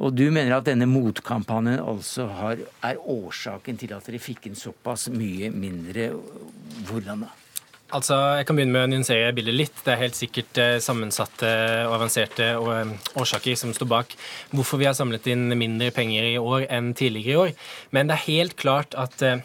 og 0.00 0.16
du 0.16 0.30
mener 0.30 0.56
at 0.56 0.70
denne 0.72 0.88
motkampanjen 0.88 1.82
altså 1.84 2.30
har, 2.40 2.64
er 2.80 3.02
årsaken 3.04 3.76
til 3.76 3.92
at 3.92 4.08
dere 4.08 4.24
fikk 4.24 4.48
inn 4.48 4.56
såpass 4.56 5.10
mye 5.12 5.52
mindre. 5.52 6.14
Hvordan 6.88 7.28
da? 7.28 7.36
Altså, 7.94 8.14
Jeg 8.38 8.46
kan 8.46 8.56
begynne 8.58 8.74
med 8.74 8.82
å 8.82 8.90
nyansere 8.90 9.34
bildet 9.34 9.54
litt. 9.54 9.76
Det 9.84 9.92
er 9.92 10.00
helt 10.00 10.16
sikkert 10.18 10.58
eh, 10.58 10.78
sammensatte 10.82 11.50
og 11.86 11.94
avanserte 12.00 12.48
eh, 12.56 12.94
årsaker 13.14 13.54
som 13.58 13.74
står 13.76 13.90
bak 13.92 14.16
hvorfor 14.50 14.80
vi 14.80 14.88
har 14.88 14.96
samlet 14.98 15.28
inn 15.30 15.52
mindre 15.54 15.92
penger 15.94 16.26
i 16.32 16.40
år 16.40 16.66
enn 16.66 16.90
tidligere 16.98 17.30
i 17.30 17.42
år. 17.44 17.52
Men 17.94 18.10
det 18.10 18.16
er 18.16 18.26
helt 18.26 18.56
klart 18.58 18.96
at 18.98 19.22
eh, 19.22 19.44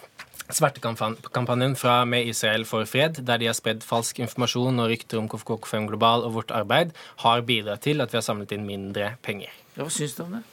Svertekampanjen 0.51 1.77
fra 1.79 2.01
Med 2.03 2.27
Israel 2.27 2.65
for 2.67 2.83
fred, 2.89 3.21
der 3.23 3.39
de 3.39 3.47
har 3.47 3.55
spredd 3.55 3.85
falsk 3.87 4.19
informasjon 4.19 4.81
og 4.83 4.89
rykter 4.91 5.21
om 5.21 5.29
KFK5 5.31 5.85
Global 5.87 6.25
og 6.27 6.33
vårt 6.39 6.51
arbeid, 6.51 6.91
har 7.23 7.45
bidratt 7.47 7.85
til 7.85 8.03
at 8.03 8.11
vi 8.11 8.19
har 8.19 8.25
samlet 8.25 8.51
inn 8.57 8.65
mindre 8.67 9.13
penger. 9.23 9.53
Hva 9.77 9.87
syns 9.93 10.17
du 10.17 10.25
om 10.25 10.35
det? 10.35 10.43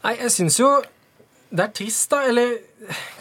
Nei, 0.00 0.14
jeg 0.22 0.32
syns 0.38 0.56
jo 0.62 0.70
det 1.50 1.64
er 1.64 1.72
trist, 1.74 2.10
da. 2.12 2.22
Eller 2.30 2.58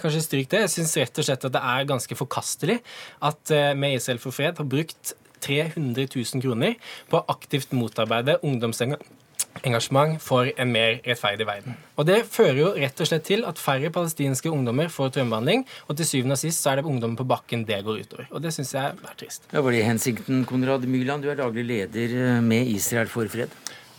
kanskje 0.01 0.25
stryk 0.25 0.51
det. 0.51 0.65
Jeg 0.65 0.75
syns 0.77 0.97
rett 1.01 1.21
og 1.21 1.27
slett 1.27 1.47
at 1.49 1.55
det 1.55 1.63
er 1.73 1.87
ganske 1.89 2.19
forkastelig 2.19 2.79
at 3.25 3.55
eh, 3.55 3.71
Med 3.77 3.97
Israel 3.97 4.21
for 4.21 4.35
fred 4.35 4.59
har 4.59 4.69
brukt 4.69 5.15
300 5.45 6.09
000 6.11 6.43
kroner 6.43 6.75
på 7.09 7.19
å 7.19 7.25
aktivt 7.31 7.71
motarbeide 7.71 8.37
ungdomsengasjement 8.43 10.19
for 10.23 10.49
en 10.51 10.73
mer 10.73 10.99
rettferdig 11.05 11.47
verden. 11.47 11.77
Og 11.95 12.09
Det 12.09 12.19
fører 12.27 12.59
jo 12.59 12.73
rett 12.75 12.99
og 12.99 13.09
slett 13.09 13.25
til 13.29 13.45
at 13.47 13.61
færre 13.61 13.91
palestinske 13.95 14.51
ungdommer 14.51 14.91
får 14.91 15.15
traumebehandling, 15.15 15.63
og 15.87 15.95
til 15.95 16.09
syvende 16.11 16.35
og 16.35 16.43
sist 16.43 16.59
så 16.59 16.73
er 16.73 16.81
det 16.81 16.91
ungdommer 16.91 17.21
på 17.21 17.29
bakken 17.31 17.63
det 17.67 17.79
går 17.87 18.03
utover. 18.03 18.27
Og 18.35 18.43
det 18.43 18.51
syns 18.55 18.75
jeg 18.75 18.99
er 18.99 19.17
trist. 19.19 19.47
Ja, 19.53 19.63
var 19.63 19.75
det 19.75 19.87
hensikten, 19.87 20.43
Konrad 20.49 20.87
Myrland? 20.91 21.23
Du 21.23 21.31
er 21.31 21.39
daglig 21.39 21.65
leder 21.71 22.17
eh, 22.19 22.41
med 22.43 22.67
Israel 22.75 23.11
for 23.11 23.31
fred. 23.31 23.55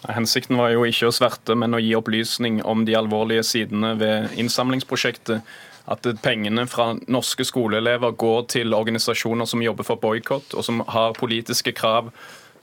Hensikten 0.09 0.57
var 0.57 0.72
jo 0.72 0.86
ikke 0.88 1.11
å 1.11 1.14
sverte, 1.14 1.57
men 1.59 1.76
å 1.76 1.80
gi 1.82 1.92
opplysning 1.98 2.62
om 2.64 2.86
de 2.88 2.96
alvorlige 2.96 3.44
sidene 3.44 3.92
ved 4.01 4.38
innsamlingsprosjektet. 4.40 5.44
At 5.90 6.07
pengene 6.22 6.66
fra 6.70 6.92
norske 7.11 7.44
skoleelever 7.44 8.14
går 8.20 8.44
til 8.53 8.76
organisasjoner 8.76 9.48
som 9.48 9.64
jobber 9.64 9.84
for 9.84 10.01
boikott, 10.01 10.55
og 10.55 10.64
som 10.64 10.84
har 10.88 11.16
politiske 11.18 11.74
krav 11.76 12.12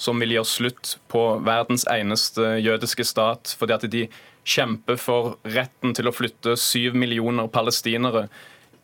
som 0.01 0.21
vil 0.21 0.35
gjøre 0.35 0.49
slutt 0.49 0.95
på 1.11 1.23
verdens 1.45 1.85
eneste 1.89 2.57
jødiske 2.61 3.05
stat, 3.05 3.53
fordi 3.57 3.75
at 3.75 3.87
de 3.91 4.03
kjemper 4.47 4.99
for 5.01 5.35
retten 5.43 5.95
til 5.97 6.07
å 6.07 6.15
flytte 6.15 6.55
syv 6.61 6.95
millioner 6.95 7.49
palestinere 7.51 8.27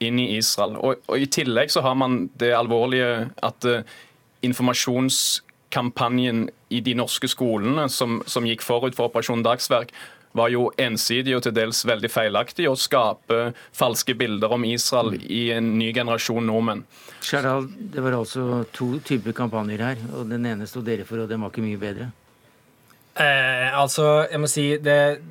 inn 0.03 0.19
i 0.19 0.33
Israel. 0.37 0.75
Og, 0.81 1.05
og 1.07 1.21
I 1.21 1.29
tillegg 1.31 1.71
så 1.71 1.83
har 1.85 1.95
man 1.95 2.25
det 2.41 2.51
alvorlige 2.57 3.29
at 3.45 3.69
uh, 3.69 3.85
informasjonskampanjen 5.73 6.49
i 6.69 6.81
de 6.81 6.95
norske 6.95 7.27
skolene 7.27 7.89
som, 7.89 8.21
som 8.25 8.45
gikk 8.45 8.61
forut 8.61 8.95
for 8.95 9.09
Operasjon 9.09 9.43
Dagsverk, 9.43 9.91
var 10.33 10.49
jo 10.49 10.71
ensidig 10.77 11.35
og 11.35 11.43
til 11.43 11.53
dels 11.53 11.85
veldig 11.85 12.09
feilaktig 12.09 12.65
å 12.67 12.75
skape 12.75 13.53
falske 13.71 14.15
bilder 14.15 14.51
om 14.51 14.63
Israel 14.65 15.13
i 15.21 15.51
en 15.53 15.77
ny 15.77 15.91
generasjon 15.93 16.45
nordmenn. 16.47 16.85
Skjærdal, 17.21 17.67
det 17.69 18.01
var 18.01 18.17
altså 18.17 18.63
to 18.73 18.97
typer 19.05 19.31
kampanjer 19.31 19.79
her, 19.85 19.97
og 20.17 20.29
den 20.29 20.45
ene 20.45 20.65
sto 20.67 20.81
dere 20.81 21.05
for, 21.05 21.21
og 21.21 21.29
den 21.29 21.41
var 21.41 21.53
ikke 21.53 21.65
mye 21.65 21.77
bedre. 21.77 22.09
Eh, 23.13 23.69
altså, 23.77 24.25
jeg 24.25 24.41
må 24.41 24.49
si 24.49 24.65
det, 24.81 25.21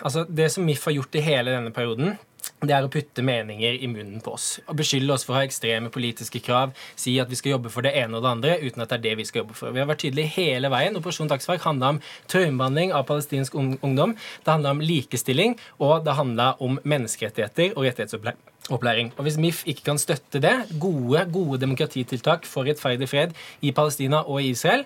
altså, 0.00 0.24
det 0.24 0.48
som 0.54 0.64
MIF 0.64 0.88
har 0.88 0.96
gjort 0.96 1.20
i 1.20 1.26
hele 1.26 1.52
denne 1.52 1.74
perioden, 1.76 2.16
det 2.64 2.72
er 2.72 2.86
å 2.86 2.90
putte 2.92 3.24
meninger 3.26 3.76
i 3.82 3.88
munnen 3.90 4.22
på 4.24 4.32
oss. 4.36 4.46
Og 4.66 4.78
Beskylde 4.80 5.12
oss 5.12 5.26
for 5.26 5.34
å 5.36 5.40
ha 5.40 5.46
ekstreme 5.46 5.92
politiske 5.92 6.40
krav, 6.44 6.72
si 6.98 7.16
at 7.20 7.30
vi 7.30 7.38
skal 7.38 7.56
jobbe 7.56 7.72
for 7.72 7.86
det 7.86 7.92
ene 8.00 8.16
og 8.16 8.24
det 8.24 8.32
andre, 8.32 8.56
uten 8.62 8.84
at 8.84 8.92
det 8.92 8.98
er 8.98 9.04
det 9.10 9.14
vi 9.20 9.28
skal 9.28 9.42
jobbe 9.42 9.58
for. 9.58 9.74
Vi 9.76 9.82
har 9.82 9.90
vært 9.90 10.04
tydelige 10.06 10.32
hele 10.38 10.70
veien. 10.72 10.96
Operasjon 10.98 11.30
Dagsverk 11.30 11.66
handla 11.66 11.94
om 11.94 12.02
traumebehandling 12.32 12.96
av 12.96 13.06
palestinsk 13.10 13.56
ungdom. 13.60 14.16
Det 14.44 14.54
handla 14.54 14.76
om 14.76 14.84
likestilling, 14.84 15.56
og 15.78 16.04
det 16.06 16.16
handla 16.18 16.54
om 16.64 16.80
menneskerettigheter 16.82 17.76
og 17.76 17.88
rettighetsopplæring. 17.90 19.12
Og 19.16 19.22
Hvis 19.22 19.38
MIF 19.38 19.62
ikke 19.68 19.84
kan 19.92 19.98
støtte 20.00 20.40
det, 20.42 20.56
gode, 20.80 21.22
gode 21.32 21.60
demokratitiltak 21.62 22.48
for 22.48 22.66
rettferdig 22.66 23.08
fred 23.08 23.36
i 23.62 23.70
Palestina 23.70 24.24
og 24.26 24.42
Israel, 24.42 24.82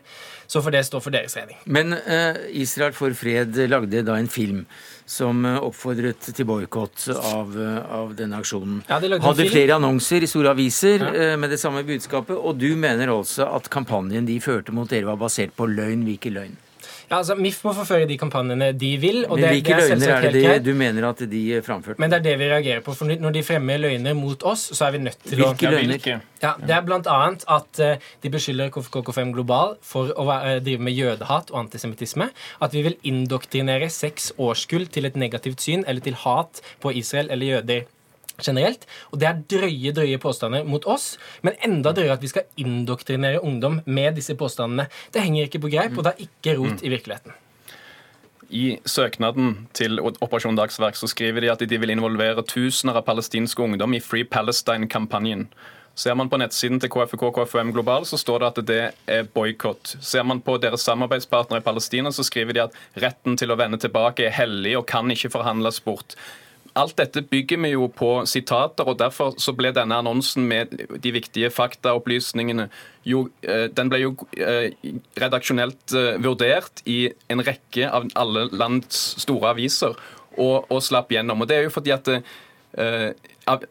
så 0.46 0.60
får 0.60 0.74
det 0.74 0.86
stå 0.86 1.00
for 1.00 1.14
deres 1.14 1.36
regning. 1.38 1.56
Men 1.64 1.94
uh, 1.94 2.36
Israel 2.50 2.92
for 2.92 3.14
fred 3.16 3.56
lagde 3.70 4.02
da 4.04 4.18
en 4.18 4.28
film 4.28 4.66
som 5.10 5.44
eh, 5.44 5.58
oppfordret 5.58 6.30
til 6.30 6.46
boikott 6.48 7.08
av, 7.16 7.52
eh, 7.58 7.78
av, 7.98 8.14
denne 8.18 8.38
aksjonen. 8.40 8.80
Ja, 8.88 9.00
Hadde 9.00 9.48
flere 9.50 9.76
annonser 9.80 10.22
i 10.22 10.30
store 10.30 10.54
aviser 10.54 11.02
ja. 11.02 11.36
med 11.40 11.50
det 11.50 11.60
samme 11.62 11.82
budskapet, 11.86 12.36
og 12.36 12.58
du 12.60 12.70
mener 12.78 13.10
altså 13.12 13.48
at 13.50 13.70
kampanjen 13.72 14.28
de 14.28 14.38
førte 14.42 14.74
mot 14.74 14.90
dere 14.90 15.10
var 15.10 15.18
basert 15.20 15.56
på 15.56 15.68
løgn, 15.70 16.06
hvilken 16.06 16.36
løgn? 16.38 16.58
Ja, 17.10 17.18
altså 17.18 17.34
MIF 17.34 17.56
må 17.66 17.72
forføre 17.74 18.06
de 18.06 18.14
kampanjene 18.18 18.68
de 18.78 18.90
vil. 19.02 19.24
og 19.26 19.34
Men 19.34 19.42
det, 19.42 19.48
Hvilke 19.56 19.74
det 19.74 19.82
er 19.82 19.96
løgner 19.96 20.12
er 20.14 20.26
det 20.30 20.42
de, 20.44 20.70
du 20.70 20.76
mener 20.78 21.06
at 21.08 21.22
de 21.32 21.42
framførte? 21.66 21.98
Men 21.98 22.12
det 22.12 22.20
er 22.20 22.26
det 22.28 22.34
vi 22.38 22.50
reagerer 22.52 22.84
på. 22.86 22.94
for 22.94 23.10
Når 23.10 23.34
de 23.34 23.42
fremmer 23.42 23.82
løgner 23.82 24.14
mot 24.14 24.46
oss, 24.46 24.68
så 24.78 24.86
er 24.86 24.94
vi 24.94 25.02
nødt 25.02 25.18
til 25.24 25.42
hvilke 25.42 25.50
å 25.50 25.74
Hvilke 25.74 25.74
løgner? 25.74 26.22
Ja, 26.40 26.54
Det 26.62 26.76
er 26.76 26.86
bl.a. 26.86 27.18
at 27.56 27.82
uh, 27.82 28.10
de 28.22 28.30
beskylder 28.30 28.70
KK5 28.70 29.34
Global 29.34 29.74
for 29.82 30.14
å 30.14 30.28
uh, 30.30 30.56
drive 30.62 30.86
med 30.86 30.94
jødehat 30.94 31.50
og 31.50 31.64
antisemittisme. 31.64 32.30
At 32.62 32.78
vi 32.78 32.86
vil 32.86 33.00
indoktrinere 33.02 33.90
seks 33.90 34.30
årskull 34.38 34.86
til 34.86 35.10
et 35.10 35.18
negativt 35.18 35.66
syn 35.66 35.82
eller 35.88 36.06
til 36.06 36.14
hat 36.14 36.62
på 36.78 36.94
Israel 36.94 37.34
eller 37.34 37.58
jøder 37.58 37.88
generelt. 38.46 38.86
Og 39.10 39.20
det 39.20 39.28
er 39.28 39.42
drøye, 39.54 39.92
drøye 39.96 40.22
påstander 40.22 40.66
mot 40.68 40.86
oss. 40.90 41.12
Men 41.46 41.58
enda 41.66 41.94
drøyere 41.96 42.18
at 42.18 42.24
vi 42.24 42.32
skal 42.32 42.48
indoktrinere 42.60 43.42
ungdom 43.44 43.80
med 43.86 44.18
disse 44.18 44.36
påstandene. 44.38 44.88
Det 45.12 45.24
henger 45.24 45.48
ikke 45.48 45.62
på 45.66 45.72
greip, 45.72 45.96
og 45.96 46.06
det 46.06 46.14
er 46.14 46.26
ikke 46.28 46.58
rot 46.60 46.84
i 46.84 46.92
virkeligheten. 46.92 47.38
I 48.50 48.80
søknaden 48.82 49.68
til 49.78 50.00
Operasjon 50.02 50.56
Dagsverk 50.58 50.96
så 50.98 51.06
skriver 51.06 51.44
de 51.44 51.52
at 51.52 51.60
de 51.62 51.76
vil 51.78 51.92
involvere 51.94 52.42
tusener 52.42 52.98
av 52.98 53.06
palestinske 53.06 53.62
ungdom 53.62 53.94
i 53.94 54.02
Free 54.02 54.26
Palestine-kampanjen. 54.26 55.46
Ser 55.94 56.16
man 56.18 56.30
på 56.30 56.38
nettsiden 56.40 56.80
til 56.80 56.90
KFK 56.90 57.28
KFUM 57.36 57.70
Global, 57.74 58.06
så 58.08 58.18
står 58.18 58.42
det 58.42 58.48
at 58.48 58.60
det 58.66 58.82
er 59.10 59.26
boikott. 59.34 59.96
Ser 60.00 60.26
man 60.26 60.40
på 60.42 60.56
deres 60.62 60.82
samarbeidspartnere 60.86 61.62
i 61.62 61.66
Palestina, 61.66 62.10
så 62.10 62.24
skriver 62.26 62.56
de 62.56 62.62
at 62.64 62.78
retten 63.04 63.38
til 63.38 63.52
å 63.52 63.58
vende 63.60 63.78
tilbake 63.78 64.26
er 64.26 64.34
hellig 64.34 64.76
og 64.78 64.88
kan 64.90 65.10
ikke 65.12 65.32
forhandles 65.34 65.82
bort 65.84 66.16
alt 66.78 66.96
dette 66.98 67.22
bygger 67.26 67.58
vi 67.64 67.72
jo 67.72 67.88
på 67.92 68.10
sitater, 68.30 68.86
og 68.86 68.98
derfor 69.00 69.34
så 69.42 69.54
ble 69.56 69.72
denne 69.74 69.96
annonsen 70.00 70.46
med 70.48 70.74
de 71.02 71.12
viktige 71.14 71.50
faktaopplysningene 71.50 72.68
jo, 73.08 73.24
eh, 73.42 73.66
den 73.74 73.90
ble 73.90 74.02
jo 74.02 74.12
eh, 74.36 74.70
redaksjonelt 75.18 75.96
eh, 75.96 76.20
vurdert 76.22 76.82
i 76.86 77.08
en 77.32 77.42
rekke 77.46 77.88
av 77.88 78.10
alle 78.14 78.46
lands 78.52 79.00
store 79.24 79.54
aviser, 79.54 79.96
og, 80.38 80.70
og 80.70 80.82
slapp 80.84 81.10
gjennom. 81.12 81.42
Og 81.42 81.50
det 81.50 81.58
er 81.58 81.66
jo 81.66 81.74
fordi 81.74 81.94
at 81.96 82.08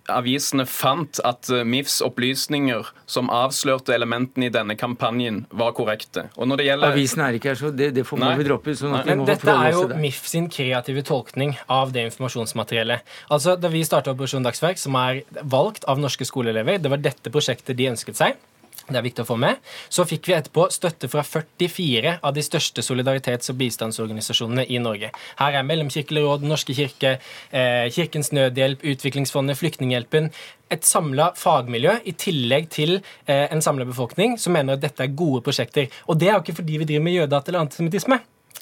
avisene 0.09 0.65
fant 0.67 1.21
at 1.25 1.49
eh, 1.53 1.63
MIFs 1.63 1.99
opplysninger 2.05 2.89
som 3.09 3.29
avslørte 3.33 3.93
elementene 3.95 4.49
i 4.49 4.53
denne 4.53 4.75
kampanjen, 4.79 5.43
var 5.55 5.73
korrekte. 5.77 6.27
Og 6.37 6.49
når 6.49 6.61
det 6.61 6.67
gjelder... 6.67 6.95
Avisen 6.95 7.23
er 7.23 7.37
ikke 7.37 7.51
her, 7.51 7.59
så 7.61 7.71
det, 7.71 7.91
det 7.95 8.05
får 8.07 8.21
må 8.21 8.33
vi 8.39 8.47
droppe. 8.47 8.75
Sånn 8.77 8.97
Men 9.07 9.25
dette 9.29 9.55
er 9.55 9.73
jo 9.77 9.87
MIF 9.99 10.21
sin 10.29 10.49
kreative 10.51 11.03
tolkning 11.07 11.55
av 11.71 11.93
det 11.95 12.07
informasjonsmateriellet. 12.09 13.17
Altså, 13.31 13.55
Da 13.59 13.71
vi 13.71 13.85
starta 13.87 14.13
Operasjon 14.15 14.45
Dagsverk, 14.45 14.81
som 14.81 14.97
er 14.99 15.23
valgt 15.41 15.87
av 15.89 16.01
norske 16.01 16.27
skoleelever, 16.27 16.81
det 16.81 16.91
var 16.91 17.01
dette 17.03 17.33
prosjektet 17.33 17.77
de 17.79 17.91
ønsket 17.93 18.19
seg. 18.19 18.39
Det 18.89 18.99
er 18.99 19.05
viktig 19.05 19.23
å 19.23 19.29
få 19.29 19.37
med. 19.39 19.59
Så 19.93 20.05
fikk 20.09 20.29
vi 20.29 20.35
etterpå 20.37 20.65
støtte 20.73 21.09
fra 21.11 21.23
44 21.25 22.15
av 22.25 22.33
de 22.35 22.43
største 22.45 22.83
solidaritets- 22.85 23.51
og 23.53 23.59
bistandsorganisasjonene 23.61 24.65
i 24.69 24.79
Norge. 24.81 25.11
Her 25.39 25.59
er 25.59 25.67
Mellomkirkelig 25.67 26.23
råd, 26.25 26.47
Norske 26.49 26.73
kirke, 26.77 27.19
eh, 27.51 27.89
Kirkens 27.93 28.31
Nødhjelp, 28.33 28.81
Utviklingsfondet, 28.81 29.57
Flyktninghjelpen. 29.57 30.31
Et 30.71 30.85
samla 30.85 31.31
fagmiljø 31.35 31.99
i 32.05 32.13
tillegg 32.13 32.69
til 32.69 32.99
eh, 33.27 33.47
en 33.51 33.61
samla 33.61 33.85
befolkning 33.85 34.37
som 34.37 34.53
mener 34.53 34.73
at 34.73 34.81
dette 34.81 35.05
er 35.05 35.15
gode 35.15 35.43
prosjekter. 35.45 35.89
Og 36.07 36.19
det 36.19 36.29
er 36.29 36.37
jo 36.37 36.43
ikke 36.43 36.59
fordi 36.61 36.77
vi 36.77 36.89
driver 36.89 37.03
med 37.03 37.17
jødehat 37.21 37.47
eller 37.47 37.65
antisemittisme. 37.65 38.19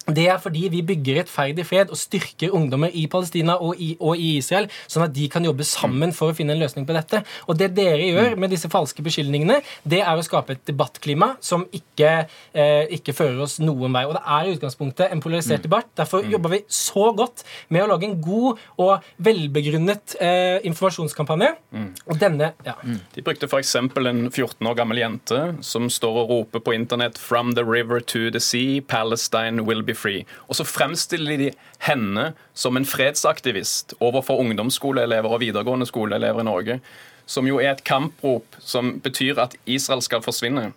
Det 0.08 0.24
er 0.32 0.38
fordi 0.40 0.70
vi 0.72 0.82
bygger 0.88 1.20
rettferdig 1.20 1.66
fred 1.68 1.90
og 1.92 2.00
styrker 2.00 2.54
ungdommer 2.56 2.94
i 2.96 3.04
Palestina 3.12 3.58
og 3.60 3.76
i, 3.84 3.90
og 4.00 4.16
i, 4.16 4.38
Israel, 4.40 4.70
sånn 4.88 5.04
at 5.04 5.14
de 5.16 5.28
kan 5.32 5.44
jobbe 5.44 5.66
sammen 5.68 6.14
for 6.16 6.32
å 6.32 6.38
finne 6.38 6.56
en 6.56 6.62
løsning 6.62 6.86
på 6.88 6.96
dette. 6.96 7.20
Og 7.48 7.58
det 7.60 7.74
dere 7.76 8.06
gjør 8.06 8.38
med 8.40 8.54
disse 8.54 8.72
falske 8.72 9.04
beskyldningene, 9.04 9.60
det 9.84 10.00
er 10.00 10.16
å 10.16 10.24
skape 10.24 10.56
et 10.56 10.64
debattklima 10.70 11.34
som 11.44 11.66
ikke, 11.76 12.14
eh, 12.56 12.88
ikke 12.96 13.16
fører 13.18 13.42
oss 13.44 13.58
noen 13.60 13.92
vei. 13.92 14.06
Og 14.08 14.16
det 14.16 14.24
er 14.24 14.48
i 14.48 14.54
utgangspunktet 14.56 15.12
en 15.12 15.24
polarisert 15.24 15.60
mm. 15.60 15.68
debatt. 15.68 15.92
Derfor 16.00 16.24
mm. 16.24 16.32
jobber 16.38 16.56
vi 16.56 16.62
så 16.72 17.10
godt 17.18 17.44
med 17.68 17.84
å 17.84 17.90
lage 17.92 18.08
en 18.08 18.16
god 18.24 18.64
og 18.80 19.12
velbegrunnet 19.28 20.16
eh, 20.24 20.64
informasjonskampanje. 20.72 21.52
Mm. 21.76 21.92
Og 22.08 22.24
denne 22.24 22.54
ja. 22.64 22.78
De 23.12 23.26
brukte 23.26 23.52
f.eks. 23.52 23.76
en 23.76 23.92
14 24.32 24.72
år 24.72 24.80
gammel 24.80 25.04
jente 25.04 25.44
som 25.66 25.92
står 25.92 26.24
og 26.24 26.32
roper 26.32 26.64
på 26.64 26.78
internett 26.78 27.20
'From 27.20 27.56
the 27.60 27.66
river 27.68 28.00
to 28.00 28.32
the 28.32 28.40
sea, 28.40 28.80
Palestine 28.80 29.66
will 29.68 29.77
be 29.86 29.96
Free. 29.96 30.26
Og 30.48 30.58
så 30.60 30.66
fremstiller 30.68 31.38
de 31.38 31.52
henne 31.86 32.32
som 32.58 32.78
en 32.78 32.86
fredsaktivist 32.88 33.94
overfor 34.00 34.42
ungdomsskoleelever 34.44 35.30
og 35.30 35.44
videregående 35.44 35.88
skoleelever 35.90 36.42
i 36.42 36.48
Norge, 36.48 36.80
som 37.28 37.48
jo 37.48 37.60
er 37.60 37.74
et 37.74 37.84
kamprop 37.84 38.58
som 38.60 38.98
betyr 39.04 39.40
at 39.44 39.58
Israel 39.66 40.02
skal 40.02 40.24
forsvinne. 40.24 40.72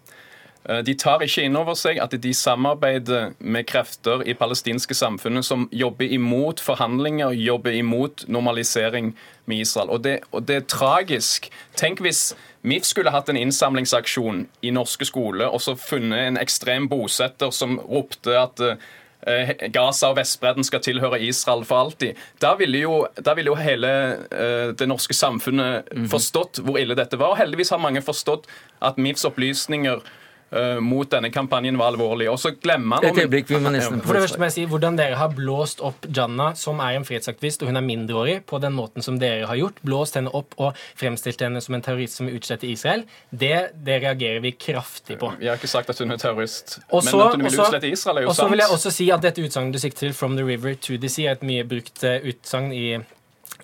Eh, 0.69 0.83
de 0.85 0.95
tar 0.95 1.23
ikke 1.25 1.47
inn 1.47 1.57
over 1.57 1.77
seg 1.79 2.01
at 2.03 2.15
de 2.23 2.33
samarbeider 2.37 3.33
med 3.39 3.67
krefter 3.71 4.25
i 4.29 4.35
palestinske 4.37 4.95
samfunnet 4.95 5.47
som 5.47 5.69
jobber 5.73 6.13
imot 6.13 6.61
forhandlinger, 6.61 7.33
jobber 7.33 7.77
imot 7.79 8.27
normalisering 8.29 9.15
med 9.47 9.65
Israel. 9.65 9.91
Og 9.91 10.05
det, 10.05 10.21
og 10.33 10.47
det 10.49 10.57
er 10.57 10.69
tragisk. 10.69 11.51
Tenk 11.77 12.05
hvis 12.05 12.35
MIF 12.63 12.85
skulle 12.85 13.13
hatt 13.15 13.31
en 13.33 13.41
innsamlingsaksjon 13.41 14.47
i 14.63 14.73
norske 14.75 15.09
skoler 15.09 15.49
og 15.49 15.63
så 15.65 15.77
funnet 15.81 16.27
en 16.27 16.41
ekstrem 16.41 16.91
bosetter 16.93 17.55
som 17.57 17.79
ropte 17.89 18.37
at 18.37 18.67
Eh, 19.29 19.51
Gaza 19.69 20.09
og 20.09 20.17
Vestbredden 20.17 20.65
skal 20.65 20.81
tilhøre 20.81 21.21
Israel 21.21 21.65
for 21.69 21.83
alltid. 21.85 22.17
Da 22.41 22.55
ville 22.57 22.81
jo, 22.81 22.95
da 23.21 23.35
ville 23.37 23.53
jo 23.53 23.59
hele 23.61 23.91
uh, 24.33 24.71
det 24.73 24.89
norske 24.89 25.15
samfunnet 25.15 25.91
mhm. 25.93 26.07
forstått 26.09 26.63
hvor 26.65 26.81
ille 26.81 26.97
dette 26.97 27.19
var. 27.21 27.35
og 27.35 27.41
Heldigvis 27.43 27.75
har 27.75 27.83
mange 27.83 28.01
forstått 28.03 28.49
at 28.81 28.97
MIFs 28.97 29.27
opplysninger 29.29 30.01
mot 30.83 31.07
denne 31.11 31.31
kampanjen 31.31 31.79
var 31.79 31.93
alvorlig. 31.93 32.27
Og 32.31 32.39
så 32.43 32.51
glemmer 32.59 32.99
han 32.99 33.05
Et 33.11 33.23
øyeblikk, 33.23 33.49
vi 33.53 33.61
må 33.63 33.71
nesten 33.71 34.01
For 34.03 34.17
det 34.17 34.25
første 34.25 34.41
må 34.41 34.49
jeg 34.49 34.55
si 34.57 34.65
Hvordan 34.71 34.97
dere 34.99 35.19
har 35.19 35.31
blåst 35.35 35.83
opp 35.87 36.09
Janna, 36.17 36.51
som 36.59 36.81
er 36.83 36.97
en 36.99 37.07
fredsaktivist, 37.07 37.63
og 37.63 37.71
hun 37.71 37.79
er 37.79 37.85
mindreårig, 37.87 38.41
på 38.51 38.59
den 38.63 38.75
måten 38.75 39.05
som 39.07 39.21
dere 39.21 39.47
har 39.47 39.59
gjort, 39.61 39.79
blåst 39.87 40.19
henne 40.19 40.33
opp 40.35 40.57
og 40.59 40.79
fremstilt 40.99 41.43
henne 41.45 41.63
som 41.63 41.77
en 41.79 41.85
terrorist 41.87 42.19
som 42.19 42.27
vil 42.27 42.41
utslette 42.41 42.67
Israel, 42.67 43.05
det, 43.31 43.71
det, 43.87 44.01
reagerer 44.03 44.43
vi 44.45 44.53
kraftig 44.59 45.21
på. 45.21 45.33
Vi 45.39 45.49
har 45.51 45.61
ikke 45.61 45.71
sagt 45.71 45.91
at 45.93 46.03
hun 46.03 46.11
er 46.11 46.21
terrorist, 46.21 46.79
også, 46.89 47.17
men 47.17 47.27
at 47.27 47.35
hun 47.35 47.45
vil 47.45 47.53
også, 47.53 47.69
utslette 47.69 47.93
Israel, 47.95 48.19
er 48.19 48.27
jo 48.27 48.35
sant. 48.35 48.39
Og 48.39 48.43
så 48.43 48.51
vil 48.51 48.65
jeg 48.65 48.77
også 48.77 48.95
si 48.97 49.09
at 49.15 49.25
dette 49.27 49.47
utsagnet 49.47 49.75
du 49.75 49.83
sikter 49.83 50.07
til, 50.07 50.15
'From 50.17 50.37
the 50.37 50.47
river 50.47 50.75
to 50.75 50.99
the 50.99 51.09
sea', 51.09 51.31
er 51.31 51.39
et 51.39 51.43
mye 51.47 51.65
brukt 51.65 52.05
uh, 52.05 52.19
utsagn 52.27 52.73
i 52.73 52.99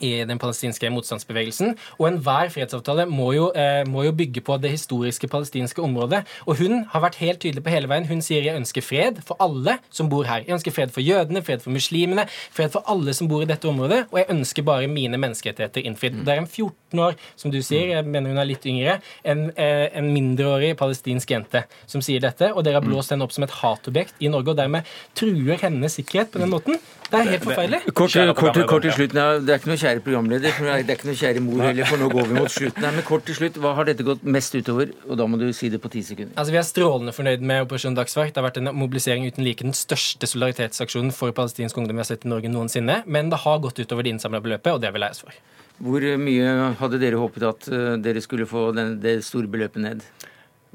i 0.01 0.25
den 0.29 0.41
palestinske 0.41 0.91
motstandsbevegelsen. 0.93 1.75
Og 1.99 2.09
enhver 2.11 2.51
fredsavtale 2.53 3.07
må 3.11 3.33
jo, 3.37 3.51
eh, 3.55 3.85
må 3.89 4.05
jo, 4.07 4.13
bygge 4.17 4.41
på 4.41 4.57
det 4.63 4.71
historiske 4.73 5.29
palestinske 5.29 5.83
området. 5.83 6.25
Og 6.47 6.57
hun 6.61 6.85
har 6.93 7.01
vært 7.05 7.21
helt 7.21 7.41
tydelig 7.41 7.63
på 7.65 7.71
hele 7.75 7.89
veien. 7.89 8.07
Hun 8.09 8.23
sier 8.25 8.43
jeg 8.43 8.57
ønsker 8.57 8.83
fred 8.83 9.21
for 9.27 9.37
alle 9.41 9.79
som 9.91 10.09
bor 10.09 10.25
her. 10.25 10.45
Jeg 10.47 10.57
ønsker 10.57 10.73
fred 10.73 10.93
for 10.95 11.05
jødene, 11.05 11.43
fred 11.45 11.61
for 11.61 11.71
muslimene, 11.71 12.27
fred 12.51 12.73
for 12.73 12.83
alle 12.87 13.13
som 13.15 13.29
bor 13.29 13.43
i 13.43 13.49
dette 13.49 13.69
området. 13.69 14.07
Og 14.13 14.19
jeg 14.21 14.31
ønsker 14.31 14.67
bare 14.67 14.89
mine 14.89 15.21
menneskerettigheter 15.21 15.85
innfridd. 15.85 16.21
Mm. 16.21 16.25
Det 16.25 16.33
er 16.35 16.43
en 16.43 16.47
14 16.47 16.99
år, 17.07 17.17
som 17.37 17.51
du 17.51 17.61
sier, 17.63 17.93
jeg 17.97 18.07
mener 18.07 18.33
hun 18.33 18.41
er 18.41 18.49
litt 18.49 18.67
yngre, 18.67 19.01
en, 19.25 19.51
eh, 19.57 19.89
en 19.93 20.13
mindreårig 20.13 20.77
palestinsk 20.77 21.31
jente 21.31 21.65
som 21.87 22.01
sier 22.01 22.21
dette. 22.21 22.53
Og 22.55 22.65
dere 22.65 22.81
har 22.81 22.87
mm. 22.87 22.93
blåst 22.93 23.11
henne 23.13 23.27
opp 23.27 23.33
som 23.33 23.45
et 23.45 23.51
hatobjekt 23.51 24.15
i 24.21 24.29
Norge, 24.33 24.55
og 24.55 24.57
dermed 24.57 24.87
truer 25.15 25.61
hennes 25.61 25.93
sikkerhet 25.93 26.33
på 26.33 26.43
den 26.43 26.53
måten. 26.53 26.81
Det 27.07 27.19
er 27.21 27.29
helt 27.31 27.45
forferdelig. 27.47 27.79
Kort, 27.95 28.15
kort, 28.39 28.59
kort 28.71 28.83
til 28.87 28.95
slutt. 28.97 29.13
Det 29.15 29.53
er 29.53 29.61
ikke 29.61 29.71
noe 29.71 29.79
kjære 29.81 30.03
programleder, 30.03 30.57
det 30.59 30.91
er 30.91 30.97
ikke 30.97 31.09
noe 31.11 31.19
kjære 31.21 31.43
mor 31.45 31.63
heller, 31.63 31.89
for 31.89 32.03
nå 32.03 32.09
går 32.11 32.31
vi 32.31 32.39
mot 32.39 32.53
slutten 32.53 32.87
her. 32.87 32.97
Men 32.97 33.07
kort 33.07 33.27
til 33.29 33.39
slutt, 33.39 33.61
hva 33.63 33.75
har 33.79 33.89
dette 33.89 34.07
gått 34.07 34.25
mest 34.37 34.57
utover? 34.59 34.91
Og 35.07 35.21
da 35.21 35.29
må 35.31 35.39
du 35.41 35.47
si 35.57 35.71
det 35.73 35.81
på 35.83 35.91
ti 35.93 36.03
sekunder. 36.07 36.35
Altså, 36.35 36.55
Vi 36.57 36.61
er 36.61 36.67
strålende 36.67 37.15
fornøyd 37.15 37.45
med 37.47 37.67
Operasjon 37.69 37.99
Dagsverk. 37.99 38.35
Det 38.35 38.43
har 38.43 38.49
vært 38.49 38.61
en 38.63 38.73
mobilisering 38.75 39.27
uten 39.29 39.47
like. 39.47 39.63
Den 39.63 39.77
største 39.77 40.27
solidaritetsaksjonen 40.31 41.15
for 41.15 41.35
palestinsk 41.37 41.79
ungdom 41.79 41.97
vi 41.97 42.03
har 42.03 42.11
sett 42.11 42.27
i 42.27 42.33
Norge 42.33 42.51
noensinne. 42.51 43.03
Men 43.07 43.31
det 43.31 43.43
har 43.47 43.63
gått 43.63 43.79
utover 43.79 44.07
det 44.07 44.17
innsamla 44.17 44.43
beløpet, 44.43 44.73
og 44.75 44.83
det 44.83 44.91
er 44.91 44.97
vi 44.97 45.05
lei 45.05 45.13
oss 45.15 45.23
for. 45.23 45.39
Hvor 45.87 46.05
mye 46.19 46.53
hadde 46.81 46.99
dere 47.03 47.21
håpet 47.21 47.45
at 47.45 47.69
eh, 47.69 47.91
dere 48.01 48.23
skulle 48.25 48.49
få 48.49 48.71
den, 48.77 48.97
det 49.03 49.19
store 49.27 49.51
beløpet 49.53 49.83
ned? 49.85 50.07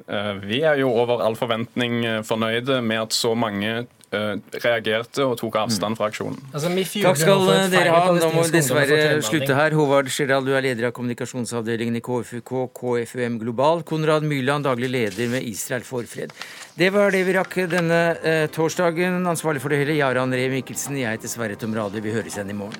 Eh, 0.08 0.36
vi 0.46 0.62
er 0.66 0.80
jo 0.82 0.92
over 0.94 1.24
all 1.26 1.36
forventning 1.36 2.06
eh, 2.06 2.22
fornøyde 2.26 2.80
med 2.86 3.08
at 3.08 3.18
så 3.18 3.34
mange 3.36 3.88
reagerte 4.12 5.24
og 5.24 5.38
tok 5.40 5.56
avstand 5.62 5.96
fra 6.00 6.10
aksjonen. 6.12 6.38
Altså, 6.52 6.72
Takk 7.06 7.20
skal 7.22 7.46
dere 7.72 7.94
ha. 7.96 8.02
Nå 8.12 8.32
må 8.36 8.44
vi 8.44 8.54
dessverre 8.58 9.22
slutte 9.24 9.56
her. 9.56 9.76
Håvard 9.78 10.12
Skjerdal, 10.12 10.46
du 10.48 10.52
er 10.58 10.66
leder 10.68 10.90
av 10.90 10.96
kommunikasjonsavdelingen 10.98 12.00
i 12.00 12.04
KFUK, 12.04 12.54
KFUM 12.76 13.40
Global. 13.42 13.86
Konrad 13.88 14.28
Myrland, 14.28 14.68
daglig 14.68 14.92
leder 14.92 15.32
med 15.32 15.48
Israel 15.48 15.86
for 15.88 16.08
fred. 16.10 16.36
Det 16.76 16.92
var 16.92 17.16
det 17.16 17.24
vi 17.28 17.36
rakk 17.40 17.62
denne 17.72 18.02
eh, 18.20 18.46
torsdagen. 18.52 19.22
Ansvarlig 19.32 19.64
for 19.64 19.72
det 19.72 19.84
hele, 19.84 20.00
Jarand 20.02 20.36
Ree 20.36 20.52
Mikkelsen. 20.52 21.00
Jeg 21.00 21.20
heter 21.20 21.32
Sverre 21.32 21.60
Tom 21.60 21.76
Rade. 21.78 22.04
Vi 22.04 22.16
høres 22.16 22.36
igjen 22.36 22.52
i 22.52 22.58
morgen. 22.58 22.80